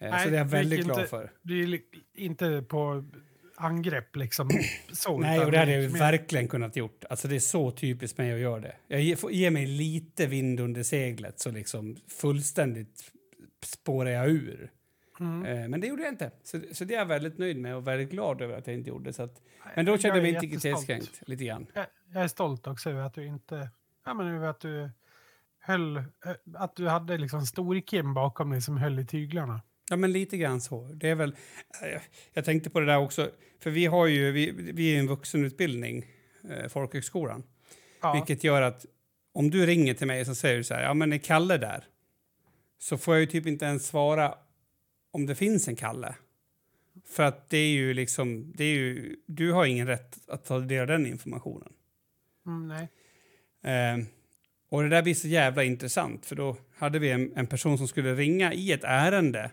Eh, 0.01 0.11
Nej, 0.11 0.25
så 0.25 0.31
det 0.31 0.37
är 0.37 0.39
jag 0.39 0.45
väldigt 0.45 0.85
glad 0.85 0.99
inte- 0.99 1.11
för. 1.11 1.33
Det 1.43 1.55
är 1.55 1.81
inte 2.15 2.63
på 2.69 3.05
angrepp 3.59 4.17
liksom. 4.17 4.51
så, 4.93 5.19
Nej, 5.19 5.41
och 5.45 5.53
det 5.53 5.59
hade 5.59 5.73
jag 5.73 5.93
mer- 5.93 5.99
verkligen 5.99 6.49
kunnat 6.49 6.77
gjort. 6.77 7.05
Alltså 7.11 7.29
det 7.29 7.35
är 7.37 7.41
så 7.41 7.71
typiskt 7.71 8.19
mig 8.19 8.33
att 8.33 8.39
göra 8.41 8.61
det. 8.61 8.75
Jag 8.89 9.01
ger, 9.01 9.17
får- 9.17 9.33
ger 9.33 9.51
mig 9.51 9.67
lite 9.67 10.27
vind 10.27 10.61
under 10.61 10.83
seglet 10.83 11.41
så 11.41 11.51
liksom 11.51 11.97
fullständigt 12.09 13.13
spårar 13.65 14.11
jag 14.11 14.29
ur. 14.29 14.71
Mm. 15.21 15.45
Eh, 15.63 15.69
men 15.69 15.81
det 15.81 15.87
gjorde 15.87 16.03
jag 16.03 16.13
inte. 16.13 16.31
Så, 16.43 16.61
så 16.73 16.85
det 16.85 16.95
är 16.95 16.99
jag 16.99 17.07
väldigt 17.07 17.39
nöjd 17.39 17.57
med 17.59 17.77
och 17.77 17.87
väldigt 17.89 18.11
glad 18.11 18.43
över 18.43 18.59
att 18.59 18.67
jag 18.67 18.77
inte 18.77 18.89
gjorde. 18.91 19.13
Så 19.13 19.23
att, 19.23 19.43
men 19.77 19.85
då 19.85 19.99
kände 19.99 20.17
jag 20.19 20.23
mig 20.23 20.35
integritetskränkt 20.35 21.21
lite 21.29 21.45
grann. 21.45 21.67
Jag, 21.75 21.87
jag 22.13 22.23
är 22.23 22.29
stolt 22.29 22.67
också 22.67 22.91
över 22.91 23.01
att 23.03 23.15
du 23.15 23.27
inte... 23.27 23.71
Ja, 24.07 24.15
men 24.15 24.27
över 24.27 24.47
att 24.47 24.61
du 24.61 24.91
höll... 25.61 25.97
eh, 25.97 26.03
Att 26.55 26.77
du 26.77 26.89
hade 26.89 27.19
liksom 27.19 27.47
stor-Kim 27.47 28.15
bakom 28.15 28.51
dig 28.51 28.63
som 28.63 28.77
höll 28.77 28.99
i 28.99 29.07
tyglarna. 29.07 29.61
Ja, 29.91 29.97
men 29.97 30.13
lite 30.13 30.37
grann 30.37 30.61
så. 30.61 30.91
Det 30.95 31.09
är 31.09 31.15
väl, 31.15 31.37
eh, 31.83 32.03
jag 32.33 32.45
tänkte 32.45 32.71
på 32.71 32.81
det 32.81 32.87
där 32.87 32.99
också, 32.99 33.31
för 33.61 33.71
vi 33.71 33.87
har 33.87 34.07
ju, 34.07 34.33
vi, 34.33 34.51
vi 34.51 34.95
är 34.95 34.99
en 34.99 35.07
vuxenutbildning, 35.07 36.07
eh, 36.51 36.69
folkhögskolan. 36.69 37.43
Ja. 38.03 38.13
Vilket 38.13 38.45
gör 38.45 38.63
att 38.63 38.87
om 39.33 39.51
du 39.51 39.67
ringer 39.67 39.95
till 39.95 40.07
mig 40.07 40.25
så 40.25 40.35
säger 40.35 40.57
du 40.57 40.65
så 40.65 40.75
här, 40.75 40.83
ja 40.83 40.95
men 40.95 41.13
är 41.13 41.19
Kalle 41.19 41.59
där? 41.59 41.85
Så 42.79 42.99
får 42.99 43.15
jag 43.15 43.21
ju 43.21 43.27
typ 43.27 43.47
inte 43.47 43.65
ens 43.65 43.87
svara 43.87 44.35
om 45.11 45.27
det 45.27 45.35
finns 45.35 45.69
en 45.69 45.77
Kalle. 45.77 46.15
För 47.07 47.23
att 47.23 47.51
det 47.51 47.59
är 47.59 47.71
ju 47.71 47.95
liksom, 47.95 48.53
det 48.57 48.65
är 48.65 48.75
ju, 48.75 49.17
du 49.27 49.53
har 49.53 49.67
ingen 49.67 49.87
rätt 49.87 50.19
att 50.29 50.45
ta 50.45 50.59
del 50.59 50.81
av 50.81 50.87
den 50.87 51.07
informationen. 51.07 51.73
Mm, 52.47 52.69
nej. 52.69 52.89
Eh, 53.63 54.05
och 54.69 54.83
det 54.83 54.89
där 54.89 55.03
blir 55.03 55.15
så 55.15 55.29
jävla 55.29 55.65
intressant 55.65 56.27
för 56.27 56.37
då 56.37 56.57
hade 56.77 56.99
vi 56.99 57.11
en, 57.11 57.33
en 57.37 57.47
person 57.47 57.79
som 57.79 57.89
skulle 57.89 58.15
ringa 58.15 58.53
i 58.53 58.73
ett 58.73 58.85
ärende. 58.85 59.51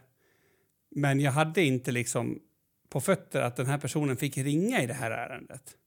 Men 0.97 1.19
jag 1.19 1.31
hade 1.31 1.61
inte 1.63 1.91
liksom 1.91 2.39
på 2.89 3.01
fötter 3.01 3.41
att 3.41 3.55
den 3.55 3.65
här 3.65 3.77
personen 3.77 4.17
fick 4.17 4.37
ringa 4.37 4.83
i 4.83 4.87
det 4.87 4.93
här 4.93 5.11
ärendet. 5.11 5.77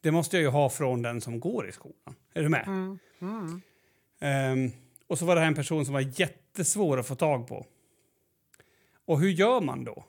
Det 0.00 0.10
måste 0.10 0.36
jag 0.36 0.42
ju 0.42 0.48
ha 0.48 0.70
från 0.70 1.02
den 1.02 1.20
som 1.20 1.40
går 1.40 1.68
i 1.68 1.72
skolan. 1.72 2.14
Är 2.34 2.42
du 2.42 2.48
med? 2.48 2.66
Mm. 2.66 2.98
Mm. 3.20 3.62
Ehm, 4.20 4.70
och 5.06 5.18
så 5.18 5.24
var 5.24 5.34
det 5.34 5.40
här 5.40 5.48
en 5.48 5.54
person 5.54 5.84
som 5.84 5.94
var 5.94 6.20
jättesvår 6.20 6.98
att 6.98 7.06
få 7.06 7.14
tag 7.14 7.48
på. 7.48 7.66
Och 9.04 9.20
hur 9.20 9.28
gör 9.28 9.60
man 9.60 9.84
då? 9.84 10.04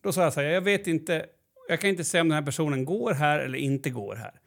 Då 0.00 0.12
sa 0.12 0.22
jag 0.22 0.32
så 0.32 0.40
här, 0.40 0.48
jag 0.48 0.60
vet 0.60 0.86
inte, 0.86 1.26
jag 1.68 1.80
kan 1.80 1.90
inte 1.90 2.04
säga 2.04 2.20
om 2.20 2.28
den 2.28 2.38
här 2.38 2.44
personen 2.44 2.84
går 2.84 3.14
här 3.14 3.38
eller 3.38 3.58
inte 3.58 3.90
går 3.90 4.14
här. 4.14 4.39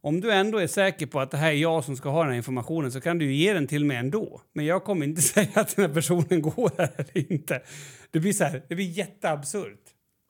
Om 0.00 0.20
du 0.20 0.32
ändå 0.32 0.58
är 0.58 0.66
säker 0.66 1.06
på 1.06 1.20
att 1.20 1.30
det 1.30 1.36
här 1.36 1.50
är 1.50 1.56
jag 1.56 1.84
som 1.84 1.96
ska 1.96 2.08
ha 2.08 2.22
den 2.22 2.30
här 2.30 2.36
informationen 2.36 2.92
så 2.92 3.00
kan 3.00 3.18
du 3.18 3.24
ju 3.24 3.34
ge 3.34 3.52
den 3.52 3.66
till 3.66 3.84
mig 3.84 3.96
ändå. 3.96 4.42
Men 4.52 4.64
jag 4.64 4.84
kommer 4.84 5.06
inte 5.06 5.22
säga 5.34 5.48
att 5.54 5.76
den 5.76 5.84
här 5.86 5.94
personen 5.94 6.42
går 6.42 6.70
här 6.78 6.90
eller 6.96 7.32
inte. 7.32 7.62
Det 8.10 8.20
blir 8.20 8.32
så 8.32 8.44
här, 8.44 8.62
det 8.68 8.74
blir 8.74 8.90
jätteabsurt. 8.90 9.84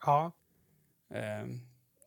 Ja. 0.06 0.32
Ehm, 1.14 1.60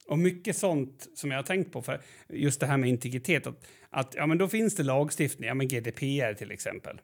och 0.07 0.19
mycket 0.19 0.57
sånt 0.57 1.07
som 1.15 1.31
jag 1.31 1.37
har 1.37 1.43
tänkt 1.43 1.71
på, 1.71 1.81
för 1.81 2.01
just 2.29 2.59
det 2.59 2.65
här 2.65 2.77
med 2.77 2.89
integritet, 2.89 3.47
att, 3.47 3.65
att 3.89 4.15
ja, 4.15 4.27
men 4.27 4.37
då 4.37 4.47
finns 4.47 4.75
det 4.75 4.83
lagstiftning, 4.83 5.47
ja, 5.47 5.53
men 5.53 5.67
GDPR 5.67 6.33
till 6.33 6.51
exempel, 6.51 7.01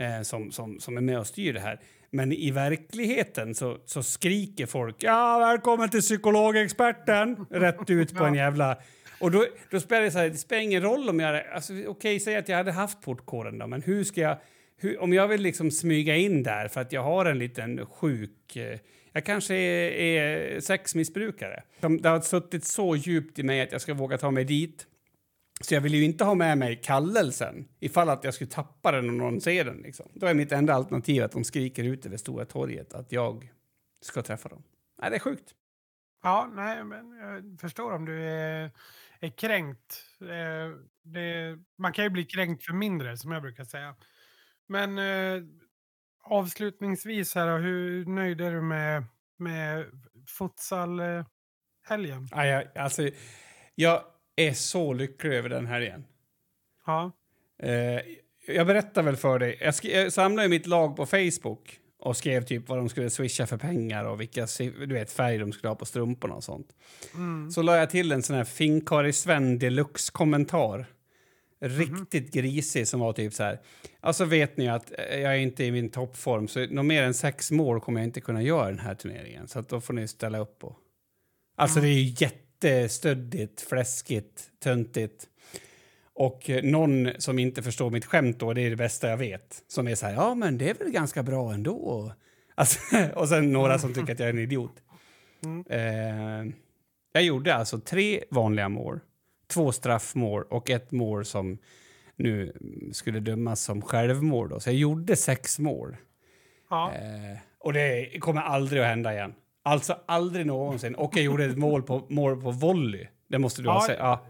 eh, 0.00 0.22
som, 0.22 0.52
som, 0.52 0.80
som 0.80 0.96
är 0.96 1.00
med 1.00 1.18
och 1.18 1.26
styr 1.26 1.52
det 1.52 1.60
här. 1.60 1.80
Men 2.10 2.32
i 2.32 2.50
verkligheten 2.50 3.54
så, 3.54 3.78
så 3.86 4.02
skriker 4.02 4.66
folk 4.66 4.96
ja, 4.98 5.38
välkommen 5.38 5.90
till 5.90 6.00
psykologexperten 6.00 7.46
rätt 7.50 7.90
ut 7.90 8.14
på 8.14 8.24
en 8.24 8.34
jävla... 8.44 8.76
Och 9.20 9.30
då, 9.30 9.46
då 9.70 9.80
spelar 9.80 10.02
det, 10.02 10.10
så 10.10 10.18
här, 10.18 10.28
det 10.28 10.36
spelar 10.36 10.62
ingen 10.62 10.82
roll 10.82 11.08
om 11.08 11.20
jag... 11.20 11.46
Alltså, 11.54 11.72
Okej, 11.72 11.88
okay, 11.88 12.20
säg 12.20 12.36
att 12.36 12.48
jag 12.48 12.56
hade 12.56 12.72
haft 12.72 13.00
portkoden 13.02 13.58
då, 13.58 13.66
men 13.66 13.82
hur 13.82 14.04
ska 14.04 14.20
jag... 14.20 14.36
Hur, 14.76 15.02
om 15.02 15.12
jag 15.12 15.28
vill 15.28 15.42
liksom 15.42 15.70
smyga 15.70 16.16
in 16.16 16.42
där 16.42 16.68
för 16.68 16.80
att 16.80 16.92
jag 16.92 17.02
har 17.02 17.26
en 17.26 17.38
liten 17.38 17.86
sjuk... 17.86 18.56
Eh, 18.56 18.78
jag 19.12 19.24
kanske 19.24 19.54
är, 19.54 19.90
är 19.90 20.60
sexmissbrukare. 20.60 21.62
Det 21.80 22.08
har 22.08 22.20
suttit 22.20 22.64
så 22.64 22.96
djupt 22.96 23.38
i 23.38 23.42
mig 23.42 23.60
att 23.60 23.72
jag 23.72 23.80
ska 23.80 23.94
våga 23.94 24.18
ta 24.18 24.30
mig 24.30 24.44
dit. 24.44 24.86
Så 25.60 25.74
jag 25.74 25.80
vill 25.80 25.94
ju 25.94 26.04
inte 26.04 26.24
ha 26.24 26.34
med 26.34 26.58
mig 26.58 26.80
kallelsen 26.82 27.68
ifall 27.80 28.08
att 28.08 28.24
jag 28.24 28.34
skulle 28.34 28.50
tappa 28.50 28.92
den 28.92 29.08
och 29.08 29.14
någon 29.14 29.40
ser 29.40 29.64
den. 29.64 29.76
Liksom. 29.76 30.10
Då 30.14 30.26
är 30.26 30.34
mitt 30.34 30.52
enda 30.52 30.74
alternativ 30.74 31.24
att 31.24 31.32
de 31.32 31.44
skriker 31.44 31.84
ut 31.84 32.06
över 32.06 32.16
Stora 32.16 32.44
torget 32.44 32.94
att 32.94 33.12
jag 33.12 33.52
ska 34.02 34.22
träffa 34.22 34.48
dem. 34.48 34.62
Nej, 35.02 35.10
det 35.10 35.16
är 35.16 35.20
sjukt. 35.20 35.54
Ja, 36.22 36.50
nej, 36.54 36.84
men 36.84 37.12
jag 37.12 37.60
förstår 37.60 37.92
om 37.92 38.04
du 38.04 38.22
är, 38.22 38.70
är 39.20 39.28
kränkt. 39.28 40.04
Eh, 40.20 40.70
det, 41.02 41.58
man 41.78 41.92
kan 41.92 42.04
ju 42.04 42.10
bli 42.10 42.24
kränkt 42.24 42.64
för 42.64 42.72
mindre, 42.72 43.16
som 43.16 43.32
jag 43.32 43.42
brukar 43.42 43.64
säga. 43.64 43.96
Men 44.68 44.98
eh, 44.98 45.42
avslutningsvis 46.22 47.34
här, 47.34 47.58
hur 47.58 48.06
nöjd 48.06 48.40
är 48.40 48.52
du 48.52 48.60
med, 48.60 49.04
med 49.38 49.86
futsal-helgen? 50.38 52.28
Ja, 52.30 52.46
jag, 52.46 52.78
alltså, 52.78 53.10
jag 53.74 54.04
är 54.48 54.52
så 54.52 54.92
lycklig 54.92 55.32
över 55.32 55.48
den 55.48 55.66
här 55.66 55.80
igen. 55.80 56.04
Ja. 56.86 57.12
Eh, 57.62 58.00
jag 58.46 58.66
berättar 58.66 59.02
väl 59.02 59.16
för 59.16 59.38
dig. 59.38 59.58
Jag, 59.60 59.74
jag 59.82 60.12
samlade 60.12 60.48
mitt 60.48 60.66
lag 60.66 60.96
på 60.96 61.06
Facebook 61.06 61.80
och 61.98 62.16
skrev 62.16 62.44
typ 62.44 62.68
vad 62.68 62.78
de 62.78 62.88
skulle 62.88 63.10
swisha 63.10 63.46
för 63.46 63.56
pengar 63.56 64.04
och 64.04 64.20
vilka 64.20 64.46
du 64.60 64.94
vet, 64.94 65.12
färg 65.12 65.38
de 65.38 65.52
skulle 65.52 65.68
ha 65.68 65.74
på 65.74 65.84
strumporna 65.84 66.34
och 66.34 66.44
sånt. 66.44 66.68
Mm. 67.14 67.50
Så 67.50 67.62
la 67.62 67.76
jag 67.76 67.90
till 67.90 68.12
en 68.12 68.22
sån 68.22 68.36
här 68.36 68.44
Finkari 68.44 69.12
Sven 69.12 69.58
deluxe-kommentar. 69.58 70.86
Riktigt 71.60 72.34
mm. 72.34 72.44
grisig 72.46 72.88
som 72.88 73.00
var 73.00 73.12
typ 73.12 73.32
så 73.32 73.42
här. 73.42 73.60
Alltså 74.00 74.24
vet 74.24 74.56
ni 74.56 74.68
att 74.68 74.92
jag 74.98 75.34
är 75.34 75.38
inte 75.38 75.64
i 75.64 75.72
min 75.72 75.90
toppform 75.90 76.48
så 76.48 76.66
något 76.66 76.86
mer 76.86 77.02
än 77.02 77.14
sex 77.14 77.50
mål 77.50 77.80
kommer 77.80 78.00
jag 78.00 78.06
inte 78.06 78.20
kunna 78.20 78.42
göra 78.42 78.66
den 78.66 78.78
här 78.78 78.94
turneringen. 78.94 79.48
Så 79.48 79.58
att 79.58 79.68
då 79.68 79.80
får 79.80 79.94
ni 79.94 80.08
ställa 80.08 80.38
upp 80.38 80.58
på. 80.58 80.76
Alltså 81.56 81.78
mm. 81.78 81.90
det 81.90 81.96
är 81.96 82.00
ju 82.00 82.10
jättestöddigt, 82.64 83.60
fläskigt, 83.60 84.50
töntigt. 84.62 85.28
Och 86.14 86.50
eh, 86.50 86.62
någon 86.62 87.10
som 87.18 87.38
inte 87.38 87.62
förstår 87.62 87.90
mitt 87.90 88.04
skämt 88.04 88.38
då, 88.38 88.52
det 88.52 88.62
är 88.62 88.70
det 88.70 88.76
bästa 88.76 89.08
jag 89.08 89.16
vet. 89.16 89.64
Som 89.68 89.88
är 89.88 89.94
så 89.94 90.06
här, 90.06 90.14
ja 90.14 90.34
men 90.34 90.58
det 90.58 90.70
är 90.70 90.74
väl 90.74 90.90
ganska 90.90 91.22
bra 91.22 91.52
ändå. 91.52 92.12
Alltså, 92.54 92.96
och 93.14 93.28
sen 93.28 93.52
några 93.52 93.78
som 93.78 93.94
tycker 93.94 94.12
att 94.12 94.18
jag 94.18 94.28
är 94.28 94.32
en 94.32 94.38
idiot. 94.38 94.82
Mm. 95.44 95.64
Eh, 95.70 96.54
jag 97.12 97.22
gjorde 97.22 97.54
alltså 97.54 97.80
tre 97.80 98.24
vanliga 98.30 98.68
mål, 98.68 99.00
två 99.46 99.72
straffmål 99.72 100.42
och 100.42 100.70
ett 100.70 100.90
mål 100.90 101.24
som 101.24 101.58
nu 102.16 102.52
skulle 102.92 103.20
dömas 103.20 103.60
som 103.60 103.82
självmål. 103.82 104.48
Då. 104.48 104.60
Så 104.60 104.68
jag 104.68 104.76
gjorde 104.76 105.16
sex 105.16 105.58
mål. 105.58 105.96
Ja. 106.70 106.92
Eh, 106.92 107.38
och 107.58 107.72
det 107.72 108.20
kommer 108.20 108.40
aldrig 108.40 108.82
att 108.82 108.88
hända 108.88 109.12
igen. 109.12 109.34
Alltså 109.62 109.98
aldrig 110.06 110.46
någonsin. 110.46 110.94
Och 110.94 111.16
jag 111.16 111.24
gjorde 111.24 111.44
ett 111.44 111.58
mål 111.58 111.82
på, 111.82 112.06
mål 112.08 112.42
på 112.42 112.50
volley. 112.50 113.06
Det 113.28 113.38
måste 113.38 113.62
du 113.62 113.68
ja, 113.68 113.72
ha 113.72 113.86
sett. 113.86 113.98
Ja. 113.98 114.26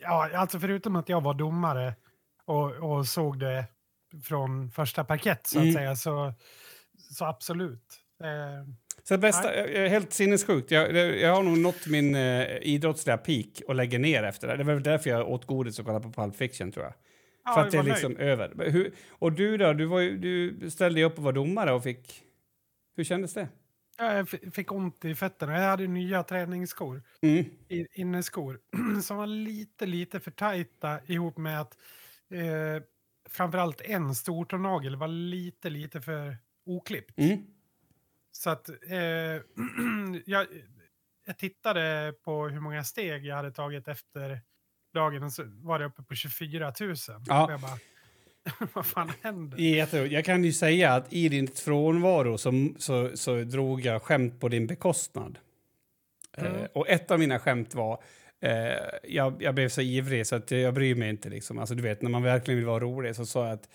ja, 0.00 0.30
alltså 0.34 0.60
förutom 0.60 0.96
att 0.96 1.08
jag 1.08 1.20
var 1.20 1.34
domare 1.34 1.94
och, 2.44 2.70
och 2.70 3.06
såg 3.06 3.38
det 3.38 3.64
från 4.24 4.70
första 4.70 5.04
parkett 5.04 5.46
så 5.46 5.58
att 5.58 5.62
mm. 5.62 5.74
säga, 5.74 5.96
så, 5.96 6.32
så 7.10 7.24
absolut. 7.24 8.00
Eh, 8.24 8.68
så 9.02 9.18
bästa, 9.18 9.68
jag, 9.68 9.88
helt 9.88 10.12
sinnessjukt. 10.12 10.70
Jag, 10.70 10.96
jag 10.96 11.34
har 11.34 11.42
nog 11.42 11.58
nått 11.58 11.86
min 11.86 12.14
eh, 12.14 12.46
idrottsliga 12.62 13.16
peak 13.16 13.62
och 13.68 13.74
lägger 13.74 13.98
ner 13.98 14.22
efter 14.22 14.48
det. 14.48 14.56
Det 14.56 14.64
var 14.64 14.74
därför 14.74 15.10
jag 15.10 15.28
åt 15.28 15.46
godis 15.46 15.78
och 15.78 15.86
kollade 15.86 16.04
på 16.04 16.12
Pulp 16.22 16.36
Fiction 16.36 16.72
tror 16.72 16.84
jag. 16.84 16.94
Ja, 17.44 17.54
För 17.54 17.60
att 17.60 17.70
det 17.70 17.78
är 17.78 17.82
liksom 17.82 18.12
nöjd. 18.12 18.28
över. 18.28 18.70
Hur, 18.70 18.94
och 19.10 19.32
du 19.32 19.56
då? 19.56 19.72
Du, 19.72 19.84
var 19.84 20.00
ju, 20.00 20.18
du 20.18 20.70
ställde 20.70 21.00
ju 21.00 21.06
upp 21.06 21.18
och 21.18 21.24
var 21.24 21.32
domare 21.32 21.72
och 21.72 21.82
fick... 21.82 22.22
Hur 22.96 23.04
kändes 23.04 23.34
det? 23.34 23.48
Jag 23.96 24.28
fick 24.28 24.72
ont 24.72 25.04
i 25.04 25.14
fötterna. 25.14 25.52
Jag 25.52 25.68
hade 25.68 25.86
nya 25.86 26.22
träningsskor, 26.22 27.02
mm. 27.22 27.44
inneskor, 27.94 28.60
som 29.02 29.16
var 29.16 29.26
lite, 29.26 29.86
lite 29.86 30.20
för 30.20 30.30
tajta 30.30 31.00
ihop 31.06 31.36
med 31.36 31.60
att 31.60 31.78
eh, 32.30 32.82
framförallt 33.28 33.80
en 33.80 34.14
stortånagel 34.14 34.96
var 34.96 35.08
lite, 35.08 35.70
lite 35.70 36.00
för 36.00 36.38
oklippt. 36.66 37.18
Mm. 37.18 37.46
Så 38.32 38.50
att 38.50 38.68
eh, 38.68 38.96
jag, 40.26 40.46
jag 41.26 41.38
tittade 41.38 42.14
på 42.24 42.48
hur 42.48 42.60
många 42.60 42.84
steg 42.84 43.26
jag 43.26 43.36
hade 43.36 43.52
tagit 43.52 43.88
efter 43.88 44.40
dagen 44.94 45.22
och 45.22 45.32
så 45.32 45.42
var 45.46 45.78
det 45.78 45.84
uppe 45.84 46.02
på 46.02 46.14
24 46.14 46.72
000. 46.80 46.94
Ja. 47.26 47.50
jag 47.50 47.60
bara, 47.60 47.78
Vad 48.72 48.86
fan 48.86 49.12
händer? 49.22 50.06
Jag 50.12 50.24
kan 50.24 50.44
ju 50.44 50.52
säga 50.52 50.92
att 50.92 51.12
i 51.12 51.28
din 51.28 51.48
frånvaro 51.48 52.38
så, 52.38 52.68
så, 52.78 53.10
så 53.16 53.36
drog 53.36 53.80
jag 53.80 54.02
skämt 54.02 54.40
på 54.40 54.48
din 54.48 54.66
bekostnad. 54.66 55.38
Mm. 56.36 56.56
Eh, 56.56 56.64
och 56.72 56.88
ett 56.88 57.10
av 57.10 57.18
mina 57.18 57.38
skämt 57.38 57.74
var 57.74 58.02
eh, 58.40 58.50
jag, 59.02 59.42
jag 59.42 59.54
blev 59.54 59.68
så 59.68 59.80
ivrig 59.80 60.26
så 60.26 60.36
att 60.36 60.50
jag 60.50 60.74
bryr 60.74 60.94
mig 60.94 61.10
inte. 61.10 61.28
Liksom. 61.28 61.58
Alltså, 61.58 61.74
du 61.74 61.82
vet, 61.82 62.02
när 62.02 62.10
man 62.10 62.22
verkligen 62.22 62.58
vill 62.58 62.66
vara 62.66 62.80
rolig 62.80 63.16
så 63.16 63.26
sa 63.26 63.44
jag 63.44 63.52
att 63.52 63.68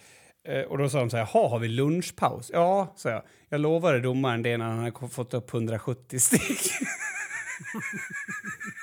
eh, 0.48 0.62
och 0.62 0.78
då 0.78 0.90
sa 0.90 1.00
de 1.00 1.10
så 1.10 1.18
här, 1.18 1.26
har 1.26 1.60
vi 1.60 1.68
lunchpaus? 1.68 2.52
Ja, 2.54 2.94
sa 2.98 3.10
jag. 3.10 3.24
Jag 3.50 3.62
lovade 3.62 4.00
domaren 4.00 4.44
det 4.44 4.58
när 4.58 4.66
han 4.66 4.80
hade 4.80 5.10
fått 5.10 5.34
upp 5.34 5.54
170 5.54 6.20
steg. 6.20 6.40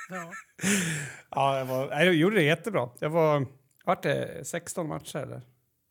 ja. 0.09 0.31
ja, 1.29 1.57
jag, 1.57 1.65
var, 1.65 1.91
jag 1.91 2.13
gjorde 2.13 2.35
det 2.35 2.43
jättebra. 2.43 2.89
Jag 2.99 3.09
var, 3.09 3.45
vart 3.85 4.03
det 4.03 4.47
16 4.47 4.87
matcher 4.87 5.17
eller? 5.17 5.41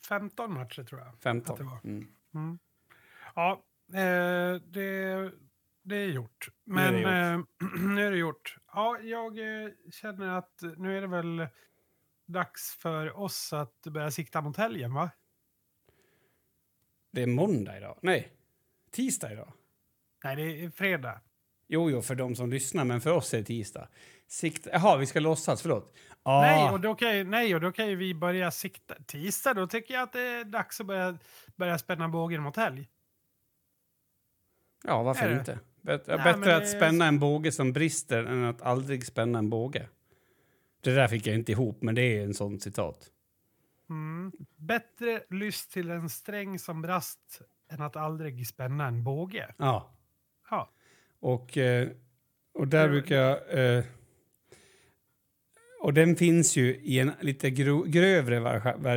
15 0.08 0.52
matcher 0.52 0.84
tror 0.84 1.00
jag. 1.00 1.18
15. 1.22 1.58
det 1.58 1.64
var. 1.64 1.80
Mm. 1.84 2.08
Mm. 2.34 2.58
Ja, 3.34 3.64
eh, 3.88 4.60
det, 4.62 5.32
det 5.82 5.96
är 5.96 6.06
gjort. 6.06 6.48
Men 6.64 6.94
nu 6.94 7.02
är 7.06 7.10
det 7.10 7.36
gjort. 7.36 7.56
Eh, 7.62 7.80
nu 7.94 8.06
är 8.06 8.10
det 8.10 8.18
gjort. 8.18 8.56
Ja, 8.72 8.98
jag 9.00 9.38
eh, 9.38 9.70
känner 9.90 10.28
att 10.28 10.62
nu 10.76 10.96
är 10.96 11.00
det 11.00 11.06
väl 11.06 11.46
dags 12.26 12.76
för 12.80 13.18
oss 13.18 13.52
att 13.52 13.80
börja 13.82 14.10
sikta 14.10 14.40
mot 14.40 14.56
helgen, 14.56 14.94
va? 14.94 15.10
Det 17.10 17.22
är 17.22 17.26
måndag 17.26 17.76
idag. 17.76 17.98
Nej, 18.02 18.32
tisdag 18.90 19.32
idag. 19.32 19.52
Nej, 20.24 20.36
det 20.36 20.64
är 20.64 20.70
fredag. 20.70 21.20
Jo, 21.66 21.90
jo, 21.90 22.02
för 22.02 22.14
de 22.14 22.34
som 22.34 22.50
lyssnar, 22.50 22.84
men 22.84 23.00
för 23.00 23.10
oss 23.10 23.34
är 23.34 23.38
det 23.38 23.44
tisdag. 23.44 23.88
Sikt... 24.26 24.66
Jaha, 24.72 24.96
vi 24.96 25.06
ska 25.06 25.20
låtsas, 25.20 25.62
förlåt. 25.62 25.94
Ah. 26.26 26.40
Nej, 26.40 26.70
och 26.70 26.80
då 26.80 26.94
kan, 26.94 27.16
ju, 27.16 27.24
nej, 27.24 27.54
och 27.54 27.60
då 27.60 27.72
kan 27.72 27.88
ju 27.88 27.96
vi 27.96 28.14
börja 28.14 28.50
sikta. 28.50 28.94
Tisdag, 29.06 29.54
då 29.54 29.66
tycker 29.66 29.94
jag 29.94 30.02
att 30.02 30.12
det 30.12 30.20
är 30.20 30.44
dags 30.44 30.80
att 30.80 30.86
börja, 30.86 31.18
börja 31.56 31.78
spänna 31.78 32.08
bågen 32.08 32.42
mot 32.42 32.56
helg. 32.56 32.88
Ja, 34.84 35.02
varför 35.02 35.38
inte? 35.38 35.58
Bet 35.80 36.06
nej, 36.06 36.18
bättre 36.18 36.56
att 36.56 36.68
spänna 36.68 37.04
är... 37.04 37.08
en 37.08 37.18
båge 37.18 37.52
som 37.52 37.72
brister 37.72 38.24
än 38.24 38.44
att 38.44 38.62
aldrig 38.62 39.06
spänna 39.06 39.38
en 39.38 39.50
båge. 39.50 39.88
Det 40.80 40.94
där 40.94 41.08
fick 41.08 41.26
jag 41.26 41.34
inte 41.34 41.52
ihop, 41.52 41.82
men 41.82 41.94
det 41.94 42.02
är 42.02 42.24
en 42.24 42.34
sån 42.34 42.60
citat. 42.60 43.10
Mm. 43.90 44.32
Bättre 44.56 45.22
lyss 45.30 45.68
till 45.68 45.90
en 45.90 46.08
sträng 46.08 46.58
som 46.58 46.82
brast 46.82 47.42
än 47.68 47.82
att 47.82 47.96
aldrig 47.96 48.46
spänna 48.46 48.86
en 48.86 49.04
båge. 49.04 49.54
Ja. 49.56 49.94
ja. 50.50 50.70
Och, 51.20 51.58
eh, 51.58 51.88
och 52.54 52.68
där 52.68 52.88
brukar 52.88 53.16
jag... 53.16 53.58
Eh, 53.76 53.84
och 55.84 55.94
den 55.94 56.16
finns 56.16 56.56
ju 56.56 56.76
i 56.76 56.98
en 56.98 57.12
lite 57.20 57.50
grövre 57.50 58.40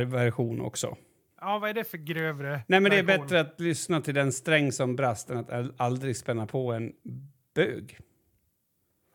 version 0.04 0.60
också. 0.60 0.96
Ja, 1.40 1.58
vad 1.58 1.70
är 1.70 1.74
det 1.74 1.84
för 1.84 1.98
grövre 1.98 2.60
Nej, 2.66 2.80
men 2.80 2.90
Det 2.90 2.98
är 2.98 3.02
bättre 3.02 3.40
att 3.40 3.60
lyssna 3.60 4.00
till 4.00 4.14
den 4.14 4.32
sträng 4.32 4.72
som 4.72 4.96
brast 4.96 5.30
än 5.30 5.36
att 5.36 5.80
aldrig 5.80 6.16
spänna 6.16 6.46
på 6.46 6.72
en 6.72 6.92
bög. 7.54 7.98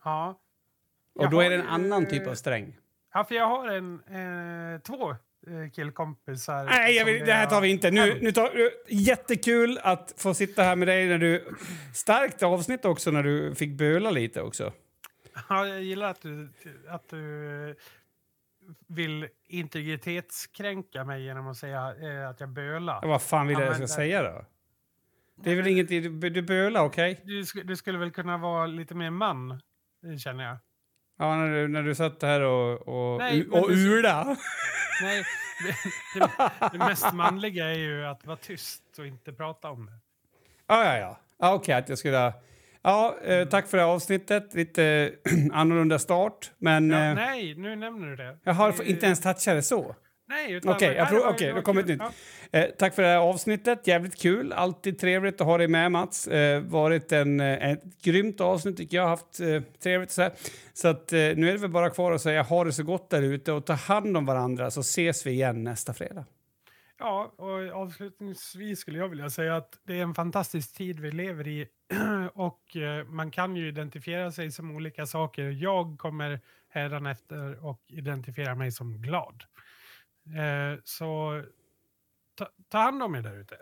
Ja. 0.04 0.40
Och 1.14 1.24
jag 1.24 1.30
då 1.30 1.40
är 1.40 1.50
det 1.50 1.56
en 1.56 1.66
annan 1.66 2.06
typ 2.06 2.26
av 2.26 2.34
sträng. 2.34 2.76
Ja, 3.14 3.24
för 3.24 3.34
jag 3.34 3.48
har 3.48 3.68
en, 3.68 3.94
eh, 3.94 4.80
två 4.80 5.10
eh, 5.10 5.70
killkompisar. 5.72 6.64
Nej, 6.64 6.96
jag 6.96 7.04
vill, 7.04 7.24
det 7.26 7.32
här 7.32 7.46
tar 7.46 7.60
vi 7.60 7.68
inte. 7.68 7.90
Nu, 7.90 8.18
nu 8.20 8.32
tar, 8.32 8.50
jättekul 8.88 9.78
att 9.82 10.14
få 10.16 10.34
sitta 10.34 10.62
här 10.62 10.76
med 10.76 10.88
dig 10.88 11.08
när 11.08 11.18
du... 11.18 11.44
Starkt 11.94 12.42
avsnitt 12.42 12.84
också 12.84 13.10
när 13.10 13.22
du 13.22 13.54
fick 13.54 13.70
böla 13.70 14.10
lite 14.10 14.42
också. 14.42 14.72
Ja, 15.48 15.66
jag 15.66 15.82
gillar 15.82 16.10
att 16.10 16.20
du, 16.20 16.48
att 16.88 17.08
du 17.08 17.76
vill 18.88 19.28
integritetskränka 19.46 21.04
mig 21.04 21.24
genom 21.24 21.46
att 21.48 21.56
säga 21.56 21.94
eh, 22.02 22.28
att 22.28 22.40
jag 22.40 22.48
bölar. 22.48 22.98
Ja, 23.02 23.08
vad 23.08 23.22
fan 23.22 23.46
vill 23.46 23.58
jag 23.58 23.66
jag 23.68 23.76
ska 23.76 23.86
säga 23.86 24.22
då? 24.22 24.44
Det 25.36 25.50
är 25.50 25.56
väl 25.56 25.66
inget... 25.66 25.88
Du, 25.88 26.30
du 26.30 26.42
bölar, 26.42 26.84
okej? 26.84 27.20
Du, 27.24 27.42
sk- 27.42 27.64
du 27.64 27.76
skulle 27.76 27.98
väl 27.98 28.10
kunna 28.10 28.38
vara 28.38 28.66
lite 28.66 28.94
mer 28.94 29.10
man, 29.10 29.50
eh, 29.50 30.16
känner 30.18 30.44
jag. 30.44 30.56
Ja, 31.18 31.36
när 31.36 31.50
du, 31.50 31.68
när 31.68 31.82
du 31.82 31.94
satt 31.94 32.22
här 32.22 32.40
och, 32.40 32.72
och, 32.88 33.18
Nej, 33.18 33.48
och 33.50 33.68
du- 33.68 33.98
urla. 33.98 34.36
Nej, 35.02 35.24
det, 35.66 36.20
det, 36.20 36.68
det 36.72 36.78
mest 36.78 37.12
manliga 37.12 37.66
är 37.66 37.78
ju 37.78 38.06
att 38.06 38.26
vara 38.26 38.36
tyst 38.36 38.98
och 38.98 39.06
inte 39.06 39.32
prata 39.32 39.70
om 39.70 39.86
det. 39.86 39.92
Ja, 40.66 40.84
ja, 40.84 40.98
ja. 40.98 41.18
ja 41.38 41.54
Okej, 41.54 41.74
att 41.74 41.88
jag 41.88 41.98
skulle... 41.98 42.32
Ja, 42.84 43.16
eh, 43.24 43.48
tack 43.48 43.66
för 43.68 43.76
det 43.76 43.82
här 43.84 43.90
avsnittet. 43.90 44.54
Lite 44.54 45.12
annorlunda 45.52 45.98
start, 45.98 46.50
men... 46.58 46.90
Ja, 46.90 47.08
eh, 47.08 47.14
nej, 47.14 47.54
nu 47.54 47.76
nämner 47.76 48.06
du 48.08 48.16
det. 48.16 48.38
jag 48.44 48.52
har 48.52 48.74
Det- 48.78 48.90
inte 48.90 49.06
ens 49.06 49.20
touchat 49.20 49.44
det 49.44 49.62
så. 49.62 49.94
Nej, 50.28 50.52
utan... 50.52 50.72
Okej, 50.74 50.98
var- 51.12 51.28
okej, 51.30 51.48
var 51.52 51.56
då 51.58 51.62
kommer 51.62 51.80
ett 51.80 51.86
nytt. 51.88 52.00
Ja. 52.50 52.58
Eh, 52.60 52.66
tack 52.78 52.94
för 52.94 53.02
det 53.02 53.08
här 53.08 53.16
avsnittet. 53.18 53.86
Jävligt 53.86 54.20
kul. 54.20 54.52
Alltid 54.52 54.98
trevligt 54.98 55.40
att 55.40 55.46
ha 55.46 55.58
dig 55.58 55.68
med, 55.68 55.92
Mats. 55.92 56.26
Eh, 56.28 56.60
varit 56.60 57.12
en, 57.12 57.40
eh, 57.40 57.70
ett 57.70 57.82
grymt 58.02 58.40
avsnitt, 58.40 58.76
tycker 58.76 58.96
jag. 58.96 59.06
Haft 59.08 59.40
eh, 59.40 59.62
trevligt 59.82 60.10
så 60.10 60.22
här. 60.22 60.32
Så 60.74 60.88
att, 60.88 61.12
eh, 61.12 61.18
nu 61.18 61.48
är 61.48 61.52
det 61.52 61.58
väl 61.58 61.70
bara 61.70 61.90
kvar 61.90 62.12
att 62.12 62.20
säga 62.20 62.42
ha 62.42 62.64
det 62.64 62.72
så 62.72 62.82
gott 62.82 63.10
där 63.10 63.22
ute 63.22 63.52
och 63.52 63.66
ta 63.66 63.72
hand 63.72 64.16
om 64.16 64.26
varandra 64.26 64.70
så 64.70 64.80
ses 64.80 65.26
vi 65.26 65.30
igen 65.30 65.64
nästa 65.64 65.94
fredag. 65.94 66.24
Ja, 66.98 67.32
och 67.36 67.82
avslutningsvis 67.82 68.78
skulle 68.78 68.98
jag 68.98 69.08
vilja 69.08 69.30
säga 69.30 69.56
att 69.56 69.78
det 69.84 69.98
är 69.98 70.02
en 70.02 70.14
fantastisk 70.14 70.74
tid 70.74 71.00
vi 71.00 71.10
lever 71.10 71.48
i 71.48 71.68
och 72.34 72.76
eh, 72.76 73.06
man 73.06 73.30
kan 73.30 73.56
ju 73.56 73.68
identifiera 73.68 74.32
sig 74.32 74.50
som 74.50 74.76
olika 74.76 75.06
saker. 75.06 75.50
Jag 75.50 75.98
kommer 75.98 76.40
hädanefter 76.68 77.64
och 77.66 77.82
identifiera 77.88 78.54
mig 78.54 78.72
som 78.72 79.02
glad. 79.02 79.44
Eh, 80.26 80.80
så 80.84 81.42
ta, 82.34 82.48
ta 82.68 82.78
hand 82.78 83.02
om 83.02 83.14
er 83.14 83.22
där 83.22 83.36
ute. 83.36 83.56